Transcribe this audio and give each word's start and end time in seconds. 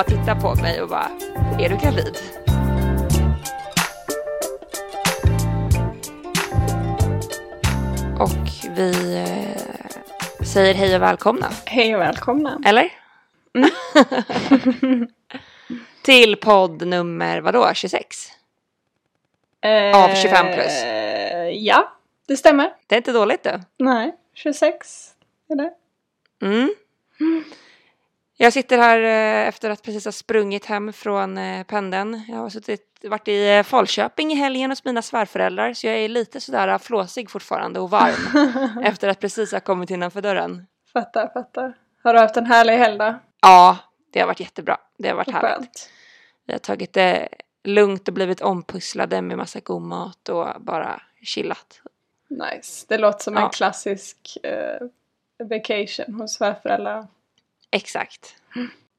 bara 0.00 0.18
tittar 0.18 0.40
på 0.40 0.54
mig 0.62 0.82
och 0.82 0.88
bara, 0.88 1.10
är 1.58 1.68
du 1.68 1.76
gravid? 1.76 2.16
Och 8.18 8.48
vi 8.76 9.16
eh, 9.16 10.44
säger 10.44 10.74
hej 10.74 10.96
och 10.96 11.02
välkomna, 11.02 11.50
Hej 11.66 11.94
och 11.94 12.00
välkomna. 12.00 12.60
eller? 12.64 12.92
Till 16.02 16.36
podd 16.36 16.86
nummer, 16.86 17.40
vadå, 17.40 17.70
26? 17.74 18.16
Av 19.94 20.14
25 20.14 20.46
plus. 20.54 20.82
Eh, 20.82 21.48
Ja, 21.48 21.92
det 22.28 22.36
stämmer. 22.36 22.72
Det 22.86 22.94
är 22.94 22.96
inte 22.96 23.12
dåligt 23.12 23.42
då. 23.42 23.60
Nej, 23.78 24.14
26 24.34 25.10
är 25.48 25.56
det. 25.56 25.70
Mm. 26.42 26.74
Jag 28.42 28.52
sitter 28.52 28.78
här 28.78 29.00
eh, 29.00 29.48
efter 29.48 29.70
att 29.70 29.82
precis 29.82 30.04
ha 30.04 30.12
sprungit 30.12 30.66
hem 30.66 30.92
från 30.92 31.38
eh, 31.38 31.64
pendeln. 31.64 32.22
Jag 32.28 32.36
har 32.36 32.48
suttit, 32.50 32.98
varit 33.02 33.28
i 33.28 33.56
eh, 33.56 33.62
Falköping 33.62 34.32
i 34.32 34.34
helgen 34.34 34.70
hos 34.70 34.84
mina 34.84 35.02
svärföräldrar 35.02 35.72
så 35.74 35.86
jag 35.86 35.96
är 35.96 36.08
lite 36.08 36.40
sådär 36.40 36.78
flåsig 36.78 37.30
fortfarande 37.30 37.80
och 37.80 37.90
varm 37.90 38.82
efter 38.84 39.08
att 39.08 39.20
precis 39.20 39.52
ha 39.52 39.60
kommit 39.60 39.90
innanför 39.90 40.22
dörren. 40.22 40.66
Fattar, 40.92 41.28
fattar. 41.32 41.76
Har 42.02 42.14
du 42.14 42.20
haft 42.20 42.36
en 42.36 42.46
härlig 42.46 42.72
helg 42.72 42.98
då? 42.98 43.14
Ja, 43.40 43.78
det 44.12 44.20
har 44.20 44.26
varit 44.26 44.40
jättebra. 44.40 44.76
Det 44.98 45.08
har 45.08 45.16
varit 45.16 45.30
härligt. 45.30 45.58
Skönt. 45.58 45.90
Vi 46.46 46.52
har 46.52 46.58
tagit 46.58 46.92
det 46.92 47.28
lugnt 47.64 48.08
och 48.08 48.14
blivit 48.14 48.42
ompusslade 48.42 49.22
med 49.22 49.36
massa 49.36 49.60
god 49.60 49.82
mat 49.82 50.28
och 50.28 50.48
bara 50.60 51.02
chillat. 51.22 51.80
Nice. 52.30 52.86
Det 52.88 52.98
låter 52.98 53.22
som 53.22 53.34
Ja. 53.34 53.44
en 53.44 53.50
klassisk 53.50 54.38
eh, 54.42 54.86
vacation 55.48 56.14
hos 56.14 56.34
svärföräldrar. 56.34 57.06
Exakt. 57.70 58.34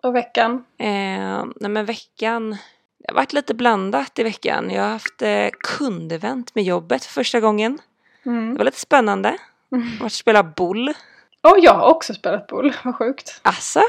Och 0.03 0.15
veckan? 0.15 0.65
Eh, 0.77 1.45
nej 1.55 1.71
men 1.71 1.85
veckan, 1.85 2.51
det 2.97 3.05
har 3.07 3.15
varit 3.15 3.33
lite 3.33 3.53
blandat 3.53 4.19
i 4.19 4.23
veckan. 4.23 4.69
Jag 4.69 4.83
har 4.83 4.89
haft 4.89 5.21
eh, 5.21 5.47
kundevent 5.59 6.55
med 6.55 6.63
jobbet 6.63 7.05
för 7.05 7.13
första 7.13 7.39
gången. 7.39 7.79
Mm. 8.25 8.53
Det 8.53 8.57
var 8.57 8.65
lite 8.65 8.79
spännande. 8.79 9.37
Jag 9.69 9.77
har 9.77 9.85
varit 9.85 10.01
och 10.03 10.11
spelat 10.11 10.55
boll. 10.55 10.93
Och 11.41 11.57
jag 11.59 11.73
har 11.73 11.89
också 11.89 12.13
spelat 12.13 12.47
boll, 12.47 12.73
vad 12.83 12.95
sjukt. 12.95 13.41
Asså? 13.43 13.81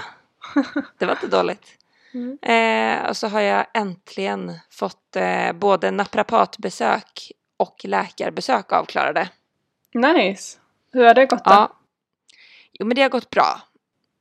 Det 0.99 1.07
var 1.07 1.13
inte 1.13 1.27
dåligt. 1.27 1.67
Mm. 2.15 2.39
Eh, 2.43 3.09
och 3.09 3.17
så 3.17 3.29
har 3.29 3.41
jag 3.41 3.67
äntligen 3.75 4.53
fått 4.71 5.17
eh, 5.17 5.53
både 5.53 5.91
naprapatbesök 5.91 7.33
och 7.57 7.81
läkarbesök 7.85 8.73
avklarade. 8.73 9.29
Nice. 9.95 10.59
Hur 10.93 11.05
har 11.05 11.15
det 11.15 11.27
gått 11.27 11.45
då? 11.45 11.51
Ja. 11.51 11.77
Jo 12.73 12.87
men 12.87 12.95
det 12.95 13.03
har 13.03 13.09
gått 13.09 13.31
bra. 13.31 13.61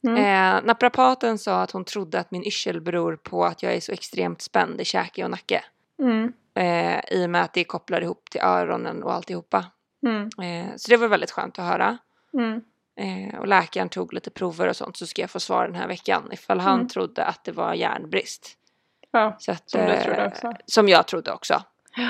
Mm. 0.07 0.17
Eh, 0.57 0.63
naprapaten 0.65 1.37
sa 1.37 1.61
att 1.61 1.71
hon 1.71 1.85
trodde 1.85 2.19
att 2.19 2.31
min 2.31 2.43
yrsel 2.43 2.81
beror 2.81 3.15
på 3.15 3.45
att 3.45 3.63
jag 3.63 3.73
är 3.73 3.79
så 3.79 3.91
extremt 3.91 4.41
spänd 4.41 4.81
i 4.81 4.85
käke 4.85 5.23
och 5.23 5.31
nacke. 5.31 5.63
Mm. 5.99 6.33
Eh, 6.55 6.99
I 7.11 7.25
och 7.25 7.29
med 7.29 7.41
att 7.43 7.53
det 7.53 7.63
kopplar 7.63 8.01
ihop 8.01 8.29
till 8.29 8.41
öronen 8.41 9.03
och 9.03 9.13
alltihopa. 9.13 9.65
Mm. 10.05 10.23
Eh, 10.23 10.71
så 10.75 10.89
det 10.91 10.97
var 10.97 11.07
väldigt 11.07 11.31
skönt 11.31 11.59
att 11.59 11.65
höra. 11.65 11.97
Mm. 12.33 12.61
Eh, 12.99 13.39
och 13.39 13.47
läkaren 13.47 13.89
tog 13.89 14.13
lite 14.13 14.29
prover 14.29 14.67
och 14.67 14.75
sånt 14.75 14.97
så 14.97 15.05
ska 15.07 15.21
jag 15.21 15.29
få 15.31 15.39
svar 15.39 15.65
den 15.65 15.75
här 15.75 15.87
veckan 15.87 16.29
ifall 16.31 16.59
han 16.59 16.75
Mm. 16.75 16.87
trodde 16.87 17.25
att 17.25 17.43
det 17.43 17.51
var 17.51 17.73
järnbrist. 17.73 18.57
Ja, 19.11 19.35
Så 19.39 19.51
att, 19.51 19.69
som 19.69 19.81
du 19.85 19.91
eh, 19.91 20.03
trodde 20.03 20.27
också. 20.27 20.53
Som 20.65 20.89
jag 20.89 21.07
trodde 21.07 21.31
också. 21.31 21.63
Ja. 21.95 22.09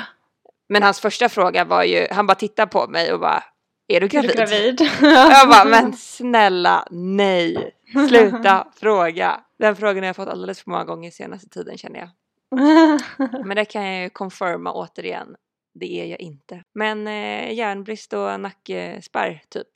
Men 0.70 0.84
hans 0.84 1.00
första 1.00 1.30
fråga 1.30 1.66
var 1.66 1.84
ju, 1.84 2.08
han 2.12 2.28
bara 2.28 2.36
tittade 2.36 2.72
på 2.72 2.88
mig 2.88 3.14
och 3.14 3.20
bara 3.20 3.44
Är 3.88 4.00
du 4.00 4.06
Är 4.06 4.10
gravid? 4.10 4.30
du 4.30 4.36
gravid? 4.36 4.82
Jag 5.32 5.50
bara, 5.50 5.66
men 5.70 5.94
snälla 5.94 6.88
nej, 6.92 7.72
sluta 8.10 8.68
fråga. 8.76 9.42
Den 9.60 9.76
frågan 9.76 9.98
har 9.98 10.06
jag 10.08 10.16
fått 10.16 10.28
alldeles 10.28 10.64
för 10.64 10.72
många 10.72 10.84
gånger 10.84 11.12
senaste 11.12 11.50
tiden 11.50 11.78
känner 11.78 12.00
jag. 12.00 12.10
Men 13.46 13.56
det 13.56 13.66
kan 13.66 13.86
jag 13.86 14.04
ju 14.04 14.10
confirma 14.10 14.74
återigen, 14.74 15.36
det 15.74 16.02
är 16.02 16.06
jag 16.06 16.20
inte. 16.20 16.64
Men 16.74 17.08
eh, 17.08 17.54
järnbrist 17.54 18.14
och 18.14 18.40
nackspärr 18.40 19.44
typ. 19.50 19.68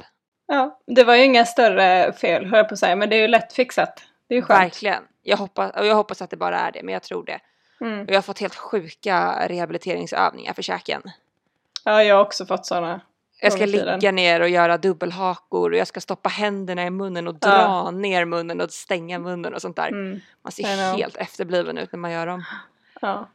ja, 0.48 0.80
det 0.88 1.04
var 1.04 1.16
ju 1.16 1.24
inga 1.24 1.46
större 1.46 2.14
fel 2.14 2.46
höll 2.46 2.58
jag 2.58 2.68
på 2.68 2.74
att 2.74 2.80
säga, 2.80 2.96
men 2.96 3.09
det 3.09 3.16
är 3.16 3.22
ju 3.22 3.28
lätt 3.28 3.54
fixat. 3.54 4.04
Det 4.28 4.34
är 4.34 4.36
ju 4.36 4.42
skönt. 4.42 4.62
Verkligen. 4.62 5.04
Jag 5.22 5.38
hoppas, 5.38 5.72
och 5.72 5.86
jag 5.86 5.96
hoppas 5.96 6.22
att 6.22 6.30
det 6.30 6.38
bara 6.38 6.59
är 6.59 6.72
det, 6.72 6.84
men 6.84 6.94
jag 6.94 7.04
tror 7.04 7.25
det. 7.25 7.40
Mm. 7.81 8.02
Och 8.02 8.09
jag 8.09 8.16
har 8.16 8.22
fått 8.22 8.40
helt 8.40 8.56
sjuka 8.56 9.48
rehabiliteringsövningar 9.48 10.54
för 10.54 10.62
käken. 10.62 11.02
Ja, 11.84 12.04
jag 12.04 12.16
har 12.16 12.22
också 12.22 12.46
fått 12.46 12.66
sådana. 12.66 13.02
Jag 13.41 13.53
ska 13.53 13.66
ligga 13.66 14.12
ner 14.12 14.41
och 14.41 14.50
göra 14.50 14.78
dubbelhakor 14.78 15.72
och 15.72 15.78
jag 15.78 15.88
ska 15.88 16.01
stoppa 16.01 16.29
händerna 16.29 16.85
i 16.85 16.90
munnen 16.90 17.28
och 17.28 17.35
dra 17.35 17.50
Ja. 17.50 17.91
ner 17.91 18.25
munnen 18.25 18.62
och 18.62 18.72
stänga 18.72 19.19
munnen 19.19 19.53
och 19.53 19.62
sånt 19.62 19.75
där. 19.75 19.88
Mm. 19.88 20.19
Man 20.44 20.51
ser 20.51 20.97
helt 20.97 21.18
efterbliven 21.18 21.78
ut 21.78 21.91
när 21.91 22.00
man 22.00 22.12
gör 22.12 22.28
dem. 22.28 22.44
Ja. 23.01 23.29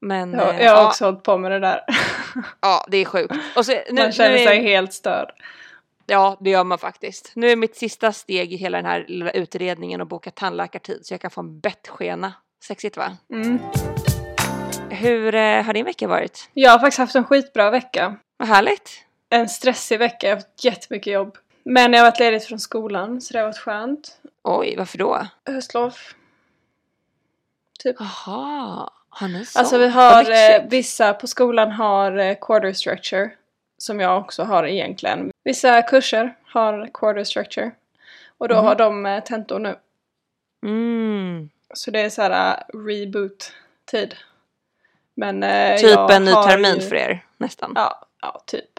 Men 0.00 0.32
Jag, 0.32 0.62
jag 0.62 0.70
har 0.74 0.82
ja, 0.82 0.86
också 0.88 1.04
hållit 1.04 1.22
på 1.22 1.38
med 1.38 1.50
det 1.50 1.60
där. 1.60 1.80
ja, 2.60 2.86
det 2.88 2.96
är 2.96 3.04
sjukt. 3.04 3.34
Och 3.56 3.66
så, 3.66 3.72
nu, 3.72 4.02
Man 4.02 4.12
känner 4.12 4.36
är, 4.36 4.46
sig 4.46 4.62
helt 4.62 4.92
störd. 4.92 5.32
Ja, 6.06 6.36
det 6.40 6.50
gör 6.50 6.64
man 6.64 6.78
faktiskt. 6.78 7.32
Nu 7.34 7.50
är 7.50 7.56
mitt 7.56 7.76
sista 7.76 8.12
steg 8.12 8.52
i 8.52 8.56
hela 8.56 8.78
den 8.78 8.86
här 8.86 9.04
lilla 9.08 9.30
utredningen 9.30 10.00
att 10.00 10.08
boka 10.08 10.30
tandläkartid 10.30 11.06
så 11.06 11.14
jag 11.14 11.20
kan 11.20 11.30
få 11.30 11.40
en 11.40 11.60
bettskena. 11.60 12.32
Sexigt 12.64 12.96
va? 12.96 13.16
Mm. 13.32 13.58
Hur 14.90 15.34
eh, 15.34 15.62
har 15.62 15.72
din 15.72 15.84
vecka 15.84 16.08
varit? 16.08 16.50
Jag 16.54 16.70
har 16.70 16.78
faktiskt 16.78 16.98
haft 16.98 17.14
en 17.14 17.24
skitbra 17.24 17.70
vecka. 17.70 18.16
Vad 18.36 18.48
härligt. 18.48 19.03
En 19.34 19.48
stressig 19.48 19.98
vecka, 19.98 20.26
jag 20.28 20.36
har 20.36 20.40
haft 20.40 20.64
jättemycket 20.64 21.12
jobb. 21.12 21.38
Men 21.62 21.92
jag 21.92 22.00
har 22.00 22.10
varit 22.10 22.18
ledig 22.20 22.42
från 22.44 22.58
skolan, 22.60 23.20
så 23.20 23.32
det 23.32 23.38
har 23.38 23.46
varit 23.46 23.58
skönt. 23.58 24.18
Oj, 24.42 24.74
varför 24.78 24.98
då? 24.98 25.26
Höstlov. 25.46 25.94
Typ. 27.78 27.96
Jaha, 27.98 28.90
har 29.08 29.28
ni 29.28 29.44
sånt? 29.44 29.56
Alltså 29.60 29.78
vi 29.78 29.88
har, 29.88 30.30
eh, 30.30 30.62
vissa 30.68 31.14
på 31.14 31.26
skolan 31.26 31.70
har 31.72 32.16
eh, 32.18 32.36
quarter 32.40 32.72
structure. 32.72 33.30
Som 33.78 34.00
jag 34.00 34.18
också 34.20 34.42
har 34.42 34.66
egentligen. 34.66 35.30
Vissa 35.44 35.82
kurser 35.82 36.34
har 36.46 36.90
quarter 36.94 37.24
structure. 37.24 37.70
Och 38.38 38.48
då 38.48 38.54
Mhm. 38.54 38.64
har 38.64 38.74
de 38.74 39.06
eh, 39.06 39.22
tentor 39.24 39.58
nu. 39.58 39.76
Mm. 40.64 41.50
Så 41.74 41.90
det 41.90 42.00
är 42.00 42.10
så 42.10 42.22
här 42.22 42.56
uh, 42.74 42.80
reboot-tid. 42.86 44.14
Men 45.14 45.42
eh, 45.42 45.76
Typ 45.76 46.10
en 46.10 46.24
ny 46.24 46.30
termin 46.32 46.74
ju, 46.74 46.80
för 46.80 46.96
er, 46.96 47.24
nästan. 47.36 47.72
Ja, 47.74 48.06
ja, 48.22 48.42
typ. 48.46 48.73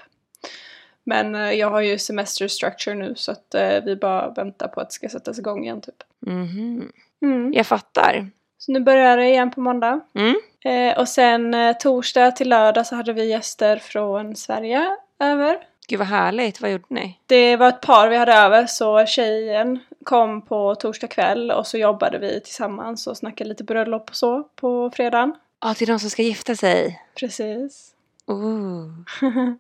Men 1.06 1.36
eh, 1.36 1.52
jag 1.52 1.70
har 1.70 1.82
ju 1.82 1.98
semester 1.98 2.48
structure 2.48 2.96
nu 2.96 3.16
så 3.16 3.32
att 3.32 3.56
eh, 3.56 3.84
vi 3.86 3.96
bara 3.96 4.30
väntar 4.30 4.68
på 4.68 4.82
att 4.82 4.90
det 4.90 4.94
ska 4.94 5.10
sättas 5.10 5.40
igång 5.40 5.64
igen 5.64 5.82
typ. 5.82 6.04
Mhm. 6.20 6.92
Mm. 7.22 7.54
Jag 7.54 7.68
fattar. 7.68 8.30
Så 8.58 8.72
nu 8.72 8.80
börjar 8.80 9.18
det 9.18 9.26
igen 9.26 9.52
på 9.52 9.62
måndag. 9.62 10.00
Mm. 10.14 10.36
Eh, 10.66 11.00
och 11.00 11.10
sen 11.10 11.54
eh, 11.54 11.78
torsdag 11.78 12.32
till 12.32 12.50
lördag 12.50 12.88
så 12.88 12.96
hade 12.96 13.14
vi 13.14 13.30
gäster 13.30 13.78
från 13.78 14.36
Sverige 14.36 14.98
över. 15.20 15.58
Gud 15.88 16.00
vad 16.00 16.08
härligt, 16.08 16.62
vad 16.62 16.72
gjorde 16.72 16.86
ni? 16.90 17.20
Det 17.26 17.56
var 17.56 17.70
ett 17.70 17.82
par 17.82 18.10
vi 18.10 18.18
hade 18.18 18.34
över 18.34 18.66
så 18.66 19.06
tjejen 19.06 19.80
kom 20.04 20.42
på 20.42 20.76
torsdag 20.76 21.08
kväll 21.08 21.52
och 21.52 21.68
så 21.68 21.78
jobbade 21.78 22.18
vi 22.18 22.42
tillsammans 22.42 23.08
och 23.08 23.18
snackade 23.18 23.50
lite 23.50 23.64
bröllop 23.64 24.10
och 24.10 24.16
så 24.16 24.44
på 24.44 24.92
fredagen. 24.96 25.36
Ja, 25.62 25.74
till 25.74 25.88
de 25.88 26.00
som 26.00 26.10
ska 26.10 26.22
gifta 26.22 26.56
sig. 26.56 27.02
Precis. 27.20 27.92
Ooh. 28.28 28.92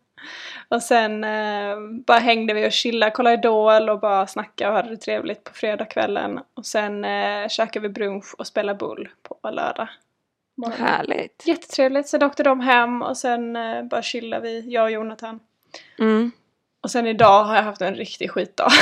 och 0.69 0.83
sen 0.83 1.23
eh, 1.23 1.77
bara 2.07 2.19
hängde 2.19 2.53
vi 2.53 2.67
och 2.67 2.71
chillade, 2.71 3.11
kollade 3.11 3.35
Idol 3.35 3.89
och 3.89 3.99
bara 3.99 4.27
snackade 4.27 4.69
och 4.69 4.75
hade 4.75 4.89
det 4.89 4.97
trevligt 4.97 5.43
på 5.43 5.53
fredagskvällen. 5.53 6.39
Och 6.53 6.65
sen 6.65 7.05
eh, 7.05 7.47
käkade 7.47 7.87
vi 7.87 7.93
brunch 7.93 8.35
och 8.37 8.47
spelade 8.47 8.77
bull 8.77 9.09
på 9.23 9.49
lördag. 9.49 9.87
morgon. 10.57 10.79
Härligt. 10.79 11.43
Jättetrevligt. 11.45 12.07
Sen 12.07 12.23
åkte 12.23 12.43
de 12.43 12.59
hem 12.59 13.01
och 13.01 13.17
sen 13.17 13.55
eh, 13.55 13.83
bara 13.83 14.01
chillade 14.01 14.43
vi, 14.43 14.73
jag 14.73 14.83
och 14.83 14.91
Jonathan. 14.91 15.39
Mm. 15.99 16.31
Och 16.81 16.91
sen 16.91 17.07
idag 17.07 17.43
har 17.43 17.55
jag 17.55 17.63
haft 17.63 17.81
en 17.81 17.95
riktig 17.95 18.31
skitdag. 18.31 18.71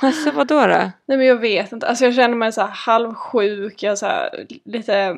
Alltså 0.00 0.30
vadå 0.30 0.66
då? 0.66 0.90
Nej 1.06 1.18
men 1.18 1.26
jag 1.26 1.36
vet 1.36 1.72
inte, 1.72 1.86
alltså 1.86 2.04
jag 2.04 2.14
känner 2.14 2.36
mig 2.36 2.52
så 2.52 2.60
här 2.60 2.68
halvsjuk, 2.68 3.82
jag 3.82 3.98
så 3.98 4.06
här 4.06 4.46
lite... 4.64 5.16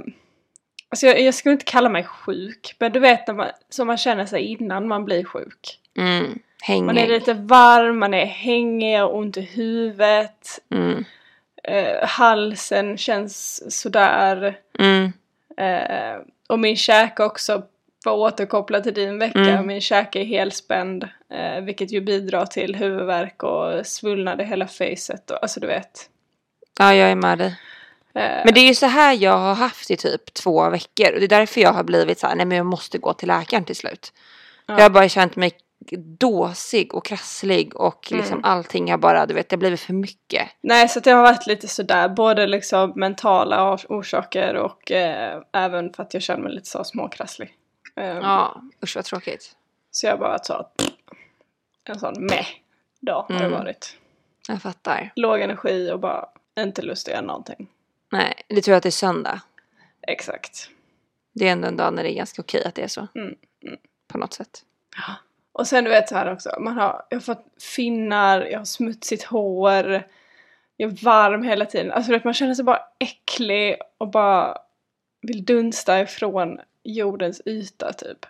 Alltså 0.89 1.07
jag, 1.07 1.21
jag 1.21 1.35
skulle 1.35 1.53
inte 1.53 1.65
kalla 1.65 1.89
mig 1.89 2.05
sjuk, 2.05 2.77
men 2.79 2.93
du 2.93 3.01
vet 3.01 3.27
när 3.27 3.35
man, 3.35 3.49
som 3.69 3.87
man 3.87 3.97
känner 3.97 4.27
sig 4.27 4.43
innan 4.43 4.89
man 4.89 5.05
blir 5.05 5.25
sjuk. 5.25 5.81
Mm. 5.99 6.39
Hängig. 6.63 6.85
Man 6.85 6.99
är 6.99 7.07
lite 7.09 7.35
varm, 7.35 7.99
man 7.99 8.15
är 8.15 8.25
hängig 8.27 9.03
och 9.05 9.17
ont 9.17 9.37
i 9.37 9.41
huvudet. 9.41 10.61
Mm. 10.71 11.05
Eh, 11.63 12.09
halsen 12.09 12.97
känns 12.97 13.63
sådär. 13.81 14.59
Mm. 14.79 15.13
Eh, 15.57 16.21
och 16.49 16.59
min 16.59 16.77
käke 16.77 17.23
också, 17.23 17.63
för 18.05 18.11
att 18.11 18.33
återkoppla 18.33 18.81
till 18.81 18.95
din 18.95 19.19
vecka, 19.19 19.39
Mm. 19.39 19.67
min 19.67 19.81
käke 19.81 20.21
är 20.21 20.25
helspänd. 20.25 21.09
Eh, 21.33 21.61
vilket 21.61 21.93
ju 21.93 22.01
bidrar 22.01 22.47
till 22.47 22.77
huvudvärk 22.77 23.43
och 23.43 23.87
svullnad 23.87 24.41
i 24.41 24.45
hela 24.45 24.67
facet. 24.67 25.31
Och, 25.31 25.43
alltså 25.43 25.61
du 25.61 25.67
vet. 25.67 26.11
Ja, 26.79 26.95
jag 26.95 27.11
är 27.11 27.15
med 27.15 27.39
dig. 27.39 27.61
Eh, 28.17 28.43
Men 28.45 28.55
det 28.55 28.61
är 28.61 28.67
ju 28.69 28.75
så 28.75 28.87
här 28.87 29.13
jag 29.15 29.39
har 29.39 29.55
haft 29.55 29.91
i 29.91 29.97
typ 29.97 30.35
två 30.35 30.71
veckor 30.71 31.13
och 31.13 31.19
det 31.21 31.27
är 31.27 31.29
därför 31.29 31.61
jag 31.61 31.73
har 31.73 31.85
blivit 31.85 32.19
så 32.19 32.27
här, 32.27 32.35
nej 32.35 32.47
men 32.47 32.57
jag 32.57 32.67
måste 32.67 32.99
gå 32.99 33.13
till 33.13 33.29
läkaren 33.29 33.65
till 33.65 33.77
slut. 33.77 34.13
Ja. 34.67 34.75
Jag 34.75 34.83
har 34.83 34.91
bara 34.91 35.09
känt 35.09 35.37
mig 35.37 35.53
dåsig 36.19 36.95
och 36.95 37.05
krasslig 37.05 37.77
och 37.77 38.09
liksom 38.11 38.33
Mm. 38.39 38.45
allting 38.45 38.91
har 38.91 38.99
bara, 38.99 39.27
du 39.27 39.35
vet, 39.35 39.49
det 39.49 39.57
har 39.57 39.59
blivit 39.59 39.81
för 39.81 39.93
mycket. 39.93 40.49
Nej, 40.61 40.89
så 40.89 41.01
det 41.01 41.11
har 41.11 41.23
varit 41.23 41.47
lite 41.47 41.69
sådär, 41.69 42.09
både 42.09 42.47
liksom 42.47 42.93
mentala 42.97 43.57
ors- 43.75 43.87
orsaker 43.89 44.55
och 44.55 44.93
eh, 44.93 45.43
även 45.53 45.93
för 45.93 46.03
att 46.03 46.15
jag 46.15 46.23
känner 46.23 46.43
mig 46.43 46.53
lite 46.53 46.69
så 46.69 46.85
småkrasslig. 46.85 47.53
Ehm, 47.97 48.17
Ja, 48.17 48.63
usch 48.85 48.97
vad 48.97 49.05
tråkigt. 49.05 49.53
Så 49.91 50.07
jag 50.07 50.19
bara 50.19 50.39
sa 50.39 50.71
en 51.85 51.99
sån 52.01 52.15
meh 52.27 52.47
dag 53.01 53.23
har 53.29 53.35
det 53.39 53.45
Mm. 53.47 53.59
varit. 53.59 53.97
Jag 54.49 54.63
fattar. 54.63 55.13
Låg 55.17 55.41
energi 55.41 55.91
och 55.93 56.01
bara 56.01 56.25
inte 56.59 56.83
lust 56.83 57.09
att 57.09 57.15
göra 57.15 57.23
någonting. 57.27 57.69
Nej, 58.13 58.35
det 58.49 58.63
tror 58.63 58.73
jag 58.73 58.77
att 58.77 58.83
det 58.83 58.89
är 58.89 58.91
söndag. 58.91 59.41
Exakt. 60.03 60.71
Det 61.33 61.49
är 61.49 61.53
ändå 61.53 61.69
en 61.69 61.77
dag 61.77 61.95
när 61.95 62.03
det 62.03 62.13
är 62.13 62.17
ganska 62.17 62.43
okej 62.43 62.65
att 62.65 62.75
det 62.75 62.83
är 62.83 62.89
så. 62.89 63.09
Mm, 63.15 63.35
mm. 63.63 63.77
På 64.09 64.19
något 64.19 64.33
sätt. 64.33 64.65
Och 65.53 65.67
sen 65.67 65.85
du 65.85 65.91
vet 65.91 66.09
så 66.09 66.15
här 66.15 66.33
också, 66.33 66.57
man 66.61 66.79
har, 66.79 67.03
jag 67.09 67.17
har 67.17 67.23
fått 67.23 67.45
finnar, 67.77 68.41
jag 68.41 68.59
har 68.59 68.65
smutsigt 68.65 69.25
hår, 69.25 70.03
jag 70.77 70.91
är 70.93 71.05
varm 71.05 71.43
hela 71.43 71.65
tiden. 71.65 71.93
Alltså 71.93 72.13
vet, 72.13 72.25
man 72.25 72.35
känner 72.35 72.55
sig 72.55 72.65
bara 72.65 72.81
äcklig 72.99 73.77
och 73.99 74.11
bara 74.11 74.59
vill 75.23 75.45
dunsta 75.45 76.01
ifrån 76.01 76.59
jordens 76.83 77.43
yta 77.47 77.93
typ. 77.93 78.27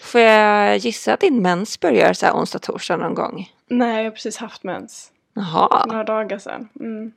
Får 0.00 0.20
jag 0.20 0.76
gissa 0.76 1.14
att 1.14 1.20
din 1.20 1.42
mens 1.42 1.80
börjar 1.80 2.12
så 2.12 2.26
här 2.26 2.32
onsdag, 2.32 2.58
torsdag 2.58 2.96
någon 2.96 3.14
gång? 3.14 3.52
Nej, 3.66 3.96
jag 3.96 4.04
har 4.04 4.10
precis 4.10 4.36
haft 4.36 4.62
mens. 4.62 5.12
Jaha, 5.32 5.86
några 5.86 6.04
dagar 6.04 6.38
sedan. 6.38 6.68
Mm. 6.80 7.12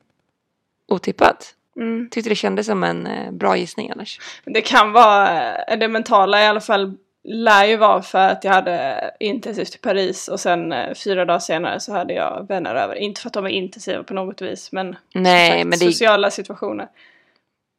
otippat. 0.87 1.55
Mm. 1.77 2.09
Tyckte 2.11 2.29
det 2.29 2.35
kändes 2.35 2.65
som 2.65 2.83
en 2.83 3.07
eh, 3.07 3.31
bra 3.31 3.57
gissning 3.57 3.91
annars. 3.91 4.19
Det 4.45 4.61
kan 4.61 4.91
vara, 4.91 5.55
eh, 5.63 5.77
det 5.79 5.87
mentala 5.87 6.41
i 6.43 6.45
alla 6.47 6.61
fall 6.61 6.93
lär 7.23 7.65
ju 7.65 7.77
vara 7.77 8.01
för 8.01 8.29
att 8.29 8.43
jag 8.43 8.51
hade 8.51 9.11
intensivt 9.19 9.75
i 9.75 9.77
Paris 9.77 10.27
och 10.27 10.39
sen 10.39 10.71
eh, 10.71 10.93
fyra 10.93 11.25
dagar 11.25 11.39
senare 11.39 11.79
så 11.79 11.93
hade 11.93 12.13
jag 12.13 12.45
vänner 12.49 12.75
över. 12.75 12.95
Inte 12.95 13.21
för 13.21 13.29
att 13.29 13.33
de 13.33 13.45
är 13.45 13.49
intensiva 13.49 14.03
på 14.03 14.13
något 14.13 14.41
vis 14.41 14.71
men, 14.71 14.95
Nej, 15.13 15.51
sagt, 15.51 15.59
men 15.67 15.79
det 15.79 15.85
sociala 15.85 16.31
situationer. 16.31 16.87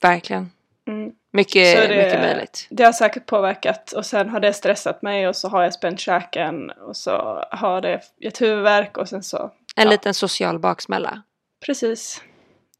verkligen 0.02 0.50
Mm. 0.88 1.12
mycket, 1.32 1.78
Så 1.82 1.88
det- 1.88 2.04
mycket 2.04 2.20
möjligt. 2.20 2.66
Det 2.70 2.84
har 2.84 2.92
säkert 2.92 3.26
påverkat 3.26 3.92
och 3.92 4.06
sen 4.06 4.28
har 4.28 4.40
det 4.40 4.52
stressat 4.52 5.02
mig 5.02 5.28
och 5.28 5.36
så 5.36 5.48
har 5.48 5.62
jag 5.62 5.74
spänt 5.74 6.00
käken 6.00 6.70
och 6.70 6.96
så 6.96 7.44
har 7.50 7.80
det 7.80 8.00
gett 8.20 8.40
huvudvärk 8.40 8.96
och 8.98 9.08
sen 9.08 9.22
så, 9.22 9.38
En 9.76 9.84
Ja. 9.84 9.90
liten 9.90 10.14
social 10.14 10.58
baksmälla. 10.58 11.22
precis. 11.66 12.22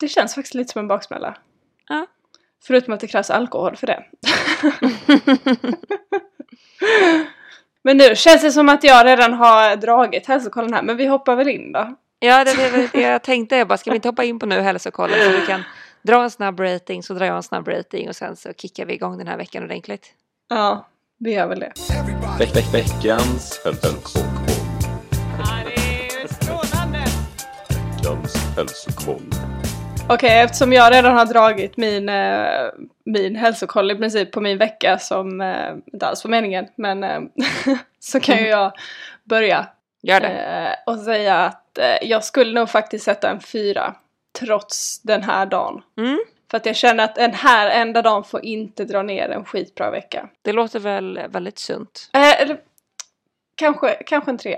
Det 0.00 0.08
känns 0.08 0.34
faktiskt 0.34 0.54
lite 0.54 0.72
som 0.72 0.80
en 0.80 0.88
baksmälla. 0.88 1.36
Ja. 1.88 2.06
Förutom 2.66 2.94
att 2.94 3.00
det 3.00 3.06
krävs 3.06 3.30
alkohol 3.30 3.76
för 3.76 3.86
det. 3.86 4.04
Men 7.82 7.96
nu 7.96 8.16
känns 8.16 8.42
det 8.42 8.52
som 8.52 8.68
att 8.68 8.84
jag 8.84 9.06
redan 9.06 9.32
har 9.34 9.76
dragit 9.76 10.26
hälsokollen 10.26 10.74
här, 10.74 10.82
men 10.82 10.96
vi 10.96 11.06
hoppar 11.06 11.36
väl 11.36 11.48
in 11.48 11.72
då. 11.72 11.94
Ja, 12.18 12.44
det 12.44 12.54
var 12.54 12.88
det 12.92 13.00
jag 13.00 13.22
tänkte. 13.22 13.56
Jag 13.56 13.68
bara, 13.68 13.78
ska 13.78 13.90
vi 13.90 13.96
inte 13.96 14.08
hoppa 14.08 14.24
in 14.24 14.38
på 14.38 14.46
nu 14.46 14.60
hälsokollen 14.60 15.18
så 15.20 15.40
vi 15.40 15.46
kan 15.46 15.62
dra 16.02 16.22
en 16.22 16.30
snabb 16.30 16.60
rating, 16.60 17.02
så 17.02 17.14
drar 17.14 17.26
jag 17.26 17.36
en 17.36 17.42
snabb 17.42 17.68
rating 17.68 18.08
och 18.08 18.16
sen 18.16 18.36
så 18.36 18.52
kickar 18.52 18.86
vi 18.86 18.94
igång 18.94 19.18
den 19.18 19.26
här 19.26 19.36
veckan 19.36 19.64
ordentligt. 19.64 20.06
Ja, 20.48 20.88
vi 21.18 21.32
gör 21.32 21.46
väl 21.48 21.60
det. 21.60 21.72
Veck, 22.38 22.56
veck, 22.56 22.74
veckans 22.74 23.60
hälsokoll. 23.64 24.22
Veckans 27.68 28.36
hälsokoll. 28.56 29.57
Okej, 30.10 30.40
eftersom 30.40 30.72
jag 30.72 30.93
redan 30.93 31.16
har 31.16 31.26
dragit 31.26 31.76
min, 31.76 32.08
eh, 32.08 32.66
min 33.05 33.37
hälsokoll 33.37 33.90
i 33.90 33.94
princip 33.94 34.32
på 34.32 34.40
min 34.40 34.58
vecka 34.58 34.99
som 34.99 35.40
eh, 35.40 35.70
inte 35.93 36.06
alls 36.06 36.25
var 36.25 36.31
meningen, 36.31 36.66
men 36.76 37.05
eh, 37.05 37.20
så 37.99 38.20
kan 38.20 38.37
ju 38.38 38.46
jag 38.46 38.72
börja 39.25 39.66
Gör 40.02 40.20
det. 40.20 40.76
och 40.87 40.99
säga 40.99 41.37
att 41.37 41.78
jag 42.02 42.25
skulle 42.25 42.52
nog 42.60 42.69
faktiskt 42.70 43.05
sätta 43.05 43.31
en 43.31 43.40
fyra 43.40 43.94
trots 44.40 45.02
den 45.02 45.22
här 45.22 45.46
dagen. 45.46 45.82
Mm, 45.99 46.19
För 46.50 46.56
att 46.56 46.66
jag 46.66 46.76
känner 46.76 47.04
att 47.04 47.14
den 47.14 47.34
här 47.34 47.70
enda 47.70 48.02
dagen 48.02 48.25
får 48.25 48.44
inte 48.44 48.84
dra 48.84 49.02
ner 49.02 49.28
en 49.28 49.44
skitbra 49.44 49.90
vecka. 49.90 50.28
det 50.43 50.52
låter 50.52 50.78
väl 50.81 51.20
väldigt 51.28 51.58
sunt. 51.58 52.11
Eh, 52.12 52.43
eller 52.43 52.58
kanske, 53.54 53.94
kanske 54.06 54.31
en 54.31 54.38
tre. 54.38 54.56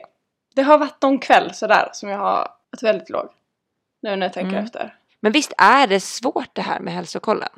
Det 0.55 0.63
har 0.63 0.79
varit 0.79 1.03
någon 1.03 1.19
kväll 1.19 1.55
sådär 1.55 1.89
som 1.93 2.09
jag 2.09 2.19
har 2.19 2.49
varit 2.71 2.83
väldigt 2.83 3.11
låg. 3.11 3.29
Nu 4.03 4.17
när 4.17 4.27
jag 4.27 4.33
tänker 4.33 4.53
Mm. 4.53 4.65
efter. 4.65 4.95
Men 5.21 5.33
visst 5.33 5.53
är 5.59 5.87
det 5.87 6.01
svårt 6.01 6.51
det 6.53 6.63
här 6.63 6.81
med 6.81 6.95
hälsokollen? 6.95 7.49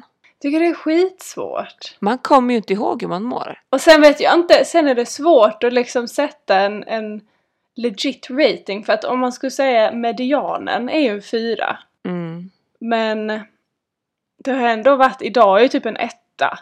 Tycker 0.41 0.61
det 0.61 0.67
är 0.67 0.75
skitsvårt. 0.75 1.97
Man 1.99 2.19
kommer 2.19 2.55
ju 2.55 2.57
inte 2.57 2.73
ihåg 2.73 3.03
hur 3.03 3.09
man 3.09 3.23
mår. 3.23 3.61
Och 3.71 3.81
sen 3.81 4.01
vet 4.01 4.21
jag 4.21 4.35
inte, 4.35 4.65
sen 4.65 4.89
är 4.89 4.95
det 4.95 5.07
svårt 5.07 5.65
att 5.65 5.73
liksom 5.73 6.09
sätta 6.09 6.61
en, 6.61 6.85
en 6.85 7.21
legit 7.75 8.31
rating 8.31 8.85
för 8.85 8.93
att 8.93 9.05
om 9.05 9.21
man 9.21 9.33
skulle 9.33 9.51
säga 9.51 9.93
medianen 9.93 10.89
är 10.89 11.01
ju 11.01 11.09
en 11.09 11.23
fyra. 11.23 11.79
Mm. 12.05 12.51
Men 12.79 13.27
det 14.45 14.53
har 14.53 14.69
ändå 14.69 14.97
varit, 14.97 15.23
idag 15.23 15.59
är 15.59 15.63
ju 15.63 15.69
typ 15.69 15.87
en 15.87 15.97
etta. 15.97 16.59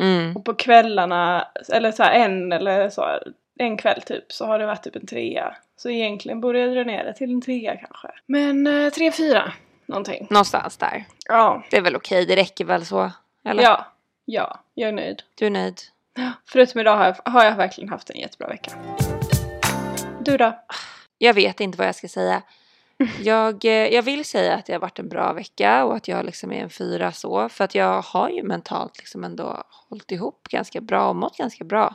Mm. 0.00 0.36
Och 0.36 0.44
på 0.44 0.54
kvällarna, 0.54 1.48
eller 1.72 1.92
så 1.92 2.02
en 2.02 2.52
eller 2.52 2.90
så, 2.90 3.18
en 3.58 3.76
kväll 3.76 4.02
typ, 4.02 4.32
så 4.32 4.46
har 4.46 4.58
det 4.58 4.66
varit 4.66 4.82
typ 4.82 4.96
en 4.96 5.06
trea. 5.06 5.56
Så 5.76 5.90
egentligen 5.90 6.40
borde 6.40 6.58
jag 6.58 6.74
dra 6.74 6.84
ner 6.84 7.04
det 7.04 7.12
till 7.12 7.30
en 7.30 7.40
trea 7.40 7.76
kanske. 7.76 8.08
Men 8.26 8.66
eh, 8.66 8.90
tre, 8.90 9.12
fyra, 9.12 9.52
någonting. 9.92 10.26
Någonstans 10.30 10.76
där. 10.76 11.04
Ja. 11.28 11.62
Det 11.70 11.76
är 11.76 11.80
väl 11.80 11.96
okej, 11.96 12.26
det 12.26 12.36
räcker 12.36 12.64
väl 12.64 12.86
så? 12.86 13.10
Eller? 13.44 13.62
Ja. 13.62 13.86
Ja, 14.24 14.60
jag 14.74 14.88
är 14.88 14.92
nöjd. 14.92 15.22
Du 15.34 15.46
är 15.46 15.50
nöjd? 15.50 15.80
Förutom 16.46 16.80
idag 16.80 16.96
har 16.96 17.04
jag, 17.24 17.32
har 17.32 17.44
jag 17.44 17.56
verkligen 17.56 17.90
haft 17.90 18.10
en 18.10 18.20
jättebra 18.20 18.48
vecka. 18.48 18.72
Du 20.20 20.36
då? 20.36 20.58
Jag 21.18 21.34
vet 21.34 21.60
inte 21.60 21.78
vad 21.78 21.86
jag 21.86 21.94
ska 21.94 22.08
säga. 22.08 22.42
Jag, 23.22 23.64
eh, 23.64 23.70
jag 23.72 24.02
vill 24.02 24.24
säga 24.24 24.54
att 24.54 24.66
det 24.66 24.72
har 24.72 24.80
varit 24.80 24.98
en 24.98 25.08
bra 25.08 25.32
vecka 25.32 25.84
och 25.84 25.96
att 25.96 26.08
jag 26.08 26.24
liksom 26.24 26.52
är 26.52 26.62
en 26.62 26.70
fyra 26.70 27.12
så. 27.12 27.48
För 27.48 27.64
att 27.64 27.74
jag 27.74 28.02
har 28.02 28.28
ju 28.28 28.42
mentalt 28.42 28.98
liksom 28.98 29.24
ändå 29.24 29.62
hållit 29.88 30.12
ihop 30.12 30.48
ganska 30.50 30.80
bra 30.80 31.08
och 31.08 31.16
mått 31.16 31.36
ganska 31.36 31.64
bra. 31.64 31.94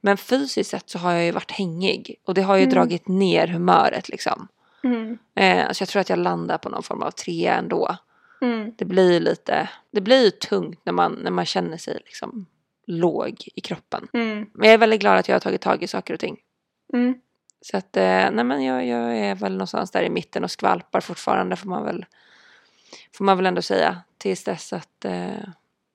Men 0.00 0.16
fysiskt 0.16 0.70
sett 0.70 0.90
så 0.90 0.98
har 0.98 1.12
jag 1.12 1.24
ju 1.24 1.30
varit 1.30 1.50
hängig 1.50 2.16
och 2.26 2.34
det 2.34 2.42
har 2.42 2.56
ju 2.56 2.62
Mm. 2.62 2.74
dragit 2.74 3.08
ner 3.08 3.46
humöret 3.46 4.08
liksom. 4.08 4.48
Mm. 4.84 5.18
Eh, 5.34 5.72
så 5.72 5.82
jag 5.82 5.88
tror 5.88 6.00
att 6.00 6.08
jag 6.10 6.18
landar 6.18 6.58
på 6.58 6.68
någon 6.68 6.82
form 6.82 7.02
av 7.02 7.10
trea 7.10 7.54
ändå. 7.54 7.96
Mm. 8.42 8.72
Det 8.76 8.84
blir 8.84 9.20
lite, 9.20 9.70
det 9.90 10.00
blir 10.00 10.24
ju 10.24 10.30
tungt 10.30 10.80
när 10.84 10.92
man, 10.92 11.12
när 11.12 11.30
man 11.30 11.44
känner 11.46 11.76
sig 11.76 11.94
liksom 12.04 12.46
låg 12.86 13.48
i 13.54 13.60
kroppen. 13.60 14.08
Mm. 14.12 14.46
Men 14.54 14.66
jag 14.66 14.74
är 14.74 14.78
väldigt 14.78 15.00
glad 15.00 15.18
att 15.18 15.28
jag 15.28 15.34
har 15.34 15.40
tagit 15.40 15.60
tag 15.60 15.82
i 15.82 15.86
saker 15.86 16.14
och 16.14 16.20
ting. 16.20 16.36
Mm. 16.94 17.14
Så 17.60 17.76
att, 17.76 17.96
eh, 17.96 18.30
nej 18.30 18.44
men 18.44 18.64
jag, 18.64 18.86
jag 18.86 19.18
är 19.18 19.34
väl 19.34 19.52
någonstans 19.52 19.90
där 19.90 20.02
i 20.02 20.10
mitten 20.10 20.44
och 20.44 20.50
skvalpar 20.50 21.00
fortfarande 21.00 21.56
får 21.56 21.68
man 21.68 21.84
väl, 21.84 22.06
får 23.16 23.24
man 23.24 23.36
väl 23.36 23.46
ändå 23.46 23.62
säga. 23.62 24.02
Tills 24.18 24.44
dess 24.44 24.72
att 24.72 25.04
eh, 25.04 25.44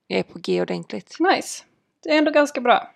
jag 0.08 0.20
är 0.20 0.24
på 0.24 0.40
G 0.40 0.62
ordentligt. 0.62 1.16
Nice. 1.20 1.64
Det 2.04 2.10
är 2.10 2.18
ändå 2.18 2.32
ganska 2.32 2.62
bra. 2.62 2.92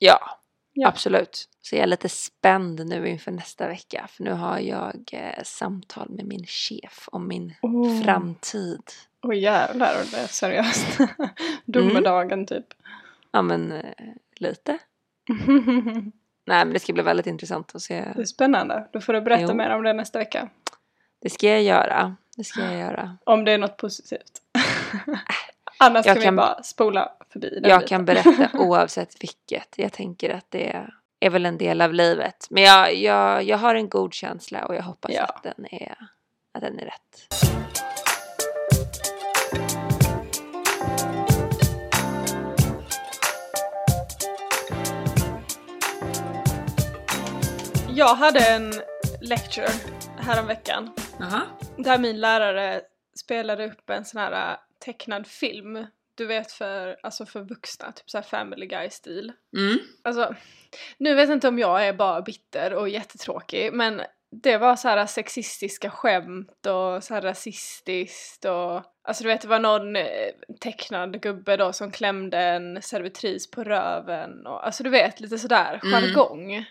Ja, 0.00 0.38
Ja. 0.72 0.88
absolut. 0.88 1.48
Så 1.64 1.74
jag 1.76 1.82
är 1.82 1.86
lite 1.86 2.08
spänd 2.08 2.86
nu 2.86 3.08
inför 3.08 3.30
nästa 3.30 3.68
vecka. 3.68 4.06
För 4.10 4.24
nu 4.24 4.32
har 4.32 4.58
jag 4.58 5.08
eh, 5.12 5.42
samtal 5.44 6.10
med 6.10 6.24
min 6.26 6.46
chef 6.46 7.08
om 7.12 7.28
min 7.28 7.54
Oh. 7.62 8.02
framtid. 8.02 8.82
Åh 9.22 9.36
jävlar, 9.38 9.94
det 10.10 10.16
är 10.16 10.26
seriöst. 10.26 10.98
Domedagen 11.64 12.46
typ. 12.46 12.66
Ja 13.30 13.42
men 13.42 13.72
eh, 13.72 13.84
lite. 14.36 14.78
Nej 16.44 16.64
men 16.64 16.72
det 16.72 16.80
ska 16.80 16.92
bli 16.92 17.02
väldigt 17.02 17.26
intressant 17.26 17.74
att 17.74 17.82
se. 17.82 18.04
det 18.16 18.20
är 18.20 18.24
spännande. 18.24 18.88
Då 18.92 19.00
får 19.00 19.12
du 19.12 19.20
berätta 19.20 19.42
Jo. 19.48 19.54
mer 19.54 19.70
om 19.70 19.82
det 19.82 19.92
nästa 19.92 20.18
vecka. 20.18 20.48
Det 21.20 21.30
ska 21.30 21.48
jag 21.48 21.62
göra. 21.62 22.16
Det 22.36 22.44
ska 22.44 22.60
jag 22.64 22.78
göra. 22.78 23.16
Om 23.24 23.44
det 23.44 23.52
är 23.52 23.58
något 23.58 23.76
positivt. 23.76 24.42
Annars 25.78 26.06
Jag 26.06 26.16
kan, 26.16 26.22
kan- 26.24 26.34
vi 26.34 26.36
bara 26.36 26.62
spola 26.62 27.12
förbi 27.32 27.48
den 27.60 27.70
Jag 27.70 27.80
biten. 27.80 27.88
kan 27.88 28.04
berätta 28.04 28.58
oavsett 28.58 29.22
vilket. 29.22 29.74
Jag 29.76 29.92
tänker 29.92 30.30
att 30.30 30.46
det 30.50 30.72
är 30.72 30.94
väl 31.30 31.46
en 31.46 31.58
del 31.58 31.80
av 31.80 31.92
livet. 31.94 32.46
Men 32.50 32.62
jag, 32.62 32.94
jag, 32.94 33.42
jag 33.42 33.58
har 33.58 33.74
en 33.74 33.88
god 33.88 34.14
känsla 34.14 34.66
och 34.66 34.74
jag 34.74 34.82
hoppas 34.82 35.10
Ja. 35.14 35.24
att, 35.24 35.42
den 35.42 35.66
är, 35.70 35.96
att 36.52 36.60
den 36.60 36.78
är 36.78 36.84
rätt. 36.84 37.28
Jag 47.88 48.14
hade 48.14 48.40
en 48.46 48.72
lecture 49.20 49.68
häromveckan 50.18 50.90
där 51.76 51.98
min 51.98 52.20
lärare 52.20 52.80
spelade 53.16 53.66
upp 53.66 53.90
en 53.90 54.04
sån 54.04 54.20
här 54.20 54.50
äh, 54.52 54.56
tecknad 54.84 55.26
film. 55.26 55.86
Du 56.14 56.26
vet 56.26 56.52
för, 56.52 56.96
alltså 57.02 57.26
för 57.26 57.42
vuxna, 57.42 57.92
typ 57.92 58.10
så 58.10 58.18
här 58.18 58.22
family 58.22 58.66
guy-stil. 58.66 59.32
Mm. 59.56 59.78
Alltså, 60.04 60.34
nu 60.98 61.14
vet 61.14 61.28
jag 61.28 61.36
inte 61.36 61.48
om 61.48 61.58
jag 61.58 61.86
är 61.86 61.92
bara 61.92 62.22
bitter 62.22 62.74
och 62.74 62.88
jättetråkig 62.88 63.72
men 63.72 64.02
det 64.42 64.58
var 64.58 64.76
så 64.76 64.88
här 64.88 65.06
sexistiska 65.06 65.90
skämt 65.90 66.66
och 66.66 67.04
så 67.04 67.14
här 67.14 67.22
rasistiskt 67.22 68.44
och 68.44 68.82
alltså 69.08 69.22
du 69.22 69.28
vet 69.28 69.40
det 69.40 69.48
var 69.48 69.58
någon 69.58 69.96
eh, 69.96 70.04
tecknad 70.60 71.22
gubbe 71.22 71.56
då 71.56 71.72
som 71.72 71.90
klämde 71.90 72.38
en 72.38 72.82
servitris 72.82 73.50
på 73.50 73.64
röven 73.64 74.46
och 74.46 74.66
alltså 74.66 74.82
du 74.82 74.90
vet 74.90 75.20
lite 75.20 75.38
sådär 75.38 75.80
Mm. 75.84 75.92
jargong. 75.92 76.64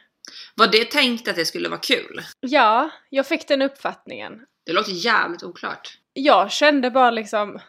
Var 0.56 0.68
det 0.68 0.92
tänkt 0.92 1.28
att 1.28 1.36
det 1.36 1.46
skulle 1.46 1.70
vara 1.70 1.80
kul? 1.80 2.22
Ja, 2.40 2.90
jag 3.10 3.28
fick 3.28 3.48
den 3.48 3.62
uppfattningen. 3.62 4.46
Det 4.66 4.74
låter 4.74 4.92
jävligt 4.92 5.44
oklart. 5.44 5.98
Jag 6.14 6.52
kände 6.52 6.92
bara 6.92 7.12
liksom, 7.12 7.60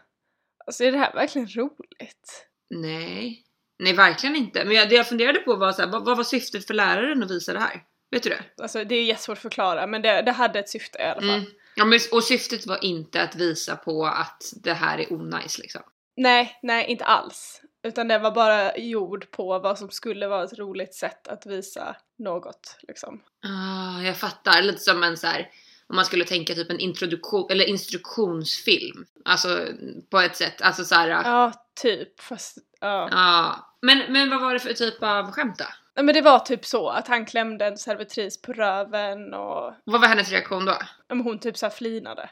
alltså 0.66 0.84
är 0.84 0.92
det 0.92 0.98
här 0.98 1.12
verkligen 1.14 1.48
roligt? 1.48 2.46
Nej. 2.70 3.44
Nej, 3.78 3.92
verkligen 3.92 4.36
inte. 4.36 4.64
Men 4.64 4.76
jag, 4.76 4.88
det 4.88 4.94
jag 4.94 5.08
funderade 5.08 5.38
på 5.38 5.56
var 5.56 5.72
så 5.72 5.82
här, 5.82 5.88
vad, 5.88 6.04
vad 6.04 6.16
var 6.16 6.24
syftet 6.24 6.66
för 6.66 6.74
läraren 6.74 7.22
att 7.22 7.30
visa 7.30 7.52
det 7.52 7.60
här? 7.60 7.82
Vet 8.10 8.22
du 8.22 8.28
det? 8.28 8.62
Alltså 8.62 8.84
det 8.84 8.94
är 8.94 9.04
jättesvårt 9.04 9.38
att 9.38 9.42
förklara 9.42 9.86
men 9.86 10.02
det, 10.02 10.22
det 10.22 10.32
hade 10.32 10.58
ett 10.58 10.68
syfte 10.68 10.98
i 10.98 11.02
alla 11.02 11.20
fall. 11.20 11.30
Mm. 11.30 11.50
Ja, 11.76 11.84
men, 11.84 11.98
och 12.12 12.24
syftet 12.24 12.66
var 12.66 12.84
inte 12.84 13.22
att 13.22 13.36
visa 13.36 13.76
på 13.76 14.06
att 14.06 14.52
det 14.62 14.72
här 14.72 14.98
är 14.98 15.12
onajs 15.12 15.58
liksom. 15.58 15.82
Nej, 16.16 16.58
nej 16.62 16.86
inte 16.86 17.04
alls. 17.04 17.62
Utan 17.82 18.08
det 18.08 18.18
var 18.18 18.30
bara 18.30 18.76
gjord 18.76 19.30
på 19.30 19.58
vad 19.58 19.78
som 19.78 19.90
skulle 19.90 20.28
vara 20.28 20.44
ett 20.44 20.58
roligt 20.58 20.94
sätt 20.94 21.28
att 21.28 21.46
visa 21.46 21.96
något 22.18 22.76
liksom. 22.88 23.22
Ah, 23.44 24.02
jag 24.02 24.16
fattar. 24.16 24.62
Lite 24.62 24.78
som 24.78 25.02
en 25.02 25.16
så 25.16 25.26
här, 25.26 25.50
om 25.92 25.96
man 25.96 26.04
skulle 26.04 26.24
tänka 26.24 26.54
typ 26.54 26.70
en 26.70 26.80
introduktion 26.80 27.46
eller 27.50 27.64
instruktionsfilm. 27.64 29.06
Alltså 29.24 29.66
på 30.10 30.18
ett 30.18 30.36
sätt. 30.36 30.62
Alltså 30.62 30.84
så 30.84 30.94
här. 30.94 31.08
Ja. 31.08 31.22
Ja, 31.24 31.52
typ. 31.82 32.20
Fast, 32.20 32.58
ja. 32.80 33.56
Men, 33.82 34.12
men 34.12 34.30
vad 34.30 34.40
var 34.40 34.52
det 34.52 34.60
för 34.60 34.72
typ 34.72 35.02
av 35.02 35.32
skämt 35.32 35.58
då? 35.58 35.64
Nej 35.96 36.04
men 36.04 36.14
det 36.14 36.20
var 36.20 36.38
typ 36.38 36.64
så 36.64 36.88
att 36.88 37.08
han 37.08 37.26
klämde 37.26 37.66
en 37.66 37.78
servitris 37.78 38.42
på 38.42 38.52
röven 38.52 39.34
och 39.34 39.74
Vad 39.84 40.00
var 40.00 40.08
hennes 40.08 40.30
reaktion 40.30 40.64
då? 40.64 40.76
ja, 41.08 41.14
men 41.14 41.24
hon 41.24 41.38
typ 41.38 41.58
så 41.58 41.66
här 41.66 41.70
flinade. 41.70 42.30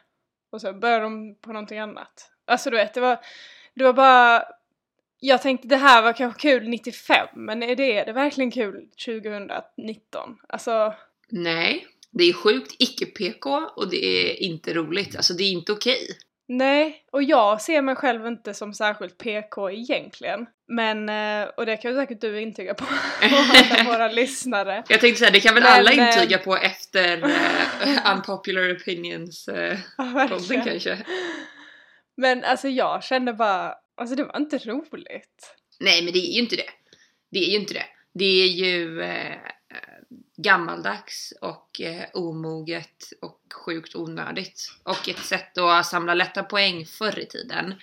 Och 0.52 0.60
så 0.60 0.72
började 0.72 1.02
de 1.02 1.34
på 1.40 1.52
någonting 1.52 1.78
annat. 1.78 2.30
Alltså 2.46 2.70
du 2.70 2.76
vet, 2.76 2.94
det 2.94 3.00
var, 3.00 3.18
det 3.74 3.84
var 3.84 3.92
bara... 3.92 4.44
Jag 5.18 5.42
tänkte 5.42 5.68
det 5.68 5.76
här 5.76 6.02
var 6.02 6.12
kanske 6.12 6.40
kul 6.40 6.68
95, 6.68 7.28
men 7.34 7.62
är 7.62 7.76
det, 7.76 7.98
är 7.98 8.06
det 8.06 8.12
verkligen 8.12 8.50
kul 8.50 8.88
2019? 9.06 10.38
Alltså, 10.48 10.94
Nej. 11.28 11.86
Det 12.12 12.24
är 12.24 12.32
sjukt 12.32 12.76
icke-PK 12.78 13.50
och 13.76 13.90
det 13.90 14.04
är 14.04 14.42
inte 14.42 14.74
roligt. 14.74 15.16
Alltså 15.16 15.34
det 15.34 15.44
är 15.44 15.50
inte 15.50 15.72
okej. 15.72 16.08
nej. 16.48 17.04
Och 17.12 17.22
jag 17.22 17.60
ser 17.62 17.82
mig 17.82 17.94
själv 17.96 18.26
inte 18.26 18.54
som 18.54 18.74
särskilt 18.74 19.18
PK 19.18 19.70
egentligen. 19.70 20.46
Men, 20.68 21.08
eh, 21.08 21.48
och 21.56 21.66
det 21.66 21.76
kan 21.76 21.90
ju 21.90 21.96
säkert 21.96 22.20
du 22.20 22.40
intyga 22.40 22.74
på, 22.74 22.84
alla 23.22 23.84
våra 23.92 24.08
lyssnare. 24.12 24.84
Jag 24.88 25.00
tänkte 25.00 25.18
säga, 25.18 25.30
det 25.30 25.40
kan 25.40 25.54
väl 25.54 25.62
Men, 25.62 25.72
alla 25.72 25.92
eh, 25.92 25.98
intyga 26.16 26.38
på 26.38 26.56
efter 26.56 27.22
eh, 27.86 28.12
Unpopular 28.16 28.76
Opinions 28.76 29.48
eh, 29.48 29.78
Ja, 29.98 30.28
podden 30.30 30.64
kanske. 30.64 30.98
Men 32.16 32.44
alltså 32.44 32.68
jag 32.68 33.04
kände 33.04 33.32
bara, 33.32 33.74
alltså 33.96 34.16
det 34.16 34.24
var 34.24 34.36
inte 34.36 34.58
roligt. 34.58 35.56
Nej 35.80 36.02
men 36.04 36.12
det 36.12 36.18
är 36.18 36.32
ju 36.32 36.40
inte 36.40 36.56
det. 36.56 36.70
Det 37.30 37.38
är 37.38 37.50
ju 37.50 37.56
inte 37.56 37.74
det. 37.74 37.84
Det 38.14 38.24
är 38.24 38.46
ju 38.46 39.02
eh, 39.02 39.36
gammaldags 40.42 41.32
och 41.40 41.80
eh, 41.80 42.04
omoget 42.14 43.04
och 43.22 43.40
sjukt 43.64 43.94
onödigt. 43.96 44.62
Och 44.82 45.08
ett 45.08 45.18
sätt 45.24 45.58
att 45.58 45.86
samla 45.86 46.14
lätta 46.14 46.42
poäng 46.42 46.86
förr 46.86 47.18
i 47.18 47.26
tiden. 47.26 47.74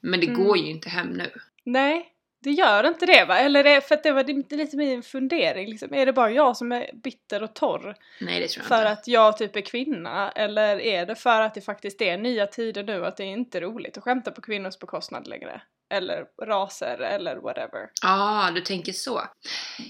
Men 0.00 0.20
det 0.20 0.26
Mm. 0.26 0.44
går 0.44 0.56
ju 0.58 0.66
inte 0.70 0.88
hem 0.88 1.08
nu. 1.08 1.30
Nej, 1.64 2.10
det 2.42 2.50
gör 2.50 2.86
inte 2.88 3.06
det 3.06 3.24
va? 3.24 3.38
Eller 3.38 3.64
är, 3.64 3.80
för 3.80 3.94
att 3.94 4.02
det 4.02 4.12
var 4.12 4.24
lite 4.56 4.76
min 4.76 5.02
fundering 5.02 5.70
liksom. 5.70 5.94
Är 5.94 6.06
det 6.06 6.12
bara 6.12 6.30
jag 6.30 6.56
som 6.56 6.72
är 6.72 6.90
bitter 6.94 7.42
och 7.42 7.54
torr 7.54 7.96
Nej 8.20 8.40
det 8.40 8.48
tror 8.48 8.62
jag 8.62 8.68
för 8.68 8.78
inte. 8.78 8.90
att 8.90 9.08
jag 9.08 9.38
typ 9.38 9.56
är 9.56 9.60
kvinna? 9.60 10.30
Eller 10.30 10.80
är 10.80 11.06
det 11.06 11.14
för 11.14 11.40
att 11.40 11.54
det 11.54 11.60
faktiskt 11.60 12.02
är 12.02 12.18
nya 12.18 12.46
tider 12.46 12.82
nu 12.82 13.06
att 13.06 13.16
det 13.16 13.22
är 13.24 13.26
inte 13.28 13.60
roligt 13.60 13.96
att 13.98 14.04
skämta 14.04 14.30
på 14.30 14.40
kvinnors 14.40 14.78
bekostnad 14.78 15.26
längre? 15.26 15.60
Eller 15.90 16.24
raser 16.42 16.98
eller 16.98 17.36
whatever. 17.36 17.90
Ja, 18.02 18.46
ah, 18.46 18.50
du 18.50 18.60
tänker 18.60 18.92
så. 18.92 19.28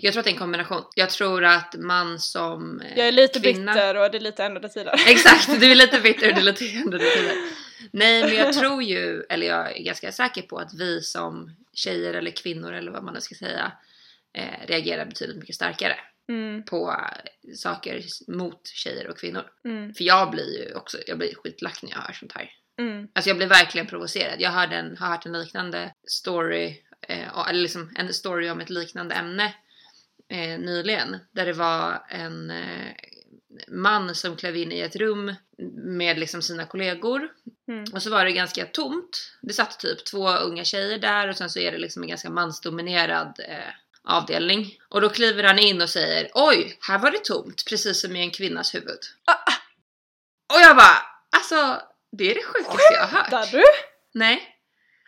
Jag 0.00 0.12
tror 0.12 0.20
att 0.20 0.24
det 0.24 0.30
är 0.30 0.32
en 0.32 0.38
kombination. 0.38 0.82
Jag 0.94 1.10
tror 1.10 1.44
att 1.44 1.74
man 1.78 2.18
som 2.18 2.80
eh, 2.80 2.98
Jag 2.98 3.08
är 3.08 3.12
lite 3.12 3.40
kvinna... 3.40 3.72
bitter 3.72 3.96
och 3.96 4.10
det 4.10 4.18
är 4.18 4.20
lite 4.20 4.44
ändrade 4.44 4.68
tider. 4.68 4.94
Exakt, 5.08 5.60
du 5.60 5.70
är 5.70 5.74
lite 5.74 6.00
bitter 6.00 6.28
och 6.28 6.34
du 6.34 6.40
är 6.40 6.44
lite 6.44 6.64
ändrade 6.76 7.04
tider. 7.04 7.32
Nej 7.92 8.22
men 8.22 8.34
jag 8.34 8.52
tror 8.52 8.82
ju, 8.82 9.22
eller 9.28 9.46
jag 9.46 9.76
är 9.76 9.82
ganska 9.82 10.12
säker 10.12 10.42
på 10.42 10.58
att 10.58 10.74
vi 10.74 11.00
som 11.00 11.56
tjejer 11.72 12.14
eller 12.14 12.30
kvinnor 12.30 12.72
eller 12.72 12.92
vad 12.92 13.04
man 13.04 13.14
nu 13.14 13.20
ska 13.20 13.34
säga 13.34 13.72
eh, 14.34 14.66
reagerar 14.66 15.04
betydligt 15.04 15.36
mycket 15.36 15.54
starkare 15.54 15.96
Mm, 16.28 16.64
på 16.64 16.96
saker 17.56 18.02
mot 18.28 18.66
tjejer 18.66 19.08
och 19.08 19.18
kvinnor. 19.18 19.44
mm, 19.64 19.94
För 19.94 20.04
jag 20.04 20.30
blir 20.30 20.58
ju 20.58 20.74
också, 20.74 20.98
jag 21.06 21.18
blir 21.18 21.34
skitlack 21.34 21.82
när 21.82 21.90
jag 21.90 21.98
hör 21.98 22.12
sånt 22.12 22.32
här. 22.32 22.50
Mm, 22.80 23.08
Alltså 23.14 23.30
jag 23.30 23.36
blir 23.36 23.46
verkligen 23.46 23.86
provocerad. 23.86 24.40
Jag 24.40 24.50
hörde 24.50 24.76
en, 24.76 24.96
har 24.96 25.08
hört 25.08 25.26
en 25.26 25.32
liknande 25.32 25.94
story, 26.08 26.82
eh, 27.08 27.48
eller 27.48 27.60
liksom 27.60 27.92
en 27.96 28.14
story 28.14 28.50
om 28.50 28.60
ett 28.60 28.70
liknande 28.70 29.14
ämne 29.14 29.54
eh, 30.28 30.58
nyligen. 30.58 31.16
Där 31.32 31.46
det 31.46 31.52
var 31.52 32.02
en 32.08 32.50
eh, 32.50 32.92
man 33.68 34.14
som 34.14 34.36
klev 34.36 34.56
in 34.56 34.72
i 34.72 34.80
ett 34.80 34.96
rum 34.96 35.34
med 35.76 36.18
liksom 36.18 36.42
sina 36.42 36.66
kollegor. 36.66 37.28
mm. 37.68 37.84
Och 37.92 38.02
så 38.02 38.10
var 38.10 38.24
det 38.24 38.32
ganska 38.32 38.66
tomt. 38.66 39.30
Det 39.42 39.52
satt 39.52 39.78
typ 39.80 40.04
två 40.04 40.28
unga 40.30 40.64
tjejer 40.64 40.98
där 40.98 41.28
och 41.28 41.36
sen 41.36 41.50
så 41.50 41.58
är 41.58 41.72
det 41.72 41.78
liksom 41.78 42.02
en 42.02 42.08
ganska 42.08 42.30
mansdominerad 42.30 43.40
eh, 43.48 43.72
avdelning. 44.04 44.78
Och 44.88 45.00
då 45.00 45.08
kliver 45.08 45.44
han 45.44 45.58
in 45.58 45.82
och 45.82 45.90
säger 45.90 46.30
Oj, 46.34 46.78
här 46.80 46.98
var 46.98 47.10
det 47.10 47.24
tomt, 47.24 47.64
precis 47.68 48.00
som 48.00 48.16
i 48.16 48.20
en 48.20 48.30
kvinnas 48.30 48.74
huvud. 48.74 48.98
Ah, 49.24 49.52
Och 50.54 50.60
jag 50.60 50.76
bara, 50.76 50.96
alltså 51.36 51.82
det 52.16 52.30
är 52.30 52.34
det 52.34 52.42
sjukaste 52.42 52.94
jag 52.94 53.06
har 53.06 53.18
hört. 53.18 53.30
Där 53.30 53.46
du? 53.52 53.64
Nej. 54.14 54.50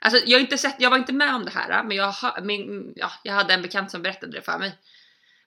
Alltså 0.00 0.22
jag 0.26 0.38
har 0.38 0.40
inte 0.40 0.58
sett, 0.58 0.76
jag 0.78 0.90
var 0.90 0.98
inte 0.98 1.12
med 1.12 1.34
om 1.34 1.44
det 1.44 1.50
här 1.50 1.84
men 1.84 1.96
jag, 1.96 2.12
har, 2.12 2.40
min, 2.40 2.92
ja, 2.96 3.12
jag 3.22 3.32
hade 3.32 3.54
en 3.54 3.62
bekant 3.62 3.90
som 3.90 4.02
berättade 4.02 4.32
det 4.32 4.42
för 4.42 4.58
mig. 4.58 4.78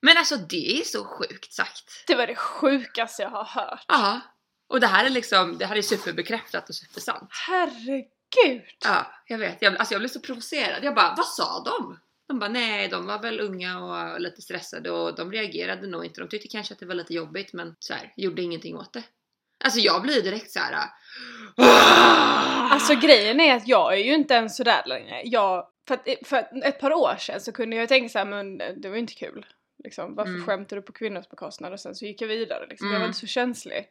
Men 0.01 0.17
alltså 0.17 0.35
det 0.35 0.79
är 0.79 0.83
så 0.83 1.05
sjukt 1.05 1.53
sagt. 1.53 2.03
Det 2.07 2.15
var 2.15 2.27
det 2.27 2.35
sjukaste 2.35 3.21
jag 3.21 3.29
har 3.29 3.43
hört. 3.43 3.85
Ja. 3.87 4.19
Och 4.67 4.79
det 4.79 4.87
här 4.87 5.05
är 5.05 5.09
liksom, 5.09 5.57
det 5.57 5.65
här 5.65 5.75
är 5.75 5.81
superbekräftat 5.81 6.69
och 6.69 6.75
supersant. 6.75 7.29
Herregud! 7.47 8.63
Ja, 8.83 9.11
jag 9.27 9.37
vet. 9.37 9.61
Jag, 9.61 9.77
alltså 9.77 9.93
jag 9.93 10.01
blev 10.01 10.09
så 10.09 10.19
provocerad. 10.19 10.83
Jag 10.83 10.95
bara, 10.95 11.13
vad 11.17 11.25
sa 11.25 11.63
de? 11.63 11.99
De 12.27 12.39
bara, 12.39 12.49
nej 12.49 12.87
de 12.87 13.05
var 13.05 13.19
väl 13.19 13.39
unga 13.39 13.79
och 13.79 14.21
lite 14.21 14.41
stressade 14.41 14.91
och 14.91 15.15
de 15.15 15.31
reagerade 15.31 15.87
nog 15.87 16.05
inte. 16.05 16.21
De 16.21 16.29
tyckte 16.29 16.47
kanske 16.47 16.73
att 16.73 16.79
det 16.79 16.85
var 16.85 16.95
lite 16.95 17.13
jobbigt 17.13 17.53
men 17.53 17.75
så 17.79 17.93
här, 17.93 18.13
gjorde 18.17 18.41
ingenting 18.41 18.77
åt 18.77 18.93
det. 18.93 19.03
Alltså 19.63 19.79
jag 19.79 20.01
blir 20.01 20.21
direkt 20.21 20.51
så 20.51 20.59
här. 20.59 20.73
"Ah!" 21.57 22.69
Alltså 22.73 22.95
grejen 22.95 23.39
är 23.39 23.55
att 23.55 23.67
jag 23.67 23.93
är 23.93 23.97
ju 23.97 24.13
inte 24.13 24.33
ens 24.33 24.57
sådär 24.57 24.81
längre. 24.85 25.21
Jag, 25.25 25.65
för, 25.87 25.95
att, 25.95 26.07
för 26.25 26.47
ett 26.63 26.79
par 26.79 26.93
år 26.93 27.15
sedan 27.19 27.41
så 27.41 27.51
kunde 27.51 27.75
jag 27.75 27.89
tänka 27.89 28.09
såhär, 28.09 28.25
men 28.25 28.57
det 28.57 28.89
var 28.89 28.95
ju 28.95 28.99
inte 29.01 29.13
kul. 29.13 29.45
Liksom, 29.83 30.15
varför 30.15 30.31
Mm. 30.31 30.45
skämtar 30.45 30.75
du 30.75 30.81
på 30.81 30.91
kvinnors 30.91 31.29
bekostnad? 31.29 31.73
Och 31.73 31.79
sen 31.79 31.95
så 31.95 32.05
gick 32.05 32.21
jag 32.21 32.27
vidare 32.27 32.67
liksom. 32.69 32.87
Jag 32.87 32.93
var 32.93 32.97
Mm. 32.99 33.07
inte 33.07 33.19
så 33.19 33.27
känslig. 33.27 33.85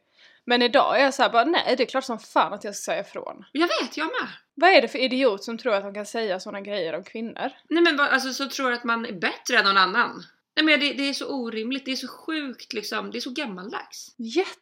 Men 0.45 0.61
idag 0.61 0.99
är 0.99 1.03
jag 1.03 1.13
såhär 1.13 1.29
bara, 1.29 1.43
nej 1.45 1.75
det 1.77 1.83
är 1.83 1.87
klart 1.87 2.03
som 2.03 2.19
fan 2.19 2.53
att 2.53 2.63
jag 2.63 2.75
ska 2.75 2.91
säga 2.91 3.01
ifrån. 3.01 3.45
Jag 3.51 3.67
vet, 3.67 3.97
jag 3.97 4.05
med. 4.05 4.29
Vad 4.55 4.69
är 4.69 4.81
det 4.81 4.87
för 4.87 4.99
idiot 4.99 5.43
som 5.43 5.57
tror 5.57 5.73
att 5.73 5.83
de 5.83 5.93
kan 5.93 6.05
säga 6.05 6.39
sådana 6.39 6.61
grejer 6.61 6.95
om 6.95 7.03
kvinnor? 7.03 7.51
Nej 7.69 7.83
men 7.83 7.99
alltså 7.99 8.33
så 8.33 8.47
tror 8.49 8.71
att 8.73 8.83
man 8.83 9.05
är 9.05 9.11
bättre 9.13 9.57
än 9.57 9.65
någon 9.65 9.77
annan. 9.77 10.23
Nej 10.55 10.65
men 10.65 10.79
det, 10.79 10.93
det 10.93 11.09
är 11.09 11.13
så 11.13 11.27
orimligt, 11.27 11.85
det 11.85 11.91
är 11.91 11.95
så 11.95 12.07
sjukt 12.07 12.73
liksom, 12.73 13.11
det 13.11 13.17
är 13.17 13.21
så 13.21 13.31
gammaldags. 13.31 14.15
Jätte! 14.17 14.59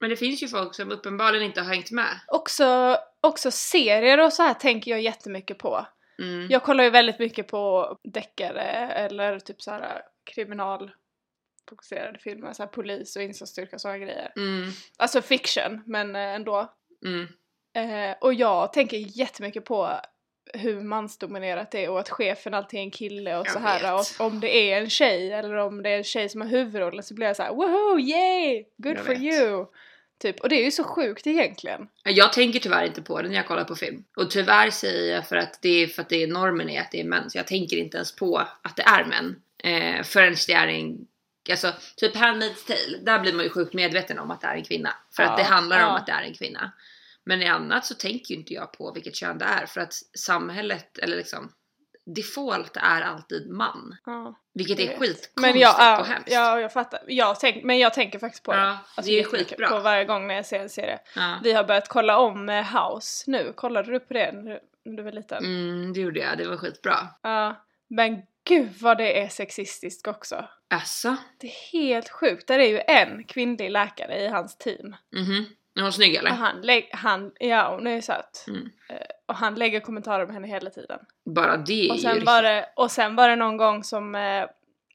Men 0.00 0.10
det 0.10 0.16
finns 0.16 0.42
ju 0.42 0.48
folk 0.48 0.74
som 0.74 0.92
uppenbarligen 0.92 1.46
inte 1.46 1.60
har 1.60 1.68
hängt 1.68 1.90
med. 1.90 2.20
Också, 2.26 2.98
också 3.20 3.50
serier 3.50 4.24
och 4.24 4.32
så 4.32 4.42
här 4.42 4.54
tänker 4.54 4.90
jag 4.90 5.00
jättemycket 5.00 5.58
på. 5.58 5.86
Mm. 6.18 6.46
Jag 6.50 6.62
kollar 6.62 6.84
ju 6.84 6.90
väldigt 6.90 7.18
mycket 7.18 7.48
på 7.48 7.96
deckare 8.04 8.62
eller 8.90 9.38
typ 9.38 9.62
så 9.62 9.70
här 9.70 10.02
kriminalfokuserade 10.24 12.18
filmer, 12.18 12.52
så 12.52 12.62
här 12.62 12.70
polis 12.70 13.16
och 13.16 13.22
insatsstyrka 13.22 13.76
och 13.76 13.80
sådana 13.80 13.98
grejer. 13.98 14.32
Mm. 14.36 14.70
Alltså 14.96 15.22
fiction, 15.22 15.82
men 15.86 16.16
eh, 16.16 16.34
ändå. 16.34 16.72
Mm. 17.04 17.28
Eh, 17.76 18.16
och 18.20 18.34
jag 18.34 18.72
tänker 18.72 18.96
jättemycket 18.96 19.64
på 19.64 20.00
hur 20.54 20.80
mansdominerat 20.80 21.70
det 21.70 21.84
är 21.84 21.90
och 21.90 22.00
att 22.00 22.10
chefen 22.10 22.54
alltid 22.54 22.80
är 22.80 22.84
en 22.84 22.90
kille 22.90 23.36
och 23.36 23.46
Jag 23.46 23.52
så 23.52 23.58
här. 23.58 23.94
Och 23.94 24.26
om 24.26 24.40
det 24.40 24.72
är 24.72 24.80
en 24.80 24.90
tjej 24.90 25.32
eller 25.32 25.56
om 25.56 25.82
det 25.82 25.90
är 25.90 25.96
en 25.96 26.04
tjej 26.04 26.28
som 26.28 26.40
har 26.40 26.48
huvudrollen 26.48 27.02
så 27.02 27.14
blir 27.14 27.26
jag 27.26 27.36
så 27.36 27.42
här: 27.42 27.50
woho, 27.54 27.98
yay! 27.98 28.64
Good 28.76 28.96
Jag 28.96 29.04
for 29.04 29.14
vet. 29.14 29.22
you! 29.22 29.66
Typ, 30.18 30.40
och 30.40 30.48
det 30.48 30.56
är 30.60 30.64
ju 30.64 30.70
så 30.70 30.84
sjukt 30.84 31.26
egentligen. 31.26 31.88
Jag 32.04 32.32
tänker 32.32 32.58
tyvärr 32.60 32.84
inte 32.84 33.02
på 33.02 33.22
det 33.22 33.28
när 33.28 33.36
jag 33.36 33.46
kollar 33.46 33.64
på 33.64 33.76
film. 33.76 34.04
Och 34.16 34.30
tyvärr 34.30 34.70
säger 34.70 35.14
jag 35.14 35.28
för 35.28 35.36
att 35.36 35.58
det 35.62 35.82
är, 35.82 35.86
för 35.86 36.02
att 36.02 36.08
det 36.08 36.22
är 36.22 36.26
normen 36.26 36.70
är 36.70 36.80
att 36.80 36.90
det 36.90 37.00
är 37.00 37.04
män. 37.04 37.30
Så 37.30 37.38
jag 37.38 37.46
tänker 37.46 37.76
inte 37.76 37.96
ens 37.96 38.16
på 38.16 38.38
att 38.62 38.76
det 38.76 38.82
är 38.82 39.04
män. 39.04 39.40
Eh, 39.58 40.02
förrän 40.02 40.34
det 40.46 40.52
är 40.52 40.66
en... 40.68 41.06
Alltså 41.50 41.72
typ 41.96 42.14
Handmaid's 42.14 42.66
Tale, 42.66 42.98
där 43.02 43.18
blir 43.18 43.32
man 43.32 43.44
ju 43.44 43.50
sjukt 43.50 43.74
medveten 43.74 44.18
om 44.18 44.30
att 44.30 44.40
det 44.40 44.46
är 44.46 44.54
en 44.54 44.64
kvinna. 44.64 44.94
För 45.16 45.22
Ja, 45.22 45.28
att 45.30 45.36
det 45.36 45.42
handlar 45.42 45.76
om 45.76 45.82
ja. 45.82 45.98
att 45.98 46.06
det 46.06 46.12
är 46.12 46.22
en 46.22 46.34
kvinna. 46.34 46.72
Men 47.26 47.42
i 47.42 47.46
annat 47.46 47.86
så 47.86 47.94
tänker 47.94 48.34
ju 48.34 48.40
inte 48.40 48.54
jag 48.54 48.72
på 48.72 48.92
vilket 48.92 49.14
kön 49.16 49.38
det 49.38 49.44
är. 49.44 49.66
För 49.66 49.80
att 49.80 49.92
samhället, 50.18 50.98
eller 50.98 51.16
liksom 51.16 51.52
default 52.16 52.76
är 52.76 53.02
alltid 53.02 53.50
man. 53.50 53.96
Ja. 54.06 54.40
Vilket 54.54 54.78
är 54.80 54.86
skitkonstigt 54.86 55.32
Men 55.40 55.58
jag, 55.58 55.74
och 55.74 55.80
ja, 55.82 56.02
hemskt. 56.08 56.32
ja, 56.32 56.60
jag 56.60 56.72
fattar. 56.72 57.00
Jag 57.06 57.40
tänk, 57.40 57.64
men 57.64 57.78
jag 57.78 57.94
tänker 57.94 58.18
faktiskt 58.18 58.42
på 58.44 58.52
det. 58.52 58.58
Ja, 58.58 58.78
Alltså, 58.94 59.10
det 59.12 59.20
är 59.20 59.24
skitbra. 59.24 59.68
På 59.68 59.78
varje 59.78 60.04
gång 60.04 60.26
när 60.26 60.34
jag 60.34 60.46
ser 60.46 60.60
en 60.60 60.68
serie. 60.68 60.98
Ja. 61.16 61.40
Vi 61.44 61.52
har 61.52 61.64
börjat 61.64 61.88
kolla 61.88 62.18
om 62.18 62.48
eh, 62.48 62.76
House 62.76 63.30
nu. 63.30 63.52
Kollade 63.56 63.92
du 63.92 64.00
på 64.00 64.14
det 64.14 64.32
när 64.32 64.60
du- 64.96 65.02
var 65.02 65.12
liten? 65.12 65.44
Mm, 65.44 65.92
det 65.92 66.00
gjorde 66.00 66.20
jag, 66.20 66.38
det 66.38 66.48
var 66.48 66.56
skitbra. 66.56 66.96
Ja. 67.22 67.64
Men 67.88 68.22
gud 68.48 68.68
vad 68.80 68.98
det 68.98 69.20
är 69.20 69.28
sexistiskt 69.28 70.06
också. 70.06 70.48
Asså? 70.70 71.16
Det 71.40 71.46
är 71.46 71.72
helt 71.72 72.08
sjukt. 72.08 72.48
Där 72.48 72.58
är 72.58 72.68
ju 72.68 72.80
en 72.80 73.24
kvinnlig 73.24 73.70
läkare 73.70 74.18
i 74.22 74.28
hans 74.28 74.58
team. 74.58 74.96
Mhm. 75.16 75.46
Är 75.76 75.82
hon 75.82 75.92
snygg 75.92 76.14
eller? 76.14 76.30
Och 76.30 76.36
han, 76.36 76.60
lä- 76.60 76.88
han, 76.92 77.32
ja 77.40 77.70
hon 77.74 77.86
är 77.86 78.00
söt. 78.00 78.44
Mm. 78.48 78.70
Eh, 78.88 78.96
Och 79.26 79.34
han 79.34 79.54
lägger 79.54 79.80
kommentarer 79.80 80.24
om 80.24 80.30
henne 80.34 80.48
hela 80.48 80.70
tiden. 80.70 80.98
Bara 81.24 81.56
det 81.56 81.86
är 81.86 81.90
Och 81.90 81.96
ju 81.96 82.02
sen, 82.02 82.10
riktigt... 82.12 82.26
var 82.26 82.42
det, 82.42 82.68
och 82.76 82.90
sen 82.90 83.16
var 83.16 83.28
det 83.28 83.36
någon 83.36 83.56
gång 83.56 83.84
som 83.84 84.14
eh, 84.14 84.42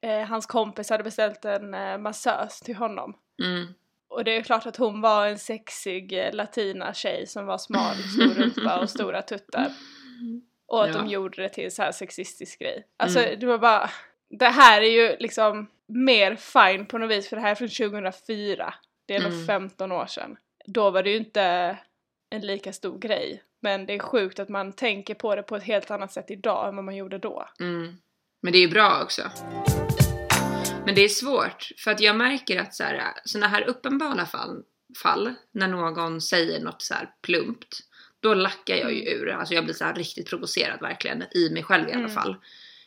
eh, 0.02 0.28
hans 0.28 0.46
kompis 0.46 0.90
hade 0.90 1.04
beställt 1.04 1.46
en 1.46 1.74
eh, 1.74 1.98
massös 1.98 2.60
till 2.60 2.76
honom. 2.76 3.14
Mm. 3.44 3.68
Och 4.10 4.24
det 4.24 4.36
är 4.38 4.42
klart 4.42 4.66
att 4.66 4.78
hon 4.78 5.02
var 5.02 5.28
en 5.28 5.40
sexig 5.40 6.14
eh, 6.28 6.34
latina 6.34 6.94
tjej 6.94 7.28
som 7.28 7.46
var 7.46 7.58
smal, 7.58 7.96
stor 7.96 8.34
rumpa 8.44 8.80
och 8.80 8.90
stora 8.90 9.22
tuttar. 9.22 9.68
Och 10.68 10.84
att 10.84 10.94
de 10.94 11.06
Ja. 11.06 11.12
gjorde 11.12 11.42
det 11.42 11.50
till 11.50 11.72
så 11.72 11.82
här 11.82 11.92
sexistisk 11.92 12.60
grej. 12.60 12.88
Alltså 12.98 13.20
Mm. 13.20 13.40
det 13.40 13.46
var 13.46 13.58
bara, 13.58 13.90
det 14.30 14.46
här 14.48 14.82
är 14.82 14.90
ju 15.10 15.16
liksom 15.20 15.68
mer 15.88 16.36
fine 16.36 16.86
på 16.86 16.98
något 16.98 17.12
vis 17.12 17.30
för 17.30 17.36
det 17.36 17.42
här 17.42 17.52
är 17.52 17.56
från 17.56 17.68
2004. 17.70 18.74
Det 19.06 19.16
är 19.16 19.22
nog 19.22 19.32
Mm. 19.34 19.48
15 19.48 19.92
år 19.92 20.06
sedan. 20.06 20.38
Då 20.66 20.92
var 20.92 21.04
det 21.04 21.10
ju 21.10 21.18
inte 21.18 21.78
en 22.30 22.42
lika 22.42 22.74
stor 22.74 23.00
grej. 23.00 23.44
Men 23.62 23.86
det 23.86 23.94
är 23.96 24.00
sjukt 24.00 24.40
att 24.40 24.50
man 24.50 24.74
tänker 24.74 25.16
på 25.16 25.36
det 25.36 25.44
på 25.44 25.56
ett 25.56 25.64
helt 25.64 25.92
annat 25.92 26.14
sätt 26.14 26.32
idag 26.32 26.68
än 26.70 26.76
vad 26.76 26.86
man 26.86 26.96
gjorde 26.96 27.18
då. 27.18 27.50
Mm. 27.60 27.96
Men 28.42 28.52
det 28.54 28.58
är 28.58 28.62
ju 28.62 28.72
bra 28.72 29.02
också. 29.04 29.22
Men 30.86 30.96
det 30.96 31.02
är 31.02 31.10
svårt, 31.10 31.70
för 31.78 31.92
att 31.92 32.00
jag 32.02 32.16
märker 32.16 32.60
att 32.60 32.76
så 32.76 32.84
här, 32.84 33.14
såna 33.26 33.48
här 33.48 33.62
uppenbara 33.70 34.26
fall, 34.26 34.64
fall, 35.04 35.34
när 35.52 35.68
någon 35.68 36.22
säger 36.22 36.60
något 36.60 36.82
så 36.82 36.94
här 36.94 37.10
plumpt, 37.22 37.80
då 38.20 38.34
lackar 38.34 38.76
jag 38.76 38.94
ju 38.94 39.10
ur. 39.10 39.30
Alltså 39.30 39.54
jag 39.54 39.64
blir 39.64 39.74
så 39.74 39.92
riktigt 39.92 40.30
provocerad 40.30 40.80
verkligen, 40.82 41.24
i 41.32 41.50
mig 41.54 41.64
själv 41.64 41.90
i 41.90 41.92
alla 41.92 42.00
Mm. 42.00 42.12
fall. 42.12 42.36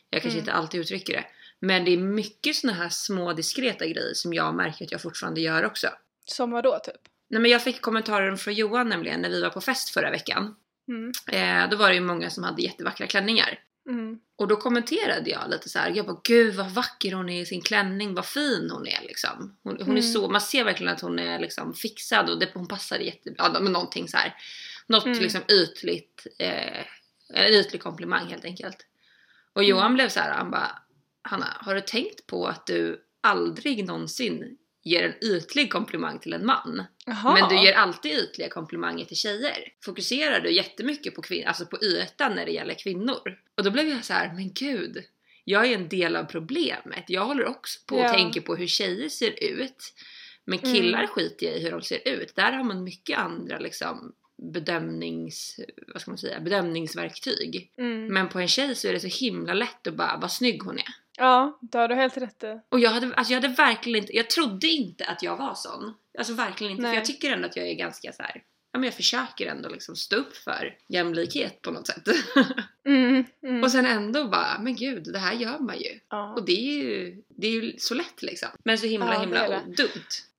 Jag 0.09 0.21
kanske 0.21 0.37
Mm. 0.37 0.39
inte 0.39 0.53
alltid 0.53 0.79
uttrycker 0.81 1.13
det. 1.13 1.25
Men 1.59 1.85
det 1.85 1.91
är 1.91 1.97
mycket 1.97 2.55
såna 2.55 2.73
här 2.73 2.89
små 2.89 3.33
diskreta 3.33 3.85
grejer 3.85 4.13
som 4.13 4.33
jag 4.33 4.55
märker 4.55 4.85
att 4.85 4.91
jag 4.91 5.01
fortfarande 5.01 5.41
gör 5.41 5.65
också. 5.65 5.87
Som 6.25 6.51
vad 6.51 6.63
då 6.63 6.79
typ? 6.83 7.01
Nej 7.29 7.41
men 7.41 7.51
jag 7.51 7.63
fick 7.63 7.81
kommentarer 7.81 8.35
från 8.35 8.53
Johan 8.53 8.89
nämligen 8.89 9.21
när 9.21 9.29
vi 9.29 9.41
var 9.41 9.49
på 9.49 9.61
fest 9.61 9.89
förra 9.89 10.11
veckan. 10.11 10.55
Mm. 10.87 11.11
Eh, 11.31 11.69
då 11.69 11.77
var 11.77 11.89
det 11.89 11.95
ju 11.95 12.01
många 12.01 12.29
som 12.29 12.43
hade 12.43 12.61
jättevackra 12.61 13.07
klänningar. 13.07 13.59
Mm. 13.89 14.19
Och 14.37 14.47
då 14.47 14.55
kommenterade 14.55 15.29
jag 15.29 15.49
lite 15.49 15.69
så 15.69 15.79
här, 15.79 15.91
jag 15.95 16.05
bara 16.05 16.19
gud 16.23 16.55
vad 16.55 16.71
vacker 16.71 17.11
hon 17.13 17.29
är 17.29 17.41
i 17.41 17.45
sin 17.45 17.61
klänning, 17.61 18.13
vad 18.15 18.25
fin 18.25 18.69
hon 18.71 18.87
är 18.87 19.01
liksom. 19.01 19.57
Hon, 19.63 19.73
hon 19.77 19.87
är 19.87 19.91
Mm. 19.91 20.01
så, 20.01 20.27
man 20.29 20.41
ser 20.41 20.63
verkligen 20.63 20.93
att 20.93 21.01
hon 21.01 21.19
är 21.19 21.39
liksom 21.39 21.73
fixad 21.73 22.29
och 22.29 22.39
det, 22.39 22.49
hon 22.53 22.67
passar 22.67 22.99
jättebra, 22.99 23.51
ja, 23.53 23.59
men 23.59 23.71
någonting 23.73 24.07
så 24.07 24.17
här. 24.17 24.35
Något 24.87 25.05
Mm. 25.05 25.19
liksom 25.19 25.41
ytligt, 25.51 26.27
eh, 26.39 26.79
en 27.33 27.45
ytlig 27.53 27.81
komplimang 27.81 28.27
helt 28.27 28.45
enkelt. 28.45 28.77
Och 29.53 29.61
Mm. 29.61 29.69
Johan 29.69 29.93
blev 29.93 30.09
så 30.09 30.19
här, 30.19 30.33
han 30.33 30.51
bara, 30.51 30.71
Hanna 31.21 31.57
har 31.59 31.75
du 31.75 31.81
tänkt 31.81 32.27
på 32.27 32.47
att 32.47 32.67
du 32.67 33.01
aldrig 33.21 33.85
någonsin 33.85 34.57
ger 34.85 35.03
en 35.03 35.29
ytlig 35.29 35.71
komplimang 35.71 36.19
till 36.19 36.33
en 36.33 36.45
man? 36.45 36.83
Jaha. 37.05 37.33
Men 37.33 37.49
du 37.49 37.65
ger 37.65 37.73
alltid 37.73 38.11
ytliga 38.11 38.49
komplimanger 38.49 39.05
till 39.05 39.17
tjejer. 39.17 39.67
Fokuserar 39.85 40.39
du 40.39 40.51
jättemycket 40.51 41.15
på, 41.15 41.21
kvin- 41.21 41.47
alltså 41.47 41.65
på 41.65 41.77
ytan 41.83 42.35
när 42.35 42.45
det 42.45 42.51
gäller 42.51 42.73
kvinnor? 42.73 43.37
Och 43.57 43.63
då 43.63 43.71
blev 43.71 43.87
jag 43.87 44.05
så 44.05 44.13
här, 44.13 44.33
men 44.33 44.53
gud. 44.53 45.03
Jag 45.43 45.65
är 45.65 45.75
en 45.75 45.89
del 45.89 46.15
av 46.15 46.23
problemet. 46.23 47.03
Jag 47.07 47.25
håller 47.25 47.45
också 47.45 47.79
på 47.85 47.95
och 47.97 48.13
tänker 48.13 48.41
på 48.41 48.55
hur 48.55 48.67
tjejer 48.67 49.09
ser 49.09 49.43
ut. 49.43 49.93
Men 50.45 50.59
killar 50.59 50.99
Mm. 50.99 51.07
skiter 51.07 51.45
jag 51.45 51.55
i 51.55 51.63
hur 51.63 51.71
de 51.71 51.81
ser 51.81 52.07
ut. 52.07 52.35
Där 52.35 52.51
har 52.51 52.63
man 52.63 52.83
mycket 52.83 53.17
andra 53.17 53.59
liksom 53.59 54.13
bedömnings, 54.37 55.59
vad 55.93 56.01
ska 56.01 56.11
man 56.11 56.17
säga, 56.17 56.39
bedömningsverktyg. 56.39 57.71
Mm. 57.77 58.07
Men 58.13 58.29
på 58.29 58.39
en 58.39 58.47
tjej 58.47 58.75
så 58.75 58.87
är 58.87 58.93
det 58.93 58.99
så 58.99 59.25
himla 59.25 59.53
lätt 59.53 59.87
att 59.87 59.93
bara, 59.95 60.17
vad 60.21 60.31
snygg 60.31 60.63
hon 60.63 60.77
är. 60.77 60.93
Ja, 61.17 61.59
det 61.61 61.77
har 61.77 61.87
du 61.87 61.95
helt 61.95 62.17
rätt 62.17 62.43
i. 62.43 62.59
Och 62.69 62.79
jag 62.79 62.89
hade, 62.89 63.15
alltså 63.15 63.33
jag 63.33 63.41
hade 63.41 63.53
verkligen 63.53 63.99
inte, 64.01 64.15
jag 64.15 64.29
trodde 64.29 64.67
inte 64.67 65.05
att 65.05 65.23
jag 65.23 65.37
var 65.37 65.53
sån. 65.55 65.93
Alltså 66.17 66.33
verkligen 66.33 66.71
inte, 66.71 66.83
Nej. 66.83 66.91
för 66.91 66.95
jag 66.97 67.05
tycker 67.05 67.31
ändå 67.31 67.47
att 67.47 67.55
jag 67.55 67.67
är 67.67 67.73
ganska 67.73 68.11
så 68.13 68.23
här. 68.23 68.43
Ja 68.71 68.79
men 68.79 68.83
jag 68.83 68.93
försöker 68.93 69.47
ändå 69.47 69.69
liksom 69.69 69.95
stå 69.95 70.15
upp 70.15 70.35
för 70.37 70.77
jämlikhet 70.89 71.61
på 71.61 71.71
något 71.71 71.87
sätt. 71.87 72.07
Mm. 72.87 73.25
Mm. 73.43 73.63
och 73.63 73.71
sen 73.71 73.85
ändå 73.85 74.27
bara, 74.27 74.59
men 74.59 74.75
gud 74.75 75.03
det 75.13 75.19
här 75.19 75.33
gör 75.33 75.59
man 75.59 75.79
ju. 75.79 75.99
ja. 76.09 76.33
Och 76.33 76.45
det 76.45 76.51
är 76.51 76.83
ju, 76.83 77.21
det 77.27 77.47
är 77.47 77.51
ju 77.51 77.73
så 77.77 77.93
lätt 77.93 78.21
liksom. 78.21 78.49
Men 78.63 78.77
så 78.77 78.85
himla 78.87 79.13
Ja, 79.13 79.19
himla 79.19 79.47
det. 79.49 79.61
dumt. 79.77 79.89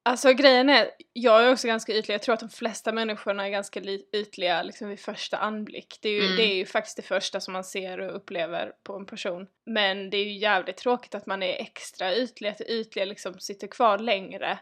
Alltså 0.06 0.32
grejen 0.32 0.68
är, 0.70 0.90
jag 1.12 1.44
är 1.44 1.52
också 1.52 1.66
ganska 1.66 1.92
ytlig. 1.92 2.14
Jag 2.14 2.22
tror 2.22 2.32
att 2.34 2.40
de 2.40 2.48
flesta 2.48 2.92
människorna 2.92 3.46
är 3.46 3.50
ganska 3.50 3.80
li- 3.80 4.08
ytliga 4.12 4.62
liksom 4.62 4.88
vid 4.88 5.00
första 5.00 5.36
anblick. 5.36 5.98
Det 6.02 6.08
är, 6.08 6.12
ju, 6.12 6.24
Mm. 6.24 6.36
det 6.36 6.42
är 6.42 6.54
ju 6.54 6.66
faktiskt 6.66 6.96
det 6.96 7.02
första 7.02 7.40
som 7.40 7.52
man 7.52 7.64
ser 7.64 8.00
och 8.00 8.16
upplever 8.16 8.72
på 8.84 8.96
en 8.96 9.06
person. 9.06 9.46
Men 9.66 10.10
det 10.10 10.16
är 10.16 10.24
ju 10.24 10.36
jävligt 10.38 10.76
tråkigt 10.76 11.14
att 11.14 11.26
man 11.26 11.42
är 11.42 11.60
extra 11.60 12.14
ytlig, 12.14 12.48
att 12.48 12.58
det 12.58 12.64
ytliga 12.72 13.04
liksom 13.04 13.38
sitter 13.38 13.66
kvar 13.66 13.98
längre 13.98 14.58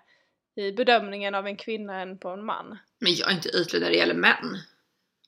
i 0.56 0.72
bedömningen 0.72 1.34
av 1.34 1.46
en 1.46 1.56
kvinna 1.56 2.00
än 2.00 2.18
på 2.18 2.28
en 2.28 2.44
man. 2.44 2.78
Men 3.00 3.14
jag 3.14 3.30
är 3.30 3.34
inte 3.34 3.48
ytlig 3.48 3.82
när 3.82 3.90
det 3.90 3.96
gäller 3.96 4.14
män. 4.14 4.56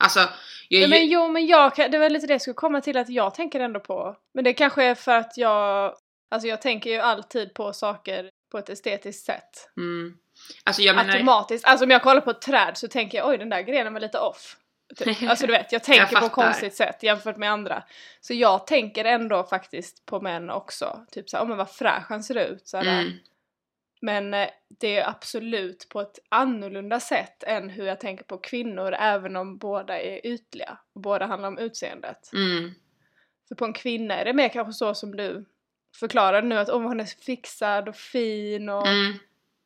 Alltså, 0.00 0.20
jag 0.20 0.28
Ja, 0.68 0.78
är 0.78 0.82
ju, 0.82 0.88
men 0.88 1.06
jo, 1.08 1.28
men 1.28 1.46
jag 1.46 1.72
det 1.92 1.98
var 1.98 2.10
lite 2.10 2.26
det 2.26 2.34
jag 2.34 2.40
skulle 2.40 2.54
komma 2.54 2.80
till 2.80 2.96
att 2.96 3.08
jag 3.08 3.34
tänker 3.34 3.60
ändå 3.60 3.80
på. 3.80 4.16
Men 4.34 4.44
det 4.44 4.52
kanske 4.52 4.84
är 4.84 4.94
för 4.94 5.12
att 5.16 5.36
jag, 5.36 5.94
alltså 6.30 6.48
jag 6.48 6.62
tänker 6.62 6.90
ju 6.90 6.96
alltid 6.98 7.54
på 7.54 7.72
saker 7.72 8.30
på 8.50 8.58
ett 8.58 8.68
estetiskt 8.68 9.26
sätt. 9.26 9.70
mm, 9.76 10.18
alltså 10.64 10.82
jag 10.82 10.96
menar, 10.96 11.12
automatiskt. 11.12 11.64
Alltså 11.64 11.84
om 11.84 11.90
jag 11.90 12.02
kollar 12.02 12.20
på 12.20 12.30
ett 12.30 12.40
träd 12.42 12.76
så 12.78 12.88
tänker 12.88 13.18
jag 13.18 13.28
oj 13.28 13.38
den 13.38 13.48
där 13.48 13.60
grenen 13.60 13.92
var 13.92 14.00
lite 14.00 14.18
off. 14.18 14.56
Typ. 14.96 15.22
Alltså 15.28 15.46
du 15.46 15.52
vet, 15.52 15.72
jag 15.72 15.84
tänker 15.84 16.06
på 16.06 16.12
fattar. 16.12 16.26
ett 16.26 16.32
konstigt 16.32 16.74
sätt 16.74 17.02
jämfört 17.02 17.36
med 17.36 17.50
andra. 17.52 17.82
Så 18.20 18.34
jag 18.34 18.66
tänker 18.66 19.04
ändå 19.04 19.44
faktiskt 19.44 20.06
på 20.06 20.20
män 20.20 20.50
också. 20.50 21.06
Typ 21.10 21.30
såhär, 21.30 21.44
oh, 21.44 21.48
men 21.48 21.56
vad 21.58 21.70
fräsch 21.70 22.04
han 22.08 22.22
ser 22.22 22.34
ut. 22.34 22.68
Så 22.68 22.76
mm, 22.78 23.12
Men 24.00 24.34
eh, 24.34 24.48
det 24.80 24.96
är 24.98 25.08
absolut 25.08 25.88
på 25.88 26.00
ett 26.00 26.18
annorlunda 26.28 27.00
sätt 27.00 27.42
än 27.42 27.70
hur 27.70 27.86
jag 27.86 28.00
tänker 28.00 28.24
på 28.24 28.38
kvinnor 28.38 28.92
även 28.92 29.36
om 29.36 29.58
båda 29.58 30.00
är 30.00 30.26
ytliga. 30.26 30.78
Båda 30.94 31.26
handlar 31.26 31.48
om 31.48 31.58
utseendet. 31.58 32.32
mm, 32.32 32.74
För 33.48 33.54
på 33.54 33.64
en 33.64 33.72
kvinna 33.72 34.14
är 34.16 34.24
det 34.24 34.32
mer 34.32 34.48
kanske 34.48 34.72
så 34.72 34.94
som 34.94 35.16
du 35.16 35.44
förklarade 36.00 36.46
nu 36.46 36.58
att 36.58 36.68
om 36.68 36.84
hon 36.84 37.00
är 37.00 37.04
fixad 37.24 37.88
och 37.88 37.96
fin 37.96 38.68
och 38.68 38.86
mm, 38.86 39.14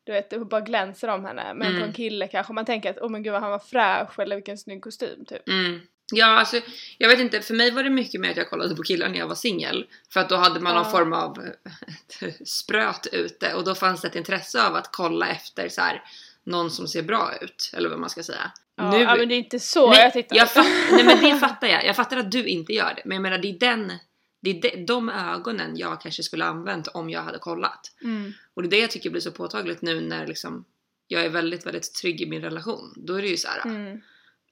du 0.04 0.12
vet, 0.12 0.30
det 0.30 0.38
bara 0.38 0.60
glänser 0.60 1.08
om 1.08 1.24
henne. 1.24 1.54
Men 1.54 1.66
Mm. 1.68 1.80
på 1.80 1.86
en 1.86 1.92
kille 1.92 2.28
kanske 2.28 2.52
man 2.52 2.64
tänker 2.64 2.90
att 2.90 2.98
åh 3.00 3.10
men 3.10 3.22
gud 3.22 3.32
vad 3.32 3.42
han 3.42 3.50
var 3.50 3.58
fräsch 3.58 4.18
eller 4.18 4.36
vilken 4.36 4.58
snygg 4.58 4.82
kostym 4.82 5.24
typ. 5.24 5.48
Mm. 5.48 5.80
Ja, 6.12 6.26
alltså 6.26 6.60
jag 6.98 7.08
vet 7.08 7.20
inte, 7.20 7.40
för 7.40 7.54
mig 7.54 7.70
var 7.70 7.82
det 7.82 7.90
mycket 7.90 8.20
mer 8.20 8.30
att 8.30 8.36
jag 8.36 8.50
kollade 8.50 8.76
på 8.76 8.82
killar 8.82 9.08
när 9.08 9.18
jag 9.18 9.28
var 9.28 9.34
singel. 9.34 9.86
För 10.12 10.20
att 10.20 10.28
då 10.28 10.36
hade 10.36 10.60
man 10.60 10.74
någon 10.74 10.84
Ja. 10.84 10.90
form 10.90 11.12
av 11.12 11.38
spröt 12.44 13.06
ute 13.12 13.54
och 13.54 13.64
då 13.64 13.74
fanns 13.74 14.00
det 14.00 14.08
ett 14.08 14.14
intresse 14.16 14.66
av 14.66 14.74
att 14.76 14.88
kolla 14.92 15.28
efter 15.28 15.68
så 15.68 15.80
här, 15.80 16.02
någon 16.44 16.70
som 16.70 16.88
ser 16.88 17.02
bra 17.02 17.32
ut, 17.40 17.70
eller 17.76 17.88
vad 17.88 17.98
man 17.98 18.10
ska 18.10 18.22
säga. 18.22 18.52
Ja, 18.76 18.98
ja 18.98 19.16
men 19.16 19.28
det 19.28 19.34
är 19.34 19.38
inte 19.38 19.60
så 19.60 19.90
nej, 19.90 20.00
jag 20.02 20.12
tittar. 20.12 20.36
jag 20.36 20.50
fatt, 20.50 20.66
nej 20.92 21.04
men 21.04 21.20
det 21.20 21.34
fattar 21.40 21.66
jag, 21.68 21.84
jag 21.84 21.96
fattar 21.96 22.16
att 22.16 22.30
du 22.32 22.44
inte 22.46 22.72
gör 22.72 22.92
det. 22.96 23.02
Men 23.04 23.14
jag 23.14 23.22
menar 23.22 23.38
det 23.38 23.48
är 23.48 23.58
den, 23.58 23.92
det 24.40 24.50
är 24.50 24.76
de, 24.76 24.84
de 24.84 25.08
ögonen 25.08 25.76
jag 25.76 26.00
kanske 26.00 26.22
skulle 26.22 26.44
använt 26.44 26.88
om 26.88 27.10
jag 27.10 27.22
hade 27.22 27.38
kollat. 27.38 27.92
mm. 28.02 28.32
Och 28.54 28.62
det 28.62 28.68
är 28.68 28.70
det 28.70 28.78
jag 28.78 28.90
tycker 28.90 29.10
blir 29.10 29.20
så 29.20 29.32
påtagligt 29.32 29.82
nu 29.82 30.00
när 30.00 30.26
liksom 30.26 30.64
jag 31.06 31.24
är 31.24 31.28
väldigt, 31.28 31.66
väldigt 31.66 31.94
trygg 31.94 32.20
i 32.20 32.26
min 32.26 32.42
relation. 32.42 32.94
Då 32.96 33.14
är 33.14 33.22
det 33.22 33.28
ju 33.28 33.36
så 33.36 33.48
här. 33.48 33.64
Mm. 33.64 34.00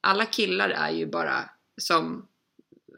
alla 0.00 0.26
killar 0.26 0.68
är 0.68 0.90
ju 0.90 1.06
bara 1.06 1.50
som, 1.76 2.26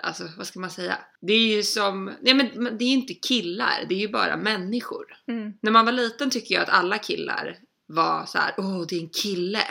alltså 0.03 0.29
vad 0.37 0.46
ska 0.46 0.61
man 0.61 0.70
säga? 0.70 0.98
Det 1.20 1.33
är 1.33 1.57
ju 1.57 1.62
som, 1.62 2.12
nej 2.20 2.35
men 2.35 2.50
men 2.55 2.79
det 2.79 2.85
är 2.85 2.88
ju 2.88 2.94
inte 2.94 3.14
killar, 3.14 3.85
det 3.88 3.94
är 3.94 3.98
ju 3.98 4.09
bara 4.09 4.37
människor. 4.37 5.05
Mm. 5.26 5.53
När 5.61 5.70
man 5.70 5.85
var 5.85 5.92
liten 5.92 6.31
tycker 6.31 6.55
jag 6.55 6.62
att 6.62 6.68
alla 6.68 6.98
killar 6.98 7.59
var 7.87 8.26
så 8.26 8.38
här: 8.38 8.55
åh 8.59 8.87
det 8.88 8.96
är 8.96 9.00
en 9.00 9.09
kille. 9.09 9.64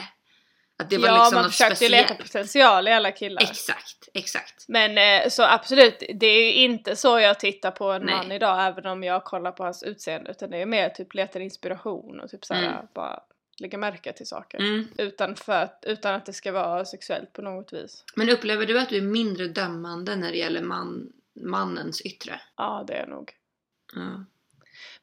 Att 0.79 0.89
det 0.89 0.97
var 0.97 1.07
ja 1.07 1.17
liksom 1.17 1.35
man 1.35 1.43
något 1.43 1.51
försökte 1.51 1.83
ju 1.85 1.91
leta 1.91 2.15
potential 2.15 2.87
i 2.87 2.91
alla 2.91 3.11
killar. 3.11 3.41
Exakt, 3.41 4.09
exakt. 4.13 4.65
Men 4.67 4.97
eh, 5.23 5.29
så 5.29 5.43
absolut, 5.43 6.03
det 6.15 6.27
är 6.27 6.45
ju 6.45 6.53
inte 6.53 6.95
så 6.95 7.19
jag 7.19 7.39
tittar 7.39 7.71
på 7.71 7.91
en 7.91 8.01
Nej. 8.01 8.15
man 8.15 8.31
idag 8.31 8.67
även 8.67 8.85
om 8.85 9.03
jag 9.03 9.23
kollar 9.23 9.51
på 9.51 9.63
hans 9.63 9.83
utseende 9.83 10.31
utan 10.31 10.49
det 10.49 10.57
är 10.57 10.65
mer 10.65 10.89
typ 10.89 11.13
letar 11.13 11.39
inspiration 11.39 12.19
och 12.19 12.29
typ 12.29 12.45
såhär 12.45 12.63
Mm. 12.63 12.85
bara 12.93 13.19
lägga 13.59 13.77
märke 13.77 14.13
till 14.13 14.27
saker. 14.27 14.57
Mm. 14.57 14.87
Utan, 14.97 15.35
för, 15.35 15.69
utan 15.81 16.15
att 16.15 16.25
det 16.25 16.33
ska 16.33 16.51
vara 16.51 16.85
sexuellt 16.85 17.33
på 17.33 17.41
något 17.41 17.73
vis. 17.73 18.03
Men 18.15 18.29
upplever 18.29 18.65
du 18.65 18.79
att 18.79 18.89
du 18.89 18.97
är 18.97 19.01
mindre 19.01 19.47
dömande 19.47 20.15
när 20.15 20.31
det 20.31 20.37
gäller 20.37 20.61
man, 20.61 21.11
mannens 21.41 22.01
yttre? 22.01 22.41
Ja 22.57 22.83
det 22.87 22.93
är 22.93 23.07
nog. 23.07 23.31
Ja. 23.95 24.25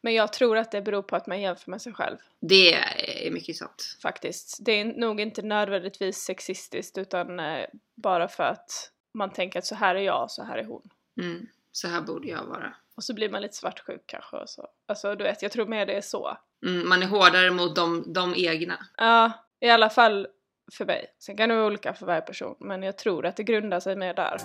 Men 0.06 0.14
jag 0.14 0.32
tror 0.32 0.56
att 0.56 0.70
det 0.70 0.82
beror 0.82 1.02
på 1.02 1.16
att 1.16 1.26
man 1.26 1.40
jämför 1.40 1.70
med 1.70 1.82
sig 1.82 1.92
själv. 1.92 2.16
Det 2.40 2.74
är 2.74 3.30
mycket 3.30 3.56
sant. 3.56 3.98
faktiskt. 4.02 4.58
Det 4.60 4.72
är 4.72 4.84
nog 4.84 5.20
inte 5.20 5.42
nödvändigtvis 5.42 6.16
sexistiskt 6.18 6.98
utan 6.98 7.40
eh, 7.40 7.66
bara 7.94 8.28
för 8.28 8.44
att 8.44 8.90
man 9.14 9.32
tänker 9.32 9.58
att 9.58 9.66
så 9.66 9.74
här 9.74 9.94
är 9.94 10.00
jag, 10.00 10.30
så 10.30 10.44
här 10.44 10.58
är 10.58 10.64
hon. 10.64 10.90
Mm. 11.20 11.46
Så 11.72 11.88
här 11.88 12.00
borde 12.00 12.28
jag 12.28 12.44
vara. 12.44 12.74
Och 12.96 13.04
så 13.04 13.14
blir 13.14 13.30
man 13.30 13.42
lite 13.42 13.56
svartsjuk 13.56 14.02
kanske 14.06 14.36
och 14.36 14.48
så. 14.48 14.68
Alltså 14.86 15.14
du 15.14 15.24
vet, 15.24 15.42
jag 15.42 15.52
tror 15.52 15.66
mer 15.66 15.86
det 15.86 15.96
är 15.96 16.00
så. 16.00 16.38
Mm, 16.66 16.88
man 16.88 17.02
är 17.02 17.06
hårdare 17.06 17.50
mot 17.50 17.76
de, 17.76 18.12
de 18.12 18.34
egna. 18.36 18.86
Ja, 18.96 19.32
i 19.60 19.70
alla 19.70 19.90
fall 19.90 20.28
för 20.72 20.84
mig. 20.84 21.06
Sen 21.18 21.36
kan 21.36 21.48
det 21.48 21.54
vara 21.54 21.66
olika 21.66 21.94
för 21.94 22.06
varje 22.06 22.20
person, 22.20 22.56
men 22.60 22.82
jag 22.82 22.98
tror 22.98 23.26
att 23.26 23.36
det 23.36 23.42
grundar 23.42 23.80
sig 23.80 23.96
mer 23.96 24.14
där. 24.14 24.38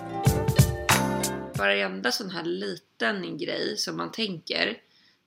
varenda 1.58 2.12
sån 2.12 2.30
här 2.30 2.44
liten 2.44 3.38
grej 3.38 3.76
som 3.76 3.96
man 3.96 4.12
tänker, 4.12 4.78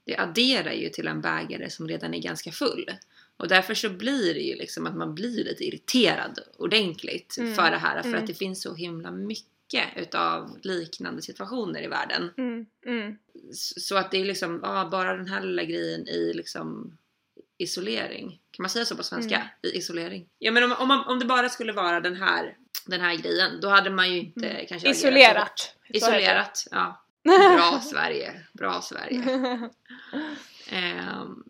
det 0.06 0.18
adderar 0.18 0.72
ju 0.72 0.90
till 0.90 1.08
en 1.08 1.22
bägare 1.22 1.70
som 1.70 1.88
redan 1.88 2.14
är 2.14 2.22
ganska 2.22 2.52
full. 2.52 2.92
Och 3.38 3.48
därför 3.48 3.74
så 3.74 3.90
blir 3.90 4.34
det 4.34 4.40
ju 4.40 4.56
liksom 4.56 4.88
att 4.88 4.96
man 4.96 5.16
blir 5.16 5.44
lite 5.44 5.64
irriterad 5.64 6.40
ordentligt 6.58 7.38
Mm, 7.38 7.56
för 7.56 7.72
det 7.72 7.78
här. 7.78 8.02
För 8.02 8.10
mm. 8.10 8.22
att 8.22 8.28
det 8.28 8.34
finns 8.34 8.62
så 8.62 8.76
himla 8.76 9.12
mycket 9.12 9.86
utav 9.96 10.60
liknande 10.64 11.22
situationer 11.22 11.84
i 11.84 11.88
världen. 11.88 12.32
Mm, 12.38 12.66
mm. 12.86 13.18
Så 13.54 13.96
att 13.98 14.12
det 14.12 14.18
är 14.18 14.26
liksom, 14.26 14.60
ja, 14.64 14.90
bara 14.92 15.18
den 15.18 15.28
här 15.28 15.42
lilla 15.42 15.64
grejen 15.64 16.08
i 16.08 16.34
liksom 16.34 16.98
isolering. 17.58 18.40
Kan 18.52 18.64
man 18.64 18.70
säga 18.70 18.86
så 18.86 18.96
på 18.96 19.04
svenska? 19.04 19.36
Mm. 19.36 19.48
I 19.62 19.78
isolering. 19.78 20.28
Ja 20.40 20.52
men 20.52 20.64
om, 20.64 20.72
om, 20.72 20.88
man, 20.88 21.06
om 21.08 21.20
det 21.20 21.26
bara 21.26 21.50
skulle 21.50 21.74
vara 21.74 22.00
den 22.00 22.16
här, 22.16 22.58
den 22.86 23.02
här 23.02 23.16
grejen, 23.16 23.62
då 23.62 23.70
hade 23.70 23.90
man 23.90 24.14
ju 24.14 24.20
inte 24.20 24.50
Mm. 24.50 24.66
kanske 24.70 24.90
Isolerat. 24.90 25.76
Isolerat, 25.88 26.68
ja. 26.72 27.05
Bra 27.26 27.80
Sverige, 27.84 28.46
bra 28.54 28.82
Sverige. 28.82 29.24
Ehm, 30.70 31.44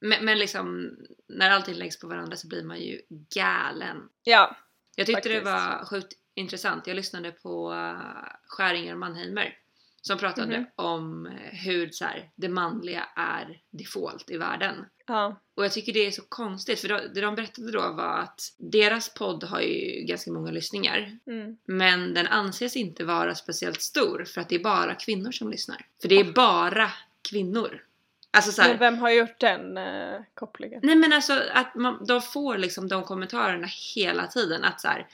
men, 0.00 0.24
men 0.24 0.38
liksom, 0.38 0.96
när 1.28 1.50
allting 1.50 1.74
läggs 1.74 1.98
på 2.00 2.06
varandra 2.08 2.36
så 2.36 2.48
blir 2.48 2.64
man 2.64 2.80
ju 2.80 3.00
galen. 3.34 3.96
ja. 4.22 4.56
Jag 4.96 5.06
tyckte 5.06 5.28
det 5.28 5.34
Faktiskt. 5.44 5.80
var 5.80 5.84
sjukt 5.84 6.12
intressant. 6.34 6.86
Jag 6.86 6.96
lyssnade 6.96 7.30
på 7.30 7.72
uh, 7.72 8.24
Skäringer 8.46 8.92
och 8.92 8.98
Mannheimer 8.98 9.54
som 10.02 10.18
pratade 10.18 10.58
Mhm. 10.58 10.66
om 10.76 11.26
eh, 11.26 11.32
hur 11.52 11.90
så 11.90 12.04
här, 12.04 12.30
det 12.36 12.48
manliga 12.48 13.04
är 13.16 13.60
default 13.70 14.30
i 14.30 14.36
världen. 14.36 14.74
Ja. 15.06 15.40
Och 15.54 15.64
jag 15.64 15.72
tycker 15.72 15.92
det 15.92 16.06
är 16.06 16.10
så 16.10 16.22
konstigt 16.22 16.80
för 16.80 16.88
det 16.88 17.20
de 17.20 17.34
berättade 17.34 17.72
då 17.72 17.80
var 17.80 18.18
att 18.18 18.40
deras 18.58 19.14
podd 19.14 19.44
har 19.44 19.60
ju 19.60 20.04
ganska 20.04 20.32
många 20.32 20.50
lyssningar. 20.50 21.18
Mm. 21.26 21.56
Men 21.64 22.14
den 22.14 22.26
anses 22.26 22.76
inte 22.76 23.04
vara 23.04 23.34
speciellt 23.34 23.82
stor 23.82 24.24
för 24.24 24.40
att 24.40 24.48
det 24.48 24.54
är 24.54 24.62
bara 24.62 24.94
kvinnor 24.94 25.32
som 25.32 25.50
lyssnar. 25.50 25.86
För 26.02 26.08
det 26.08 26.20
är 26.20 26.32
bara 26.32 26.90
kvinnor. 27.30 27.82
Alltså 28.30 28.52
så 28.52 28.62
här, 28.62 28.68
Men 28.68 28.78
vem 28.78 28.98
har 28.98 29.10
gjort 29.10 29.40
den 29.40 29.76
eh, 29.78 30.20
kopplingen? 30.34 30.80
Nej 30.82 30.96
men 30.96 31.12
alltså 31.12 31.42
att 31.52 31.74
man, 31.74 32.06
de 32.06 32.22
får 32.22 32.58
liksom 32.58 32.88
de 32.88 33.04
kommentarerna 33.04 33.66
hela 33.94 34.26
tiden 34.26 34.64
att 34.64 34.80
så 34.80 34.88
här. 34.88 35.06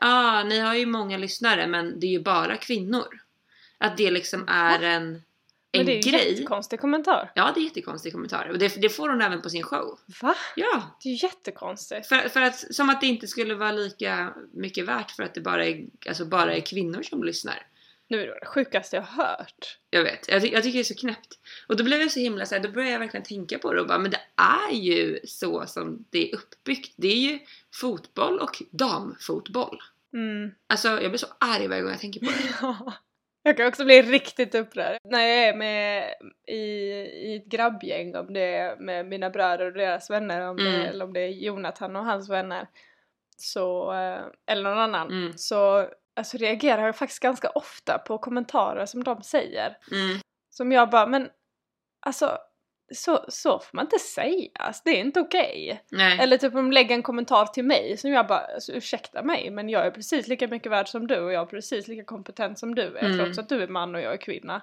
Ja, 0.00 0.40
ah, 0.40 0.42
ni 0.42 0.58
har 0.58 0.74
ju 0.74 0.86
många 0.86 1.18
lyssnare 1.18 1.66
men 1.66 2.00
det 2.00 2.06
är 2.06 2.10
ju 2.10 2.22
bara 2.22 2.56
kvinnor. 2.56 3.20
Att 3.78 3.96
det 3.96 4.10
liksom 4.10 4.48
är 4.48 4.82
en, 4.82 5.22
en 5.74 5.78
Men 5.78 5.86
det 5.86 5.92
är 5.92 6.02
ju 6.02 6.10
grej. 6.10 6.30
jättekonstig 6.32 6.80
kommentar. 6.80 7.32
Ja, 7.34 7.52
det 7.54 7.60
är 7.60 7.64
jättekonstig 7.64 8.12
kommentar. 8.12 8.48
Och 8.50 8.58
det, 8.58 8.80
det 8.80 8.88
får 8.88 9.08
hon 9.08 9.22
även 9.22 9.42
på 9.42 9.50
sin 9.50 9.62
show. 9.62 9.98
Va? 10.22 10.34
Ja, 10.56 10.82
Det 11.02 11.08
är 11.08 11.12
ju 11.12 11.18
jättekonstigt. 11.26 12.06
för, 12.08 12.28
för 12.28 12.40
att 12.40 12.74
som 12.74 12.90
att 12.90 13.00
det 13.00 13.06
inte 13.06 13.26
skulle 13.26 13.54
vara 13.54 13.72
lika 13.72 14.34
mycket 14.52 14.84
värt 14.84 15.10
för 15.10 15.22
att 15.22 15.34
det 15.34 15.40
bara 15.40 15.66
är, 15.66 15.84
alltså 16.08 16.24
bara 16.24 16.54
är 16.54 16.60
kvinnor 16.60 17.02
som 17.02 17.24
lyssnar. 17.24 17.66
Nu 18.08 18.22
är 18.22 18.26
det 18.26 18.38
det 18.40 18.46
sjukaste 18.46 18.96
jag 18.96 19.02
har 19.02 19.24
hört. 19.24 19.78
Jag 19.90 20.02
vet, 20.02 20.28
jag, 20.28 20.42
ty- 20.42 20.48
jag 20.52 20.62
tycker 20.62 20.78
det 20.78 20.82
är 20.82 20.84
så 20.84 20.94
knäppt. 20.94 21.38
Och 21.68 21.76
då 21.76 21.84
blev 21.84 22.00
jag 22.00 22.10
så 22.10 22.20
himla 22.20 22.46
såhär, 22.46 22.62
då 22.62 22.68
började 22.68 22.92
jag 22.92 22.98
verkligen 22.98 23.24
tänka 23.24 23.58
på 23.58 23.72
det 23.72 23.80
och 23.80 23.86
bara, 23.86 23.98
men 23.98 24.10
det 24.10 24.20
är 24.36 24.74
ju 24.74 25.20
så 25.24 25.66
som 25.66 26.04
det 26.10 26.30
är 26.30 26.34
uppbyggt. 26.36 26.94
Det 26.96 27.08
är 27.08 27.16
ju 27.32 27.38
fotboll 27.74 28.38
och 28.38 28.62
damfotboll. 28.70 29.78
Mm. 30.14 30.50
Alltså 30.66 30.88
jag 30.88 31.10
blir 31.10 31.18
så 31.18 31.26
arg 31.40 31.68
varje 31.68 31.82
gång 31.82 31.90
jag 31.90 32.00
tänker 32.00 32.20
på 32.20 32.26
det. 32.26 32.76
Jag 33.46 33.56
kan 33.56 33.66
också 33.66 33.84
bli 33.84 34.02
riktigt 34.02 34.54
upprörd. 34.54 34.98
När 35.04 35.20
jag 35.20 35.38
är 35.48 35.54
med 35.56 36.14
i, 36.46 36.56
i 36.56 37.36
ett 37.36 37.46
grabbgäng, 37.46 38.16
om 38.16 38.32
det 38.34 38.40
är 38.56 38.76
med 38.76 39.06
mina 39.06 39.30
bröder 39.30 39.66
och 39.66 39.72
deras 39.72 40.10
vänner, 40.10 40.40
om 40.48 40.56
det, 40.56 40.68
Mm. 40.68 40.80
eller 40.80 41.04
om 41.04 41.12
det 41.12 41.20
är 41.20 41.28
Jonathan 41.28 41.96
och 41.96 42.04
hans 42.04 42.30
vänner, 42.30 42.66
så, 43.36 43.92
eh, 43.92 44.20
eller 44.46 44.62
någon 44.70 44.78
annan, 44.78 45.08
Mm. 45.10 45.32
så 45.36 45.88
alltså, 46.16 46.36
reagerar 46.36 46.86
jag 46.86 46.96
faktiskt 46.96 47.20
ganska 47.22 47.48
ofta 47.50 47.98
på 47.98 48.18
kommentarer 48.18 48.86
som 48.86 49.04
de 49.04 49.22
säger. 49.22 49.76
Mm. 49.92 50.18
Som 50.50 50.72
jag 50.72 50.90
bara, 50.90 51.06
men 51.06 51.28
alltså 52.06 52.38
så, 52.94 53.24
så 53.28 53.58
får 53.58 53.76
man 53.76 53.84
inte 53.84 53.98
säga, 53.98 54.72
det 54.84 54.90
är 54.90 55.00
inte 55.00 55.20
okej. 55.20 55.84
Nej. 55.90 56.18
Eller 56.20 56.36
typ 56.36 56.54
om 56.54 56.56
de 56.64 56.72
lägger 56.72 56.94
en 56.94 57.02
kommentar 57.02 57.46
till 57.46 57.64
mig 57.64 57.96
som 57.96 58.10
jag 58.10 58.26
bara, 58.26 58.38
alltså, 58.54 58.72
ursäkta 58.72 59.22
mig 59.22 59.50
men 59.50 59.68
jag 59.68 59.86
är 59.86 59.90
precis 59.90 60.28
lika 60.28 60.48
mycket 60.48 60.72
värd 60.72 60.88
som 60.88 61.06
du 61.06 61.18
och 61.20 61.32
jag 61.32 61.42
är 61.42 61.46
precis 61.46 61.88
lika 61.88 62.04
kompetent 62.04 62.58
som 62.58 62.74
du 62.74 62.82
är 62.96 63.04
Mm. 63.04 63.18
trots 63.18 63.38
att 63.38 63.48
du 63.48 63.62
är 63.62 63.68
man 63.68 63.94
och 63.94 64.00
jag 64.00 64.12
är 64.12 64.16
kvinna. 64.16 64.62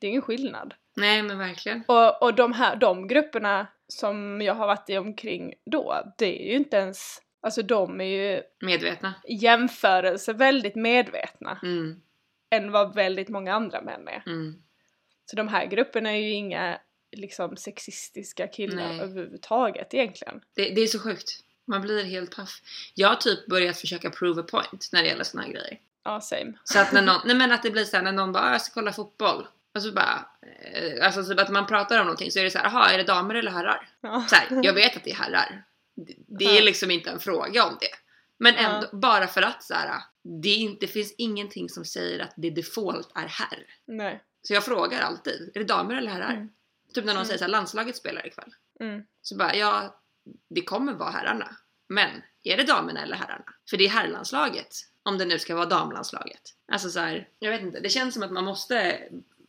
Det 0.00 0.06
är 0.06 0.08
ingen 0.10 0.22
skillnad. 0.22 0.74
Nej 0.96 1.22
men 1.22 1.38
verkligen. 1.38 1.84
Och, 1.88 2.22
och 2.22 2.34
de 2.34 2.52
här, 2.52 2.76
de 2.76 3.08
grupperna 3.08 3.66
som 3.88 4.40
jag 4.42 4.54
har 4.54 4.66
varit 4.66 4.90
i 4.90 4.98
omkring 4.98 5.54
då, 5.70 6.12
det 6.18 6.42
är 6.42 6.50
ju 6.50 6.56
inte 6.56 6.76
ens, 6.76 7.18
alltså 7.42 7.62
de 7.62 8.00
är 8.00 8.04
ju 8.04 8.42
Medvetna. 8.60 9.14
jämförelse 9.28 10.32
väldigt 10.32 10.74
medvetna 10.74 11.58
Mm. 11.62 12.00
än 12.50 12.72
vad 12.72 12.94
väldigt 12.94 13.28
många 13.28 13.54
andra 13.54 13.80
män 13.82 14.08
är. 14.08 14.22
Mm. 14.26 14.54
Så 15.24 15.36
de 15.36 15.48
här 15.48 15.66
grupperna 15.66 16.10
är 16.10 16.16
ju 16.20 16.30
inga 16.30 16.78
liksom 17.12 17.56
sexistiska 17.56 18.46
killar 18.48 18.88
Nej. 18.88 19.00
överhuvudtaget 19.00 19.94
egentligen. 19.94 20.40
Det, 20.54 20.70
det 20.70 20.80
är 20.80 20.86
så 20.86 20.98
sjukt. 20.98 21.40
Man 21.64 21.80
blir 21.82 22.04
helt 22.04 22.36
paff. 22.36 22.60
Jag 22.94 23.08
har 23.08 23.16
typ 23.16 23.46
börjat 23.46 23.76
försöka 23.76 24.10
prove 24.10 24.40
a 24.40 24.44
point 24.50 24.88
när 24.92 25.02
det 25.02 25.08
gäller 25.08 25.24
såna 25.24 25.42
här 25.42 25.50
grejer. 25.52 25.78
Ja, 26.04 26.20
same. 26.20 26.52
Så 26.64 26.78
att 26.78 26.92
när 26.92 27.02
någon, 27.02 27.20
nej 27.24 27.36
men 27.36 27.52
att 27.52 27.62
det 27.62 27.70
blir 27.70 27.84
såhär 27.84 28.04
när 28.04 28.12
någon 28.12 28.32
bara 28.32 28.42
"Ah, 28.44 28.52
jag 28.52 28.62
ska 28.62 28.74
kolla 28.74 28.92
fotboll. 28.92 29.46
Och 29.74 29.82
så 29.82 29.92
bara, 29.92 30.24
eh, 30.72 31.06
alltså 31.06 31.24
typ 31.24 31.40
att 31.40 31.50
man 31.50 31.66
pratar 31.66 31.98
om 32.00 32.06
någonting 32.06 32.30
så 32.30 32.38
är 32.38 32.44
det 32.44 32.50
så 32.50 32.58
här, 32.58 32.64
jaha 32.70 32.90
är 32.92 32.98
det 32.98 33.04
damer 33.04 33.34
eller 33.34 33.50
herrar? 33.50 33.88
Ja. 34.00 34.26
Så 34.28 34.36
här, 34.36 34.46
jag 34.64 34.72
vet 34.82 34.96
att 34.96 35.04
det 35.04 35.10
är 35.10 35.14
herrar. 35.14 35.64
Det, 35.96 36.14
det 36.26 36.44
är 36.44 36.54
Ja. 36.58 36.62
liksom 36.64 36.90
inte 36.90 37.10
en 37.10 37.20
fråga 37.20 37.64
om 37.64 37.76
det. 37.80 37.90
Men 38.38 38.54
Ja. 38.54 38.60
ändå, 38.60 38.88
bara 38.92 39.26
för 39.26 39.42
att 39.42 39.62
så 39.64 39.74
här, 39.74 39.90
det, 40.42 40.48
inte, 40.54 40.86
det 40.86 40.92
finns 40.92 41.14
ingenting 41.18 41.68
som 41.68 41.84
säger 41.84 42.20
att 42.20 42.32
det 42.36 42.50
default 42.50 43.12
är 43.14 43.26
herr. 43.26 43.66
Nej. 43.86 44.22
Så 44.42 44.54
jag 44.54 44.64
frågar 44.64 45.00
alltid, 45.00 45.50
är 45.54 45.58
det 45.58 45.64
damer 45.66 45.94
eller 45.94 46.10
herrar? 46.10 46.30
Mm. 46.32 46.48
Typ 46.94 47.04
när 47.04 47.12
någon 47.14 47.16
Mm. 47.16 47.26
säger 47.26 47.38
så 47.38 47.44
här, 47.44 47.50
landslaget 47.50 47.96
spelar 47.96 48.26
ikväll. 48.26 48.54
Mm. 48.80 49.02
Så 49.22 49.36
bara, 49.36 49.54
ja, 49.56 50.00
det 50.50 50.62
kommer 50.62 50.92
vara 50.92 51.10
herrarna. 51.10 51.56
Men, 51.88 52.10
är 52.42 52.56
det 52.56 52.62
damerna 52.62 53.02
eller 53.02 53.16
herrarna? 53.16 53.44
För 53.70 53.76
det 53.76 53.84
är 53.84 53.88
herrlandslaget. 53.88 54.76
Om 55.02 55.18
det 55.18 55.24
nu 55.24 55.38
ska 55.38 55.54
vara 55.54 55.66
damlandslaget. 55.66 56.40
Alltså 56.72 56.90
så 56.90 57.00
här, 57.00 57.28
jag 57.38 57.50
vet 57.50 57.60
inte. 57.60 57.80
Det 57.80 57.88
känns 57.88 58.14
som 58.14 58.22
att 58.22 58.30
man 58.32 58.44
måste 58.44 59.08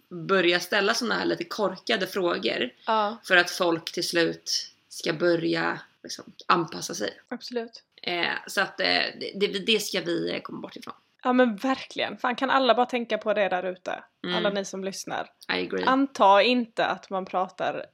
börja 0.09 0.59
ställa 0.59 0.93
såna 0.93 1.15
här 1.15 1.25
lite 1.25 1.43
korkade 1.43 2.07
frågor. 2.07 2.69
Ja, 2.85 3.17
För 3.23 3.37
att 3.37 3.51
folk 3.51 3.91
till 3.91 4.07
slut 4.07 4.71
ska 4.89 5.13
börja 5.13 5.79
liksom, 6.03 6.33
anpassa 6.47 6.93
sig. 6.95 7.21
absolut. 7.27 7.83
Eh, 8.03 8.33
så 8.47 8.61
att 8.61 8.79
eh, 8.79 8.85
det, 9.19 9.31
det, 9.35 9.47
det 9.47 9.79
ska 9.79 10.01
vi 10.01 10.31
eh, 10.35 10.41
komma 10.41 10.59
bort 10.59 10.75
ifrån. 10.75 10.93
Ja 11.23 11.33
men 11.33 11.55
verkligen. 11.55 12.17
Fan 12.17 12.35
kan 12.35 12.49
alla 12.49 12.75
bara 12.75 12.85
tänka 12.85 13.17
på 13.17 13.33
det 13.33 13.49
där 13.49 13.63
ute? 13.63 14.03
Mm. 14.25 14.35
Alla 14.37 14.49
ni 14.49 14.65
som 14.65 14.83
lyssnar. 14.83 15.29
I 15.53 15.61
agree. 15.65 15.85
Anta 15.85 16.41
inte 16.41 16.85
att 16.85 17.09
man 17.09 17.25
pratar 17.25 17.85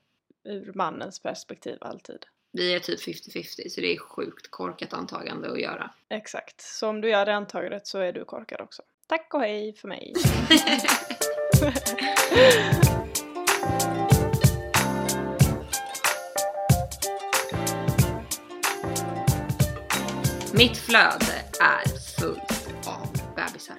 ur 0.49 0.71
mannens 0.75 1.21
perspektiv 1.21 1.77
alltid. 1.81 2.25
vi 2.51 2.75
är 2.75 2.79
typ 2.79 2.99
50-50 2.99 3.69
så 3.69 3.81
det 3.81 3.93
är 3.93 3.99
sjukt 3.99 4.51
korkat 4.51 4.93
antagande 4.93 5.51
att 5.51 5.61
göra. 5.61 5.91
Exakt. 6.09 6.61
Så 6.61 6.87
om 6.89 7.01
du 7.01 7.09
gör 7.09 7.25
det 7.25 7.35
antagandet 7.35 7.87
så 7.87 7.99
är 7.99 8.13
du 8.13 8.25
korkad 8.25 8.61
också. 8.61 8.81
Tack 9.07 9.33
och 9.33 9.41
hej 9.41 9.73
för 9.73 9.87
mig. 9.87 10.13
Mitt 20.53 20.77
flöde 20.77 21.43
är 21.61 21.96
bebisar. 23.47 23.75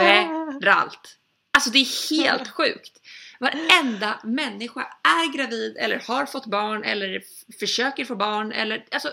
Överallt! 0.00 1.18
Alltså 1.56 1.70
det 1.70 1.78
är 1.78 2.10
helt 2.10 2.48
sjukt. 2.48 3.00
Varenda 3.40 4.20
människa 4.24 4.80
är 5.02 5.36
gravid 5.36 5.76
eller 5.76 6.02
har 6.08 6.26
fått 6.26 6.46
barn 6.46 6.84
eller 6.84 7.22
försöker 7.60 8.04
få 8.04 8.16
barn 8.16 8.52
eller 8.52 8.86
alltså 8.90 9.10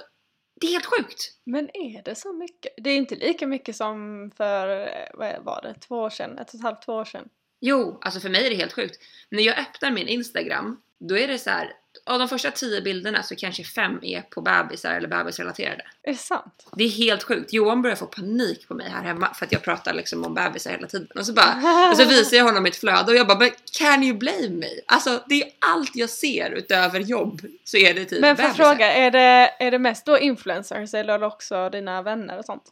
det 0.62 0.68
är 0.68 0.72
helt 0.72 0.86
sjukt. 0.86 1.32
Men 1.44 1.70
är 1.74 2.04
det 2.04 2.16
så 2.16 2.34
mycket? 2.34 2.74
Det 2.78 2.90
är 2.90 2.98
inte 2.98 3.16
lika 3.16 3.48
mycket 3.48 3.76
som 3.76 4.32
för, 4.38 4.88
eh, 4.88 5.08
vad 5.14 5.44
var 5.44 5.62
det, 5.62 5.74
två 5.80 5.96
år 5.96 6.10
sedan? 6.10 6.38
Ett 6.38 6.50
och 6.50 6.56
ett 6.56 6.62
halvt, 6.62 6.82
två 6.82 6.94
år 6.94 7.06
sedan? 7.06 7.30
Jo, 7.60 8.00
alltså 8.02 8.20
för 8.20 8.30
mig 8.30 8.46
är 8.46 8.50
det 8.50 8.56
helt 8.56 8.74
sjukt. 8.74 8.98
När 9.30 9.44
jag 9.44 9.60
öppnar 9.60 9.92
min 9.92 10.08
Instagram, 10.08 10.82
då 11.10 11.18
är 11.18 11.28
det 11.28 11.40
så 11.40 11.50
här. 11.50 11.74
Av 12.06 12.20
de 12.20 12.28
första 12.28 12.52
tio 12.52 12.82
bilderna 12.82 13.24
så 13.24 13.36
kanske 13.36 13.64
fem 13.64 14.00
är 14.02 14.22
på 14.22 14.42
bebisar 14.42 14.92
eller 14.92 15.08
bebisrelaterade. 15.08 15.84
Är 16.04 16.12
det 16.12 16.18
sant? 16.18 16.68
Det 16.76 16.84
är 16.84 16.90
helt 16.90 17.24
sjukt. 17.24 17.54
Johan 17.54 17.82
börjar 17.82 17.96
få 17.96 18.06
panik 18.06 18.68
på 18.68 18.74
mig 18.74 18.90
här 18.90 19.04
hemma 19.04 19.34
för 19.34 19.46
att 19.46 19.52
jag 19.52 19.62
pratar 19.62 19.94
liksom 19.94 20.26
om 20.26 20.34
bebisar 20.34 20.72
hela 20.72 20.88
tiden. 20.88 21.08
Och 21.16 21.26
så, 21.26 21.34
bara, 21.34 21.90
och 21.92 21.98
så 21.98 22.06
visar 22.06 22.38
jag 22.38 22.44
honom 22.44 22.64
mitt 22.64 22.76
flöde 22.76 23.12
och 23.12 23.16
jag 23.16 23.28
bara 23.28 23.40
men 23.40 23.52
can 23.80 24.04
you 24.04 24.18
blame 24.18 24.50
me? 24.50 24.68
Alltså 24.86 25.24
det 25.30 25.42
är 25.42 25.50
allt 25.60 25.96
jag 25.96 26.10
ser 26.10 26.52
utöver 26.52 27.00
jobb 27.00 27.42
så 27.64 27.78
är 27.78 27.94
det 27.94 28.06
typ 28.06 28.22
Men 28.22 28.38
får 28.38 28.50
fråga, 28.50 28.94
är 28.94 29.12
det, 29.12 29.56
är 29.60 29.72
det 29.72 29.80
mest 29.80 30.06
då 30.06 30.20
influencers 30.20 30.94
eller 30.94 31.24
också 31.24 31.70
dina 31.70 32.02
vänner 32.02 32.38
och 32.38 32.46
sånt? 32.46 32.64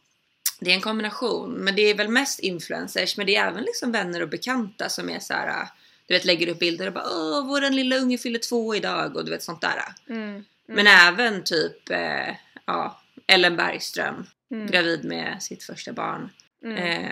Det 0.60 0.70
är 0.70 0.74
en 0.74 0.80
kombination, 0.80 1.52
men 1.52 1.76
det 1.76 1.82
är 1.82 1.94
väl 1.94 2.08
mest 2.08 2.40
influencers 2.40 3.16
men 3.16 3.26
det 3.26 3.36
är 3.36 3.48
även 3.48 3.62
liksom 3.62 3.92
vänner 3.92 4.22
och 4.22 4.28
bekanta 4.28 4.88
som 4.88 5.10
är 5.10 5.20
så 5.20 5.32
här. 5.34 5.68
Du 6.10 6.16
vet 6.16 6.24
lägger 6.24 6.48
upp 6.48 6.58
bilder 6.58 6.86
och 6.86 6.92
bara 6.92 7.04
åh 7.10 7.46
våran 7.46 7.76
lilla 7.76 7.96
unge 7.96 8.18
fyller 8.18 8.38
två 8.38 8.74
idag 8.74 9.16
och 9.16 9.24
du 9.24 9.30
vet 9.30 9.42
sånt 9.42 9.60
där. 9.60 9.82
Mm. 10.08 10.44
Men 10.68 10.86
även 10.86 11.44
typ 11.44 11.90
eh, 11.90 12.34
ja, 12.66 13.00
Ellen 13.26 13.56
Bergström, 13.56 14.26
Mm. 14.50 14.66
gravid 14.66 15.04
med 15.04 15.42
sitt 15.42 15.62
första 15.64 15.92
barn. 15.92 16.30
Mm. 16.64 16.76
Eh, 16.76 17.10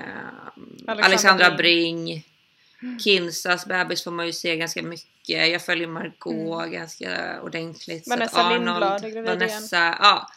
Alexandra 0.87 1.05
Alexandra 1.05 1.51
Bring. 1.51 2.25
Kinsas 3.05 3.67
bebis 3.67 4.05
får 4.05 4.11
man 4.11 4.27
ju 4.27 4.33
se 4.33 4.57
ganska 4.57 4.83
mycket. 4.83 5.49
Jag 5.51 5.63
följer 5.63 5.89
Margot 5.89 6.71
ganska 6.73 7.43
ordentligt. 7.43 8.05
så 8.07 8.13
att 8.15 8.21
Mm. 8.21 8.29
Vanessa 8.35 8.51
Lindblad 8.51 9.05
är 9.05 9.11
gravid 9.11 9.29
Vanessa, 9.31 9.99
ja. 10.01 10.29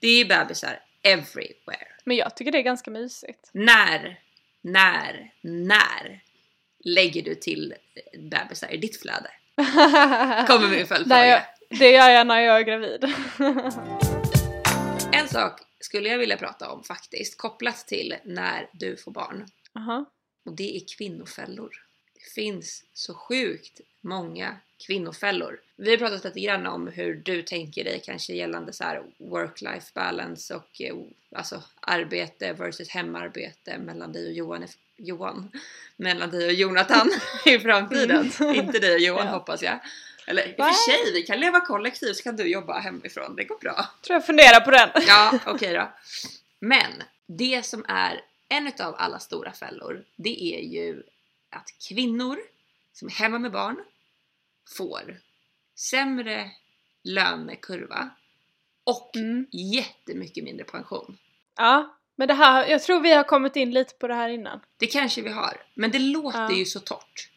Det 0.00 0.06
är 0.08 0.18
ju 0.18 0.24
bebisar 0.24 0.78
everywhere. 1.02 1.86
Men 2.04 2.16
jag 2.16 2.36
tycker 2.36 2.52
det 2.52 2.58
är 2.58 2.62
ganska 2.62 2.90
mysigt. 2.90 3.50
När, 3.52 4.18
när, 4.62 5.30
när 5.40 6.20
lägger 6.84 7.22
du 7.22 7.34
till 7.34 7.74
bebisar 8.18 8.68
i 8.72 8.76
ditt 8.76 9.00
flöde? 9.00 9.30
Kommer 10.46 10.68
min 10.70 10.86
följdfråga. 10.86 11.42
det 11.68 11.90
gör 11.90 12.08
jag 12.08 12.26
när 12.26 12.40
jag 12.40 12.60
är 12.60 12.62
gravid. 12.62 13.04
En 15.12 15.28
sak 15.28 15.60
skulle 15.80 16.08
jag 16.08 16.18
vilja 16.18 16.36
prata 16.36 16.70
om 16.70 16.84
faktiskt, 16.84 17.38
kopplat 17.38 17.86
till 17.86 18.16
när 18.24 18.70
du 18.72 18.96
får 18.96 19.12
barn. 19.12 19.46
Aha. 19.74 20.04
Och 20.44 20.56
det 20.56 20.76
är 20.76 20.80
kvinnofällor. 20.96 21.70
Det 22.14 22.30
finns 22.34 22.84
så 22.92 23.14
sjukt 23.14 23.80
många 24.00 24.56
kvinnofällor. 24.86 25.60
Vi 25.76 25.90
har 25.90 25.96
pratat 25.96 26.24
lite 26.24 26.40
grann 26.40 26.66
om 26.66 26.88
hur 26.88 27.14
du 27.14 27.42
tänker 27.42 27.84
dig 27.84 28.02
kanske 28.04 28.34
gällande 28.34 28.72
så 28.72 28.84
här 28.84 29.02
work-life 29.18 29.94
balance 29.94 30.54
och 30.54 30.80
eh, 30.80 30.94
alltså 31.36 31.62
arbete 31.80 32.52
versus 32.52 32.88
hemarbete 32.88 33.78
mellan 33.78 34.12
dig 34.12 34.26
och 34.26 34.32
Johan, 34.32 34.66
Johan 35.00 35.50
mellan 35.96 36.30
dig 36.30 36.46
och 36.46 36.52
Jonathan 36.52 37.10
i 37.46 37.58
framtiden. 37.58 38.32
Inte 38.54 38.78
dig 38.78 38.94
och 38.94 39.00
Johan 39.00 39.26
Ja. 39.26 39.32
hoppas 39.32 39.62
jag. 39.62 39.78
Eller 40.26 40.48
i 40.48 40.52
och 40.52 40.56
för 40.56 40.72
sig, 40.72 41.12
vi 41.12 41.22
kan 41.22 41.40
leva 41.40 41.60
kollektivt 41.60 42.16
så 42.16 42.22
kan 42.22 42.36
du 42.36 42.48
jobba 42.48 42.78
hemifrån, 42.78 43.36
det 43.36 43.44
går 43.44 43.58
bra. 43.58 43.86
Tror 44.02 44.14
jag 44.14 44.26
funderar 44.26 44.60
på 44.60 44.70
den. 44.70 44.88
Ja, 45.06 45.38
okej 45.46 45.74
då. 45.74 45.92
Men 46.60 47.02
det 47.26 47.66
som 47.66 47.84
är 47.88 48.20
en 48.48 48.72
av 48.80 48.94
alla 48.98 49.18
stora 49.18 49.52
fällor, 49.52 50.04
det 50.16 50.42
är 50.54 50.60
ju 50.60 51.02
att 51.50 51.68
kvinnor 51.88 52.38
som 52.92 53.08
är 53.08 53.12
hemma 53.12 53.38
med 53.38 53.52
barn 53.52 53.76
får 54.76 55.16
sämre 55.74 56.50
lönekurva 57.02 58.10
och 58.84 59.16
Mm. 59.16 59.46
jättemycket 59.52 60.44
mindre 60.44 60.64
pension. 60.64 61.18
Ja, 61.56 61.96
men 62.20 62.28
det 62.28 62.34
här, 62.34 62.66
jag 62.66 62.82
tror 62.82 63.00
vi 63.00 63.12
har 63.12 63.22
kommit 63.24 63.56
in 63.56 63.70
lite 63.70 63.94
på 63.94 64.08
det 64.08 64.14
här 64.14 64.28
innan. 64.28 64.60
Det 64.78 64.86
kanske 64.86 65.22
vi 65.22 65.30
har, 65.32 65.56
men 65.74 65.90
det 65.90 65.98
låter 65.98 66.38
Ja. 66.40 66.52
ju 66.52 66.64
så 66.64 66.80
torrt. 66.80 67.30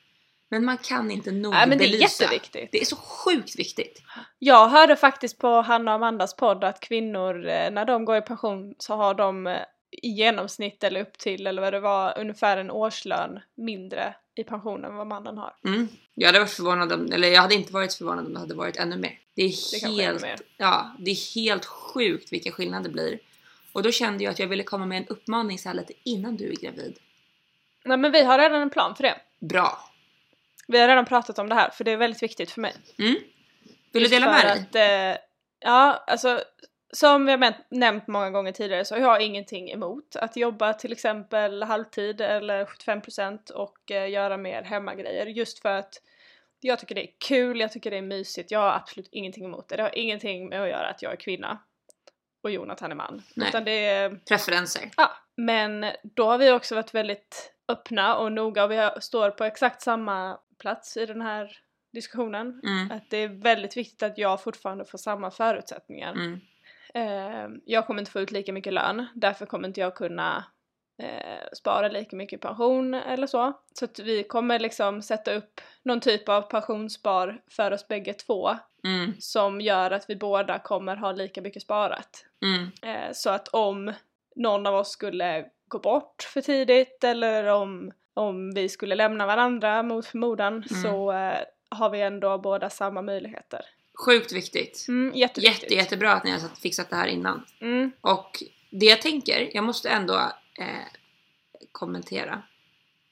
Men 0.50 0.66
man 0.66 0.78
kan 0.78 1.12
inte 1.12 1.32
nog 1.32 1.54
Nej 1.54 1.68
men 1.68 1.78
det 1.78 1.84
är 1.84 1.92
belysa. 1.92 2.24
jätteviktigt. 2.24 2.70
Det 2.72 2.82
är 2.82 2.86
så 2.86 2.96
sjukt 2.96 3.60
viktigt. 3.60 4.02
Jag 4.40 4.68
hörde 4.70 4.96
faktiskt 4.96 5.38
på 5.38 5.62
Hanna 5.62 5.92
och 5.92 5.96
Amandas 5.96 6.36
podd 6.36 6.64
att 6.64 6.80
kvinnor 6.80 7.36
eh, 7.48 7.72
när 7.72 7.86
de 7.86 8.06
går 8.06 8.18
i 8.18 8.22
pension 8.22 8.76
så 8.78 8.96
har 8.96 9.14
de 9.14 9.48
eh, 9.48 9.58
i 10.02 10.08
genomsnitt 10.10 10.84
eller 10.84 11.02
upp 11.02 11.18
till 11.18 11.48
eller 11.48 11.62
vad 11.62 11.74
det 11.74 11.80
var 11.80 12.20
ungefär 12.20 12.58
en 12.58 12.72
årslön 12.72 13.40
mindre 13.58 14.16
i 14.36 14.44
pension 14.44 14.86
än 14.86 14.96
vad 14.96 15.08
mannen 15.08 15.38
har. 15.38 15.54
Mm. 15.66 15.88
Jag 16.14 16.28
hade 16.28 16.40
varit 16.40 16.52
förvånad 16.52 16.92
om, 16.94 17.12
eller 17.12 17.28
jag 17.28 17.42
hade 17.42 17.56
inte 17.56 17.74
varit 17.74 17.94
förvånad 17.94 18.26
om 18.26 18.34
det 18.34 18.40
hade 18.40 18.56
varit 18.56 18.78
ännu 18.78 18.98
mer. 18.98 19.20
Det 19.36 19.42
är 19.42 19.82
Det 19.82 20.04
helt, 20.04 20.42
ja, 20.58 20.92
det 21.00 21.12
är 21.12 21.36
helt 21.36 21.66
sjukt 21.66 22.34
vilka 22.34 22.52
skillnader 22.52 22.84
det 22.84 22.90
blir. 22.94 23.20
Och 23.74 23.84
då 23.84 23.92
kände 23.92 24.24
jag 24.24 24.32
att 24.32 24.40
jag 24.40 24.48
ville 24.48 24.64
komma 24.64 24.86
med 24.86 24.98
en 24.98 25.08
uppmaning 25.08 25.60
så 25.60 25.70
här 25.70 25.76
lite 25.76 25.94
innan 26.04 26.36
du 26.36 26.50
är 26.50 26.56
gravid. 26.56 26.98
Nej 27.84 27.98
men 27.98 28.12
vi 28.12 28.24
har 28.24 28.40
redan 28.40 28.62
en 28.62 28.70
plan 28.70 28.96
för 28.96 29.04
det. 29.04 29.16
Bra! 29.40 29.90
Vi 30.68 30.80
har 30.80 30.88
redan 30.88 31.06
pratat 31.06 31.40
om 31.40 31.50
det 31.50 31.56
här 31.56 31.70
för 31.70 31.84
det 31.84 31.92
är 31.92 31.98
väldigt 31.98 32.24
viktigt 32.24 32.52
för 32.52 32.62
mig. 32.62 32.74
Mm. 33.00 33.16
Vill 33.92 34.04
du 34.04 34.10
dela 34.10 34.32
med 34.32 34.46
dig? 34.46 34.52
Att, 34.52 34.76
eh, 35.16 35.22
ja, 35.60 36.04
alltså 36.08 36.42
som 36.94 37.26
vi 37.26 37.32
har 37.32 37.54
nämnt 37.70 38.08
många 38.08 38.30
gånger 38.30 38.52
tidigare 38.52 38.86
så 38.86 38.96
har 38.96 39.02
jag 39.02 39.22
ingenting 39.22 39.72
emot 39.72 40.16
att 40.16 40.38
jobba 40.38 40.74
till 40.74 40.92
exempel 40.92 41.64
halvtid 41.64 42.22
eller 42.22 42.66
75% 42.66 43.52
och 43.52 43.92
eh, 43.92 44.10
göra 44.10 44.38
mer 44.38 44.64
hemmagrejer 44.64 45.26
just 45.26 45.60
för 45.60 45.70
att 45.70 46.02
jag 46.60 46.80
tycker 46.80 46.96
det 46.96 47.04
är 47.04 47.14
kul, 47.28 47.60
jag 47.60 47.72
tycker 47.72 47.92
det 47.92 47.98
är 47.98 48.02
mysigt, 48.02 48.52
jag 48.52 48.60
har 48.60 48.72
absolut 48.72 49.08
ingenting 49.12 49.46
emot 49.46 49.70
det. 49.70 49.76
Det 49.76 49.84
har 49.84 49.98
ingenting 49.98 50.50
med 50.50 50.62
att 50.62 50.70
göra 50.70 50.88
att 50.88 51.02
jag 51.02 51.12
är 51.12 51.18
kvinna 51.18 51.60
och 52.44 52.52
Jonathan 52.52 52.92
är 52.92 52.96
man. 52.96 53.22
Nej. 53.36 53.50
Utan 53.50 53.64
det 53.64 53.86
är 53.86 54.10
Preferenser. 54.10 54.90
Ja, 54.98 55.12
men 55.38 55.86
då 56.04 56.26
har 56.26 56.38
vi 56.38 56.52
också 56.52 56.76
varit 56.76 56.94
väldigt 56.94 57.54
öppna 57.68 58.16
och 58.16 58.32
noga 58.32 58.64
och 58.64 58.72
vi 58.72 58.78
har, 58.78 59.00
står 59.00 59.32
på 59.32 59.44
exakt 59.44 59.82
samma 59.82 60.38
plats 60.60 60.98
i 60.98 61.06
den 61.06 61.22
här 61.22 61.58
diskussionen. 61.94 62.62
Mm. 62.64 62.92
Att 62.92 63.10
det 63.10 63.18
är 63.18 63.28
väldigt 63.28 63.78
viktigt 63.78 64.04
att 64.04 64.18
jag 64.18 64.44
fortfarande 64.44 64.86
får 64.86 64.98
samma 64.98 65.32
förutsättningar. 65.32 66.12
Mm. 66.12 66.40
Eh, 66.94 67.62
jag 67.66 67.88
kommer 67.88 68.02
inte 68.02 68.12
få 68.12 68.20
ut 68.20 68.32
lika 68.32 68.54
mycket 68.54 68.74
lön, 68.74 69.06
därför 69.16 69.46
kommer 69.46 69.68
inte 69.68 69.80
jag 69.80 69.96
kunna 69.96 70.46
eh, 71.04 71.48
spara 71.54 71.88
lika 71.88 72.16
mycket 72.16 72.42
pension 72.42 72.94
eller 72.94 73.28
så. 73.28 73.54
Så 73.74 73.86
att 73.86 74.00
vi 74.00 74.24
kommer 74.24 74.60
liksom 74.60 75.02
sätta 75.02 75.34
upp 75.34 75.62
någon 75.84 76.00
typ 76.00 76.30
av 76.30 76.42
pensionsspar 76.42 77.42
för 77.52 77.72
oss 77.72 77.88
bägge 77.88 78.14
två 78.14 78.58
Mm. 78.86 79.14
som 79.20 79.62
gör 79.62 79.92
att 79.92 80.10
vi 80.10 80.16
båda 80.16 80.60
kommer 80.60 80.96
ha 80.96 81.12
lika 81.12 81.42
mycket 81.42 81.62
sparat. 81.62 82.26
Mm. 82.44 82.68
Eh, 82.82 83.12
så 83.14 83.30
att 83.30 83.48
om 83.48 83.94
någon 84.36 84.68
av 84.68 84.76
oss 84.76 84.92
skulle 84.92 85.46
gå 85.68 85.80
bort 85.80 86.24
för 86.34 86.42
tidigt 86.42 87.04
eller 87.04 87.44
om, 87.46 87.92
om 88.14 88.54
vi 88.54 88.70
skulle 88.70 88.96
lämna 88.96 89.26
varandra 89.26 89.84
mot 89.84 90.06
förmodan 90.06 90.54
Mm. 90.54 90.64
så 90.84 91.12
eh, 91.12 91.40
har 91.70 91.90
vi 91.90 92.02
ändå 92.02 92.38
båda 92.38 92.70
samma 92.70 93.02
möjligheter. 93.02 93.62
Sjukt 94.06 94.32
viktigt. 94.32 94.86
Mm, 94.88 95.12
jätteviktigt. 95.16 95.62
Jätte, 95.64 95.76
jättebra 95.76 96.14
att 96.14 96.24
ni 96.24 96.32
har 96.32 96.40
fixat 96.62 96.90
det 96.90 96.96
här 96.96 97.08
innan. 97.08 97.46
Mm, 97.62 97.92
Och 98.02 98.44
det 98.70 98.86
jag 98.86 99.02
tänker, 99.02 99.50
jag 99.54 99.64
måste 99.64 99.90
ändå 99.90 100.14
eh, 100.60 100.88
kommentera. 101.72 102.42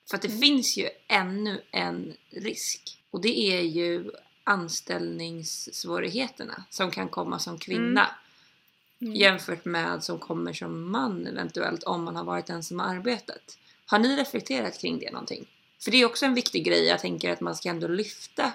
För 0.10 0.15
att 0.15 0.22
det 0.22 0.28
Mm. 0.28 0.41
finns 0.41 0.78
ju 0.78 0.89
ännu 1.08 1.62
en 1.72 2.13
risk. 2.30 3.02
Och 3.12 3.22
det 3.22 3.39
är 3.39 3.62
ju 3.62 4.12
anställningssvårigheterna 4.44 6.63
som 6.70 6.91
kan 6.91 7.10
komma 7.10 7.39
som 7.39 7.58
kvinna. 7.58 8.02
mm. 8.02 8.13
Jämfört 9.01 9.65
med 9.65 10.03
som 10.03 10.19
kommer 10.19 10.53
som 10.53 10.91
man 10.91 11.27
eventuellt 11.27 11.83
om 11.83 12.03
man 12.03 12.15
har 12.15 12.23
varit 12.23 12.47
den 12.47 12.63
som 12.63 12.79
har 12.79 12.95
arbetat. 12.95 13.57
Har 13.85 13.99
ni 13.99 14.15
reflekterat 14.15 14.79
kring 14.79 14.99
det 14.99 15.11
någonting? 15.11 15.47
För 15.83 15.91
det 15.91 16.01
är 16.01 16.05
också 16.05 16.25
en 16.25 16.33
viktig 16.33 16.65
grej 16.65 16.85
jag 16.85 16.99
tänker 16.99 17.31
att 17.31 17.41
man 17.41 17.55
ska 17.55 17.69
ändå 17.69 17.87
lyfta 17.87 18.51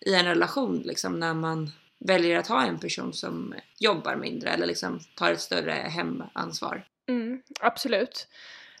i 0.00 0.14
en 0.14 0.24
relation 0.24 0.82
liksom 0.84 1.20
när 1.20 1.34
man 1.34 1.70
väljer 1.98 2.38
att 2.38 2.46
ha 2.46 2.66
en 2.66 2.78
person 2.78 3.12
som 3.12 3.54
jobbar 3.78 4.16
mindre 4.16 4.50
eller 4.50 4.66
liksom 4.66 5.00
tar 5.14 5.32
ett 5.32 5.40
större 5.40 5.72
hemansvar. 5.72 6.84
Mm, 7.08 7.42
absolut. 7.60 8.28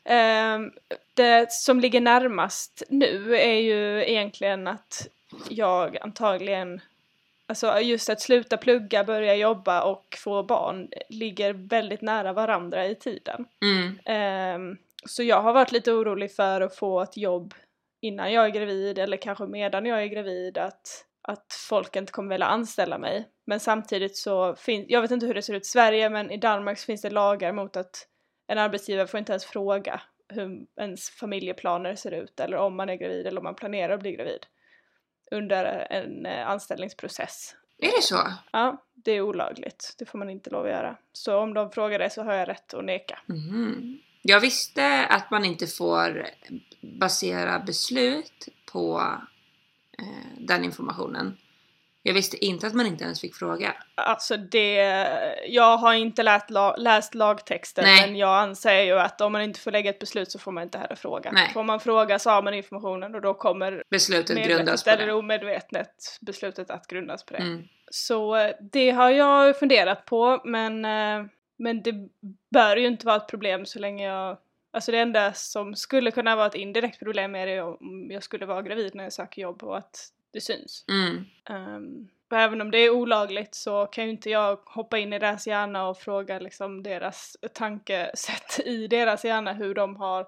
Ehm, 0.04 0.70
det 1.14 1.52
som 1.52 1.80
ligger 1.80 2.00
närmast 2.00 2.82
nu 2.88 3.36
är 3.36 3.60
ju 3.60 4.04
egentligen 4.04 4.66
att 4.66 5.08
jag 5.48 5.98
antagligen, 5.98 6.80
alltså 7.48 7.80
just 7.80 8.10
att 8.10 8.20
sluta 8.20 8.56
plugga, 8.56 9.04
börja 9.04 9.34
jobba 9.34 9.82
och 9.82 10.18
få 10.18 10.42
barn 10.42 10.88
ligger 11.08 11.52
väldigt 11.52 12.02
nära 12.02 12.32
varandra 12.32 12.86
i 12.86 12.94
tiden. 12.94 13.46
Mm, 13.62 13.98
Ehm, 14.04 14.76
så 15.06 15.22
jag 15.22 15.42
har 15.42 15.52
varit 15.52 15.72
lite 15.72 15.92
orolig 15.92 16.34
för 16.34 16.60
att 16.60 16.76
få 16.76 17.00
ett 17.00 17.16
jobb 17.16 17.54
innan 18.00 18.32
jag 18.32 18.44
är 18.44 18.50
gravid 18.50 18.98
eller 18.98 19.16
kanske 19.16 19.46
medan 19.46 19.86
jag 19.86 20.02
är 20.02 20.06
gravid 20.06 20.58
att, 20.58 21.04
att 21.22 21.46
folk 21.68 21.96
inte 21.96 22.12
kommer 22.12 22.34
vilja 22.34 22.46
anställa 22.46 22.98
mig. 22.98 23.28
Men 23.46 23.60
samtidigt 23.60 24.16
så 24.16 24.54
finns, 24.54 24.86
jag 24.88 25.02
vet 25.02 25.10
inte 25.10 25.26
hur 25.26 25.34
det 25.34 25.42
ser 25.42 25.54
ut 25.54 25.62
i 25.62 25.68
Sverige 25.68 26.10
men 26.10 26.30
i 26.30 26.36
Danmark 26.36 26.78
så 26.78 26.84
finns 26.84 27.02
det 27.02 27.10
lagar 27.10 27.52
mot 27.52 27.76
att 27.76 28.06
en 28.46 28.58
arbetsgivare 28.58 29.06
får 29.06 29.18
inte 29.18 29.32
ens 29.32 29.44
fråga 29.44 30.00
hur 30.28 30.66
ens 30.80 31.10
familjeplaner 31.10 31.94
ser 31.94 32.10
ut 32.10 32.40
eller 32.40 32.56
om 32.56 32.76
man 32.76 32.88
är 32.88 32.94
gravid 32.94 33.26
eller 33.26 33.38
om 33.38 33.44
man 33.44 33.54
planerar 33.54 33.94
att 33.94 34.00
bli 34.00 34.12
gravid 34.12 34.46
under 35.30 35.86
en 35.90 36.26
eh, 36.26 36.48
anställningsprocess. 36.48 37.54
är 37.78 37.96
det 37.96 38.02
så? 38.02 38.32
Ja, 38.52 38.82
det 38.94 39.12
är 39.12 39.20
olagligt. 39.20 39.94
Det 39.98 40.04
får 40.04 40.18
man 40.18 40.30
inte 40.30 40.50
lov 40.50 40.64
att 40.64 40.70
göra. 40.70 40.96
Så 41.12 41.38
om 41.38 41.54
de 41.54 41.70
frågar 41.70 41.98
det 41.98 42.10
så 42.10 42.22
har 42.22 42.32
jag 42.32 42.48
rätt 42.48 42.74
att 42.74 42.84
neka. 42.84 43.18
Mhm. 43.26 43.98
Jag 44.22 44.40
visste 44.40 45.06
att 45.06 45.30
man 45.30 45.44
inte 45.44 45.66
får 45.66 46.26
basera 46.80 47.58
beslut 47.58 48.48
på 48.72 49.00
eh, 49.98 50.38
den 50.38 50.64
informationen. 50.64 51.36
Jag 52.02 52.14
visste 52.14 52.44
inte 52.44 52.66
att 52.66 52.74
man 52.74 52.86
inte 52.86 53.04
ens 53.04 53.20
fick 53.20 53.34
fråga. 53.34 53.74
Alltså 53.94 54.36
det, 54.36 54.74
jag 55.48 55.76
har 55.76 55.94
inte 55.94 56.22
läst, 56.22 56.50
la, 56.50 56.76
läst 56.76 57.14
lagtexten 57.14 57.84
Nej. 57.84 58.06
men 58.06 58.16
jag 58.16 58.38
anser 58.38 58.82
ju 58.82 58.98
att 58.98 59.20
om 59.20 59.32
man 59.32 59.42
inte 59.42 59.60
får 59.60 59.70
lägga 59.70 59.90
ett 59.90 59.98
beslut 59.98 60.30
så 60.30 60.38
får 60.38 60.52
man 60.52 60.62
inte 60.62 60.78
heller 60.78 60.94
fråga. 60.96 61.32
Nej. 61.32 61.50
Får 61.52 61.62
man 61.62 61.80
fråga 61.80 62.18
så 62.18 62.30
har 62.30 62.42
man 62.42 62.54
informationen 62.54 63.14
och 63.14 63.20
då 63.20 63.34
kommer 63.34 63.82
Beslutet 63.90 64.46
grundas 64.46 64.84
på 64.84 64.90
eller 64.90 65.06
det. 65.06 65.12
omedvetet 65.12 66.18
beslutet 66.20 66.70
att 66.70 66.86
grundas 66.86 67.24
på 67.24 67.32
det. 67.32 67.38
Mm. 67.40 67.64
Så 67.90 68.36
eh, 68.36 68.54
det 68.72 68.90
har 68.90 69.10
jag 69.10 69.58
funderat 69.58 70.04
på 70.04 70.40
men, 70.44 70.84
eh, 70.84 71.26
men 71.58 71.82
det 71.82 71.94
bör 72.50 72.76
ju 72.76 72.86
inte 72.86 73.06
vara 73.06 73.16
ett 73.16 73.28
problem 73.28 73.66
så 73.66 73.78
länge 73.78 74.06
jag 74.06 74.38
Alltså 74.70 74.92
det 74.92 74.98
enda 74.98 75.32
som 75.32 75.74
skulle 75.74 76.10
kunna 76.10 76.36
vara 76.36 76.46
ett 76.46 76.54
indirekt 76.54 76.98
problem 76.98 77.34
är 77.34 77.46
det 77.46 77.62
om 77.62 78.08
jag 78.10 78.22
skulle 78.22 78.46
vara 78.46 78.62
gravid 78.62 78.94
när 78.94 79.04
jag 79.04 79.12
söker 79.12 79.42
jobb 79.42 79.62
och 79.62 79.78
att 79.78 80.08
det 80.30 80.40
syns. 80.40 80.84
Mm. 80.88 81.24
Och 82.30 82.36
även 82.36 82.60
om 82.60 82.70
det 82.70 82.78
är 82.78 82.90
olagligt 82.90 83.54
så 83.54 83.86
kan 83.86 84.04
ju 84.04 84.10
inte 84.10 84.30
jag 84.30 84.58
hoppa 84.64 84.98
in 84.98 85.12
i 85.12 85.18
deras 85.18 85.46
hjärna 85.46 85.88
och 85.88 85.98
fråga 85.98 86.38
liksom 86.38 86.82
deras 86.82 87.36
tankesätt 87.52 88.60
i 88.64 88.86
deras 88.86 89.24
hjärna 89.24 89.52
hur 89.52 89.74
de 89.74 89.96
har 89.96 90.26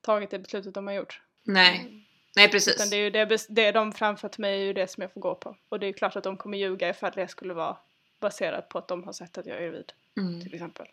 tagit 0.00 0.30
det 0.30 0.38
beslutet 0.38 0.74
de 0.74 0.86
har 0.86 0.94
gjort. 0.94 1.20
Nej, 1.42 2.04
nej 2.36 2.50
precis. 2.50 2.74
Utan 2.74 2.90
det 2.90 2.96
är 2.96 3.00
ju 3.00 3.10
det, 3.10 3.46
det 3.48 3.72
de 3.72 3.92
framför 3.92 4.28
till 4.28 4.40
mig 4.40 4.60
är 4.60 4.64
ju 4.64 4.72
det 4.72 4.90
som 4.90 5.00
jag 5.02 5.12
får 5.12 5.20
gå 5.20 5.34
på. 5.34 5.56
Och 5.68 5.80
det 5.80 5.86
är 5.86 5.88
ju 5.88 5.92
klart 5.92 6.16
att 6.16 6.24
de 6.24 6.36
kommer 6.36 6.58
ljuga 6.58 6.88
ifall 6.88 7.12
det 7.14 7.28
skulle 7.28 7.54
vara 7.54 7.76
baserat 8.20 8.68
på 8.68 8.78
att 8.78 8.88
de 8.88 9.04
har 9.04 9.12
sett 9.12 9.38
att 9.38 9.46
jag 9.46 9.56
är 9.56 9.62
gravid 9.62 9.92
Mm. 10.16 10.40
till 10.40 10.54
exempel. 10.54 10.86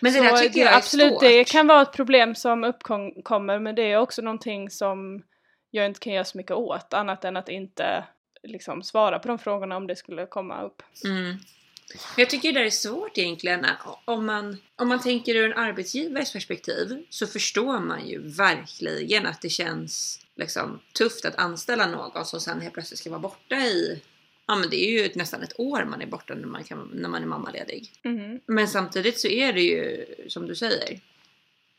Men 0.00 0.12
det 0.12 0.18
så 0.18 0.24
där 0.24 0.36
tycker 0.36 0.60
jag 0.60 0.72
är 0.72 0.76
absolut, 0.76 1.12
svårt. 1.12 1.20
det 1.20 1.44
kan 1.44 1.66
vara 1.66 1.82
ett 1.82 1.92
problem 1.92 2.34
som 2.34 2.64
uppkommer 2.64 3.58
men 3.58 3.74
det 3.74 3.92
är 3.92 3.96
också 3.96 4.22
någonting 4.22 4.70
som 4.70 5.22
jag 5.74 5.86
inte 5.86 6.00
kan 6.00 6.12
göra 6.12 6.24
så 6.24 6.38
mycket 6.38 6.56
åt 6.56 6.94
annat 6.94 7.24
än 7.24 7.36
att 7.36 7.48
inte 7.48 8.04
liksom 8.42 8.82
svara 8.82 9.18
på 9.18 9.28
de 9.28 9.38
frågorna 9.38 9.76
om 9.76 9.86
det 9.86 9.96
skulle 9.96 10.26
komma 10.26 10.62
upp. 10.62 10.82
Mm. 11.04 11.36
Jag 12.16 12.30
tycker 12.30 12.52
det 12.52 12.58
där 12.58 12.66
är 12.66 12.70
svårt 12.70 13.18
egentligen. 13.18 13.66
Om 14.04 14.26
man, 14.26 14.58
om 14.76 14.88
man 14.88 15.00
tänker 15.00 15.34
ur 15.34 15.50
en 15.50 15.58
arbetsgivares 15.58 16.32
perspektiv 16.32 17.06
så 17.10 17.26
förstår 17.26 17.80
man 17.80 18.08
ju 18.08 18.28
verkligen 18.28 19.26
att 19.26 19.40
det 19.40 19.48
känns 19.48 20.20
liksom, 20.36 20.80
tufft 20.92 21.24
att 21.24 21.36
anställa 21.36 21.86
någon 21.86 22.24
som 22.24 22.40
sen 22.40 22.60
helt 22.60 22.74
plötsligt 22.74 22.98
ska 22.98 23.10
vara 23.10 23.20
borta 23.20 23.56
i 23.56 24.02
Ja 24.46 24.56
men 24.56 24.70
det 24.70 24.84
är 24.84 24.90
ju 24.90 25.10
nästan 25.14 25.42
ett 25.42 25.60
år 25.60 25.84
man 25.84 26.02
är 26.02 26.06
borta 26.06 26.34
när 26.34 26.46
man, 26.46 26.64
kan, 26.64 26.90
när 26.94 27.08
man 27.08 27.22
är 27.22 27.26
mammaledig. 27.26 27.90
Mhm. 28.02 28.40
Men 28.46 28.68
samtidigt 28.68 29.20
så 29.20 29.28
är 29.28 29.52
det 29.52 29.62
ju 29.62 30.06
som 30.28 30.46
du 30.46 30.54
säger. 30.54 31.00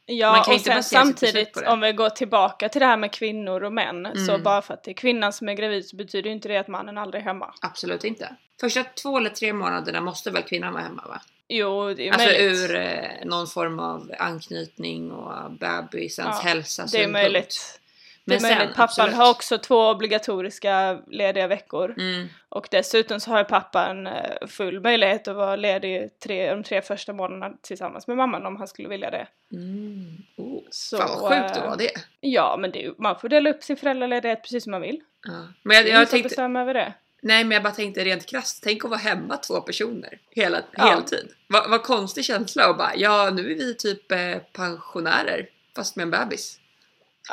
Ja, 0.05 0.31
Man 0.31 0.43
kan 0.43 0.53
och 0.53 0.61
sen 0.61 0.83
samtidigt 0.83 1.57
om 1.67 1.79
vi 1.81 1.91
går 1.91 2.09
tillbaka 2.09 2.69
till 2.69 2.79
det 2.81 2.85
här 2.87 2.97
med 2.97 3.11
kvinnor 3.13 3.63
och 3.63 3.73
män 3.73 4.07
så 4.25 4.31
Mm. 4.31 4.43
bara 4.43 4.61
för 4.61 4.73
att 4.73 4.83
det 4.83 4.91
är 4.91 4.95
kvinnan 4.95 5.33
som 5.33 5.49
är 5.49 5.53
gravid 5.53 5.85
så 5.87 5.95
betyder 5.95 6.29
ju 6.29 6.35
inte 6.35 6.47
det 6.47 6.57
att 6.57 6.67
mannen 6.67 6.97
aldrig 6.97 7.21
är 7.21 7.25
hemma. 7.25 7.53
Absolut 7.61 8.03
inte. 8.03 8.35
Första 8.61 8.83
två 8.83 9.17
eller 9.17 9.29
tre 9.29 9.53
månaderna 9.53 10.01
måste 10.01 10.31
väl 10.31 10.43
kvinnan 10.43 10.73
vara 10.73 10.83
hemma 10.83 11.03
va? 11.07 11.21
Jo, 11.47 11.93
det 11.93 12.07
är 12.07 12.13
Alltså 12.13 12.27
möjligt. 12.27 12.69
ur 12.69 12.75
eh, 12.75 13.25
någon 13.25 13.47
form 13.47 13.79
av 13.79 14.11
anknytning 14.19 15.11
och 15.11 15.51
bebisens 15.51 16.27
Ja, 16.43 16.49
hälsa 16.49 16.81
det 16.81 16.97
är 16.97 17.03
synpunkt. 17.03 17.79
Möjligt. 18.25 18.41
Det 18.43 18.47
Men 18.47 18.51
är 18.51 18.57
möjligt. 18.57 18.75
Pappan 18.75 18.83
absolut. 18.89 19.15
har 19.15 19.29
också 19.31 19.57
två 19.57 19.89
obligatoriska 19.89 20.99
lediga 21.07 21.47
veckor. 21.47 21.95
Mm, 21.97 22.27
Och 22.49 22.67
dessutom 22.71 23.19
så 23.19 23.31
har 23.31 23.43
pappan 23.43 24.07
eh, 24.07 24.47
full 24.47 24.79
möjlighet 24.81 25.27
att 25.27 25.35
vara 25.35 25.55
ledig 25.55 26.19
tre, 26.19 26.49
de 26.53 26.63
tre 26.63 26.81
första 26.81 27.13
månaderna 27.13 27.55
tillsammans 27.61 28.07
med 28.07 28.17
mamman 28.17 28.45
om 28.45 28.55
han 28.57 28.67
skulle 28.67 28.89
vilja 28.89 29.11
det. 29.11 29.27
mm. 29.53 30.17
Oh, 30.37 30.59
Så, 30.69 30.97
fan 30.97 31.09
vad 31.21 31.31
sjukt 31.31 31.51
att 31.51 31.57
eh, 31.57 31.63
vara 31.63 31.75
det. 31.75 31.91
Ja, 32.19 32.57
men 32.59 32.71
det 32.71 32.99
man 32.99 33.19
får 33.19 33.29
dela 33.29 33.49
upp 33.49 33.63
sin 33.63 33.77
föräldraledighet 33.77 34.41
precis 34.41 34.63
som 34.63 34.71
man 34.71 34.81
vill. 34.81 34.99
Ja. 35.27 35.47
Men 35.63 35.77
jag, 35.77 35.87
jag 35.87 36.07
som 36.07 36.11
tänkte, 36.11 36.29
bestämmer 36.29 36.61
över 36.61 36.73
det. 36.73 36.93
nej 37.21 37.43
men 37.43 37.51
jag 37.51 37.63
bara 37.63 37.73
tänkte 37.73 38.03
rent 38.05 38.25
krasst, 38.25 38.63
tänk 38.63 38.83
att 38.85 38.89
vara 38.89 38.99
hemma 38.99 39.37
två 39.37 39.61
personer 39.61 40.19
hela, 40.31 40.57
Ja. 40.71 40.83
heltid. 40.85 41.31
Vad 41.47 41.69
vad 41.69 41.83
konstig 41.83 42.25
känsla 42.25 42.69
och 42.69 42.77
bara, 42.77 42.95
ja 42.95 43.29
nu 43.33 43.51
är 43.51 43.55
vi 43.55 43.75
typ 43.75 44.11
eh, 44.11 44.37
pensionärer 44.53 45.47
fast 45.75 45.95
med 45.95 46.03
en 46.03 46.11
bebis. 46.11 46.59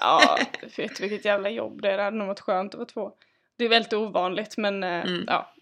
Ja, 0.00 0.38
vet 0.76 1.00
vilket 1.00 1.24
jävla 1.24 1.50
jobb 1.50 1.82
det 1.82 1.90
är. 1.90 1.96
Det 1.96 2.02
hade 2.02 2.16
nog 2.16 2.26
varit 2.28 2.40
skönt 2.40 2.74
att 2.74 2.78
vara 2.78 2.86
två. 2.88 3.12
Det 3.56 3.64
är 3.64 3.68
väldigt 3.68 3.92
ovanligt 3.92 4.56
men 4.56 4.82
eh, 4.84 5.00
Mm. 5.04 5.24
ja, 5.26 5.52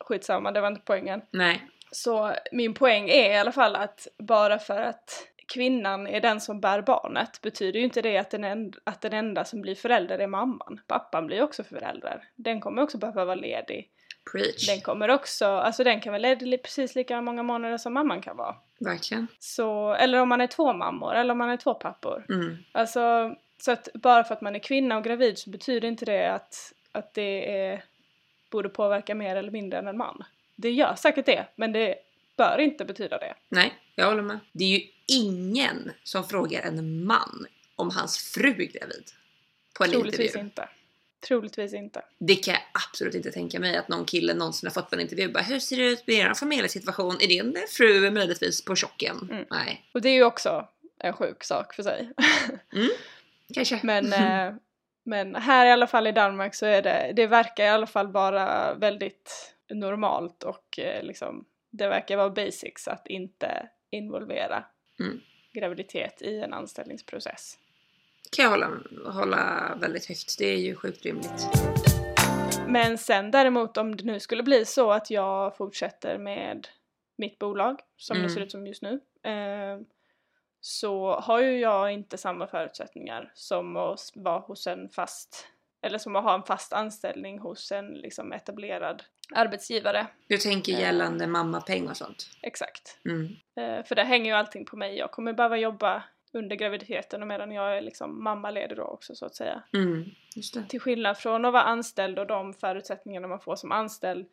skitsamma, 0.00 0.52
det 0.52 0.60
var 0.60 0.68
inte 0.68 0.82
poängen. 0.84 1.22
Nej. 1.30 1.66
Så 1.92 2.34
min 2.52 2.74
poäng 2.74 3.08
är 3.08 3.30
i 3.30 3.36
alla 3.36 3.52
fall 3.52 3.76
att 3.76 4.08
bara 4.18 4.58
för 4.58 4.80
att 4.80 5.26
kvinnan 5.54 6.06
är 6.06 6.20
den 6.20 6.40
som 6.40 6.60
bär 6.60 6.82
barnet 6.82 7.40
betyder 7.42 7.78
ju 7.78 7.84
inte 7.84 8.02
det 8.02 8.18
att 8.18 8.30
den, 8.30 8.44
en, 8.44 8.72
att 8.84 9.00
den 9.00 9.12
enda 9.12 9.44
som 9.44 9.60
blir 9.62 9.74
förälder 9.74 10.18
är 10.18 10.26
mamman. 10.26 10.80
Pappan 10.86 11.26
blir 11.26 11.42
också 11.42 11.64
förälder. 11.64 12.24
Den 12.36 12.60
kommer 12.60 12.82
också 12.82 12.98
behöva 12.98 13.24
vara 13.24 13.34
ledig. 13.34 13.88
Preach. 14.32 14.66
Den 14.68 14.80
kommer 14.80 15.08
också, 15.08 15.46
alltså 15.46 15.84
den 15.84 16.00
kan 16.00 16.12
vara 16.12 16.20
ledig 16.22 16.62
precis 16.62 16.94
lika 16.94 17.20
många 17.20 17.42
månader 17.42 17.78
som 17.78 17.94
mamman 17.94 18.20
kan 18.22 18.36
vara. 18.36 18.54
Verkligen. 18.80 19.26
Så, 19.38 19.94
eller 19.94 20.18
om 20.20 20.28
man 20.28 20.40
är 20.40 20.46
två 20.46 20.72
mammor 20.72 21.14
eller 21.14 21.32
om 21.32 21.38
man 21.38 21.50
är 21.50 21.56
två 21.56 21.74
pappor. 21.74 22.26
Mm. 22.28 22.56
Alltså, 22.72 23.34
så 23.60 23.72
att 23.72 23.88
bara 23.94 24.24
för 24.24 24.34
att 24.34 24.40
man 24.40 24.54
är 24.54 24.58
kvinna 24.58 24.96
och 24.96 25.04
gravid 25.04 25.38
så 25.38 25.50
betyder 25.50 25.88
inte 25.88 26.04
det 26.04 26.32
att, 26.32 26.72
att 26.92 27.14
det 27.14 27.60
är, 27.60 27.84
borde 28.50 28.68
påverka 28.68 29.14
mer 29.14 29.36
eller 29.36 29.50
mindre 29.50 29.78
än 29.78 29.88
en 29.88 29.96
man. 29.96 30.24
Det 30.56 30.70
gör 30.70 30.94
säkert 30.94 31.26
det, 31.26 31.46
men 31.56 31.72
det 31.72 31.94
bör 32.36 32.58
inte 32.58 32.84
betyda 32.84 33.18
det. 33.18 33.34
Nej, 33.48 33.74
jag 33.94 34.06
håller 34.06 34.22
med. 34.22 34.38
Det 34.52 34.64
är 34.64 34.78
ju 34.78 34.86
ingen 35.06 35.92
som 36.02 36.24
frågar 36.24 36.62
en 36.62 37.04
man 37.04 37.46
om 37.76 37.90
hans 37.90 38.18
fru 38.18 38.50
är 38.50 38.52
gravid. 38.54 39.10
På 39.78 39.84
en 39.84 39.90
Troligtvis 39.90 40.20
intervju. 40.20 40.44
inte. 40.44 40.68
Troligtvis 41.20 41.74
inte. 41.74 42.02
Det 42.18 42.36
kan 42.36 42.54
jag 42.54 42.62
absolut 42.72 43.14
inte 43.14 43.30
tänka 43.30 43.60
mig 43.60 43.76
att 43.76 43.88
någon 43.88 44.04
kille 44.04 44.34
någonsin 44.34 44.66
har 44.66 44.74
fått 44.74 44.90
på 44.90 44.94
en 44.96 45.00
intervju. 45.00 45.28
Bara, 45.28 45.42
Hur 45.42 45.60
ser 45.60 45.76
det 45.76 45.82
ut 45.82 46.06
med 46.06 46.16
er 46.16 46.34
familjesituation? 46.34 47.16
Är 47.20 47.26
din 47.28 47.56
fru 47.68 48.10
möjligtvis 48.10 48.64
på 48.64 48.76
chocken? 48.76 49.28
Mm. 49.30 49.44
Nej, 49.50 49.84
Och 49.94 50.02
det 50.02 50.08
är 50.08 50.14
ju 50.14 50.24
också 50.24 50.68
en 50.98 51.12
sjuk 51.12 51.44
sak 51.44 51.74
för 51.74 51.82
sig. 51.82 52.10
kanske. 53.54 53.80
men, 53.82 54.12
eh, 54.12 54.54
men 55.04 55.34
här 55.34 55.66
i 55.66 55.70
alla 55.70 55.86
fall 55.86 56.06
i 56.06 56.12
Danmark 56.12 56.54
så 56.54 56.66
är 56.66 56.82
det, 56.82 57.12
det 57.16 57.26
verkar 57.26 57.64
i 57.64 57.68
alla 57.68 57.86
fall 57.86 58.12
vara 58.12 58.74
väldigt 58.74 59.54
normalt 59.72 60.42
och 60.42 60.78
eh, 60.78 61.02
liksom 61.02 61.44
det 61.70 61.88
verkar 61.88 62.16
vara 62.16 62.30
basics 62.30 62.88
att 62.88 63.06
inte 63.06 63.68
involvera 63.90 64.64
Mm. 65.00 65.20
graviditet 65.52 66.22
i 66.22 66.40
en 66.40 66.52
anställningsprocess. 66.52 67.58
kan 68.36 68.42
jag 68.42 68.50
hålla, 68.50 68.68
hålla 69.12 69.74
väldigt 69.80 70.06
högt. 70.06 70.38
Det 70.38 70.44
är 70.46 70.56
ju 70.58 70.76
sjukt 70.76 71.04
rimligt. 71.04 71.46
Men 72.66 72.98
sen 72.98 73.30
däremot 73.30 73.76
om 73.76 73.96
det 73.96 74.04
nu 74.04 74.20
skulle 74.20 74.42
bli 74.42 74.64
så 74.64 74.92
att 74.92 75.10
jag 75.10 75.56
fortsätter 75.56 76.18
med 76.18 76.68
mitt 77.16 77.38
bolag 77.38 77.80
som 77.96 78.16
Mm. 78.16 78.28
det 78.28 78.34
ser 78.34 78.40
ut 78.40 78.50
som 78.50 78.66
just 78.66 78.82
nu 78.82 79.00
eh, 79.22 79.78
så 80.60 81.14
har 81.20 81.40
ju 81.40 81.58
jag 81.58 81.92
inte 81.92 82.18
samma 82.18 82.46
förutsättningar 82.46 83.30
som 83.34 83.76
att 83.76 84.00
vara 84.14 84.38
hos 84.38 84.66
en 84.66 84.88
fast 84.88 85.46
eller 85.82 85.98
som 85.98 86.16
att 86.16 86.24
ha 86.24 86.34
en 86.34 86.42
fast 86.42 86.72
anställning 86.72 87.38
hos 87.38 87.72
en 87.72 87.86
liksom 87.94 88.32
etablerad 88.32 89.02
arbetsgivare. 89.34 90.06
Du 90.26 90.36
tänker 90.38 90.72
Eh. 90.72 90.80
gällande 90.80 91.26
mammapeng 91.26 91.88
och 91.88 91.96
sånt? 91.96 92.30
Exakt. 92.42 92.98
Mm. 93.04 93.26
Eh, 93.56 93.84
för 93.84 93.94
det 93.94 94.02
hänger 94.04 94.30
ju 94.30 94.36
allting 94.36 94.64
på 94.64 94.76
mig. 94.76 94.96
Jag 94.96 95.10
kommer 95.10 95.32
behöva 95.32 95.56
jobba 95.56 96.02
under 96.32 96.56
graviditeten 96.56 97.22
och 97.22 97.28
medan 97.28 97.52
jag 97.52 97.76
är 97.76 97.80
liksom 97.80 98.24
mammaledig 98.24 98.76
då 98.76 98.82
också 98.84 99.14
så 99.14 99.26
att 99.26 99.34
säga. 99.34 99.62
Mm. 99.72 100.04
Till 100.68 100.80
skillnad 100.80 101.18
från 101.18 101.44
att 101.44 101.52
vara 101.52 101.62
anställd 101.62 102.18
och 102.18 102.26
de 102.26 102.54
förutsättningarna 102.54 103.28
man 103.28 103.40
får 103.40 103.56
som 103.56 103.72
anställd 103.72 104.26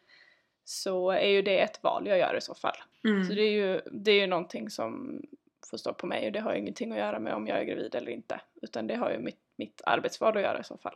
så 0.64 1.12
är 1.12 1.28
ju 1.30 1.42
det 1.42 1.60
ett 1.60 1.84
val 1.84 2.08
jag 2.08 2.18
gör 2.18 2.38
i 2.38 2.42
så 2.42 2.56
fall. 2.56 2.78
Så 3.02 3.08
Mm. 3.08 3.28
det 3.36 3.42
är 3.42 3.52
ju, 3.52 3.82
det 3.92 4.12
är 4.12 4.20
ju 4.22 4.28
någonting 4.28 4.70
som 4.70 5.22
får 5.70 5.78
stå 5.78 5.94
på 5.94 6.08
mig 6.08 6.26
och 6.26 6.32
det 6.32 6.40
har 6.40 6.54
ju 6.54 6.60
ingenting 6.60 6.92
att 6.92 6.98
göra 6.98 7.20
med 7.20 7.34
om 7.34 7.48
jag 7.48 7.60
är 7.60 7.64
gravid 7.64 7.96
eller 7.96 8.12
inte. 8.12 8.42
Utan 8.62 8.88
det 8.88 8.96
har 8.96 9.12
ju 9.12 9.20
mitt, 9.20 9.40
mitt 9.58 9.82
arbetsval 9.86 10.38
att 10.38 10.44
göra 10.44 10.60
i 10.60 10.64
så 10.64 10.78
fall. 10.78 10.96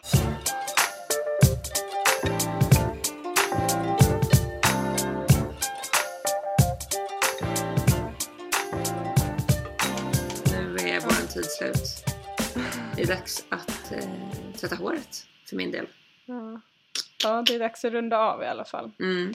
Nu 10.52 10.90
är 10.90 11.00
vår 11.02 11.28
tid 11.34 11.46
slut. 11.46 12.06
Det 12.96 13.02
är 13.02 13.08
dags 13.08 13.46
att 13.50 13.92
eh, 13.92 14.54
tvätta 14.60 14.76
håret 14.76 15.26
för 15.50 15.56
min 15.56 15.72
del. 15.72 15.88
Ja. 16.26 16.62
ja, 17.24 17.44
det 17.48 17.56
är 17.56 17.60
dags 17.60 17.86
att 17.86 17.92
runda 17.92 18.18
av 18.18 18.44
i 18.44 18.46
alla 18.46 18.66
fall. 18.66 18.92
Mm. 19.00 19.34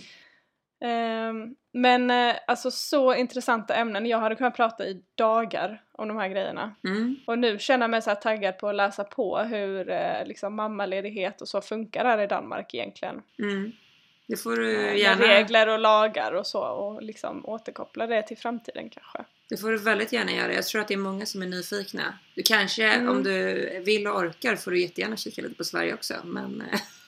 Ehm, 0.80 1.54
men 1.72 2.10
eh, 2.10 2.34
alltså 2.46 2.70
så 2.70 3.14
intressanta 3.14 3.74
ämnen. 3.74 4.06
Jag 4.06 4.18
hade 4.18 4.34
kunnat 4.36 4.56
prata 4.56 4.84
i 4.86 5.02
dagar 5.14 5.82
om 5.92 6.08
de 6.08 6.16
här 6.16 6.28
grejerna. 6.28 6.74
Mm. 6.84 7.16
Och 7.26 7.38
nu 7.38 7.58
känner 7.58 7.82
jag 7.84 7.90
mig 7.90 8.02
så 8.02 8.14
taggad 8.14 8.58
på 8.58 8.68
att 8.68 8.74
läsa 8.74 9.04
på 9.04 9.38
hur 9.38 9.90
eh, 9.90 10.26
liksom 10.26 10.54
mammaledighet 10.56 11.40
och 11.40 11.48
så 11.48 11.60
funkar 11.60 12.04
här 12.04 12.18
i 12.18 12.26
Danmark 12.26 12.74
egentligen. 12.74 13.22
Mm. 13.38 13.72
Det 14.28 14.36
får 14.36 14.56
du 14.56 14.76
Eh, 14.76 14.82
Med 14.82 14.98
gärna. 14.98 15.22
regler 15.22 15.68
och 15.68 15.78
lagar 15.78 16.32
och 16.32 16.46
så 16.46 16.60
och 16.60 17.02
liksom 17.02 17.46
återkoppla 17.46 18.06
det 18.06 18.22
till 18.22 18.38
framtiden 18.38 18.90
kanske. 18.90 19.24
Det 19.48 19.56
får 19.56 19.70
du 19.70 19.78
väldigt 19.78 20.12
gärna 20.12 20.32
göra. 20.32 20.52
Jag 20.54 20.64
tror 20.66 20.80
att 20.80 20.88
det 20.88 20.94
är 20.94 20.98
många 20.98 21.26
som 21.26 21.42
är 21.42 21.46
nyfikna. 21.46 22.18
Du 22.34 22.42
kanske, 22.42 22.84
Mm. 22.92 23.08
om 23.08 23.22
du 23.22 23.54
vill 23.86 24.06
och 24.06 24.16
orkar, 24.18 24.56
får 24.56 24.70
du 24.70 24.80
jättegärna 24.80 25.16
kika 25.16 25.42
lite 25.42 25.54
på 25.54 25.64
Sverige 25.64 25.94
också. 25.94 26.14
Men 26.24 26.62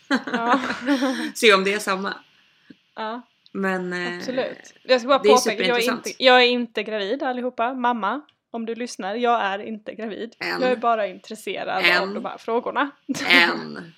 se 1.34 1.54
om 1.54 1.64
det 1.64 1.72
är 1.72 1.78
samma. 1.78 2.14
ja 2.96 3.22
Men 3.58 3.92
eh, 3.92 4.16
absolut. 4.16 4.74
Jag 4.82 5.00
ska 5.00 5.08
bara 5.08 5.18
påpeka, 5.18 5.64
jag 5.64 5.82
är, 5.82 5.92
inte, 5.92 6.12
jag 6.18 6.42
är 6.42 6.46
inte 6.46 6.82
gravid 6.82 7.22
allihopa. 7.22 7.74
Mamma, 7.74 8.20
om 8.50 8.66
du 8.66 8.74
lyssnar, 8.74 9.14
jag 9.14 9.40
är 9.40 9.58
inte 9.58 9.94
gravid. 9.94 10.36
Än. 10.38 10.60
Jag 10.60 10.70
är 10.70 10.76
bara 10.76 11.06
intresserad 11.06 11.84
Än. 11.84 12.02
av 12.02 12.14
de 12.14 12.24
här 12.24 12.38
frågorna. 12.38 12.90
än. 13.28 13.92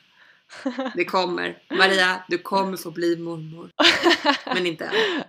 Det 0.94 1.04
kommer. 1.04 1.58
Maria, 1.70 2.24
du 2.28 2.38
kommer 2.38 2.76
få 2.76 2.90
bli 2.90 3.16
mormor. 3.16 3.70
Men 4.46 4.66
inte 4.66 4.84
än. 4.84 5.22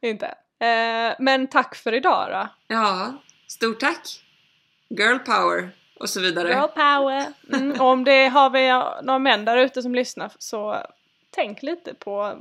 inte. 0.10 0.26
Eh, 0.58 1.14
men 1.18 1.46
tack 1.46 1.74
för 1.74 1.92
idag 1.94 2.28
då. 2.30 2.48
Ja, 2.74 3.12
stort 3.46 3.80
tack. 3.80 4.24
Girl 4.88 5.18
power 5.18 5.70
och 6.00 6.10
så 6.10 6.20
vidare. 6.20 6.48
Girl 6.48 6.68
power! 6.68 7.26
Mm, 7.52 7.80
om 7.80 8.04
det 8.04 8.28
har 8.28 8.50
vi 8.50 8.68
några 9.04 9.18
män 9.18 9.44
där 9.44 9.56
ute 9.56 9.82
som 9.82 9.94
lyssnar 9.94 10.32
så 10.38 10.86
tänk 11.30 11.62
lite 11.62 11.94
på 11.94 12.40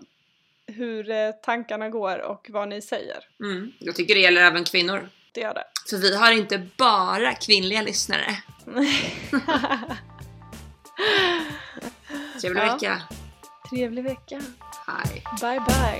hur 0.68 1.10
eh, 1.12 1.32
tankarna 1.32 1.90
går 1.90 2.20
och 2.20 2.48
vad 2.50 2.68
ni 2.70 2.82
säger. 2.82 3.18
Mm. 3.44 3.72
Jag 3.80 3.96
tycker 3.96 4.16
det 4.16 4.22
gäller 4.22 4.42
även 4.42 4.64
kvinnor. 4.64 5.10
Det 5.32 5.42
gör 5.42 5.54
det. 5.54 5.64
För 5.90 5.98
vi 5.98 6.16
har 6.16 6.32
inte 6.32 6.68
bara 6.78 7.34
kvinnliga 7.34 7.82
lyssnare. 7.82 8.38
Trevlig 12.42 12.62
Ja. 12.62 12.74
vecka. 12.74 13.02
Trevlig 13.70 14.04
vecka. 14.04 14.42
Hej. 14.88 15.24
Bye 15.42 15.60
bye. 15.60 16.00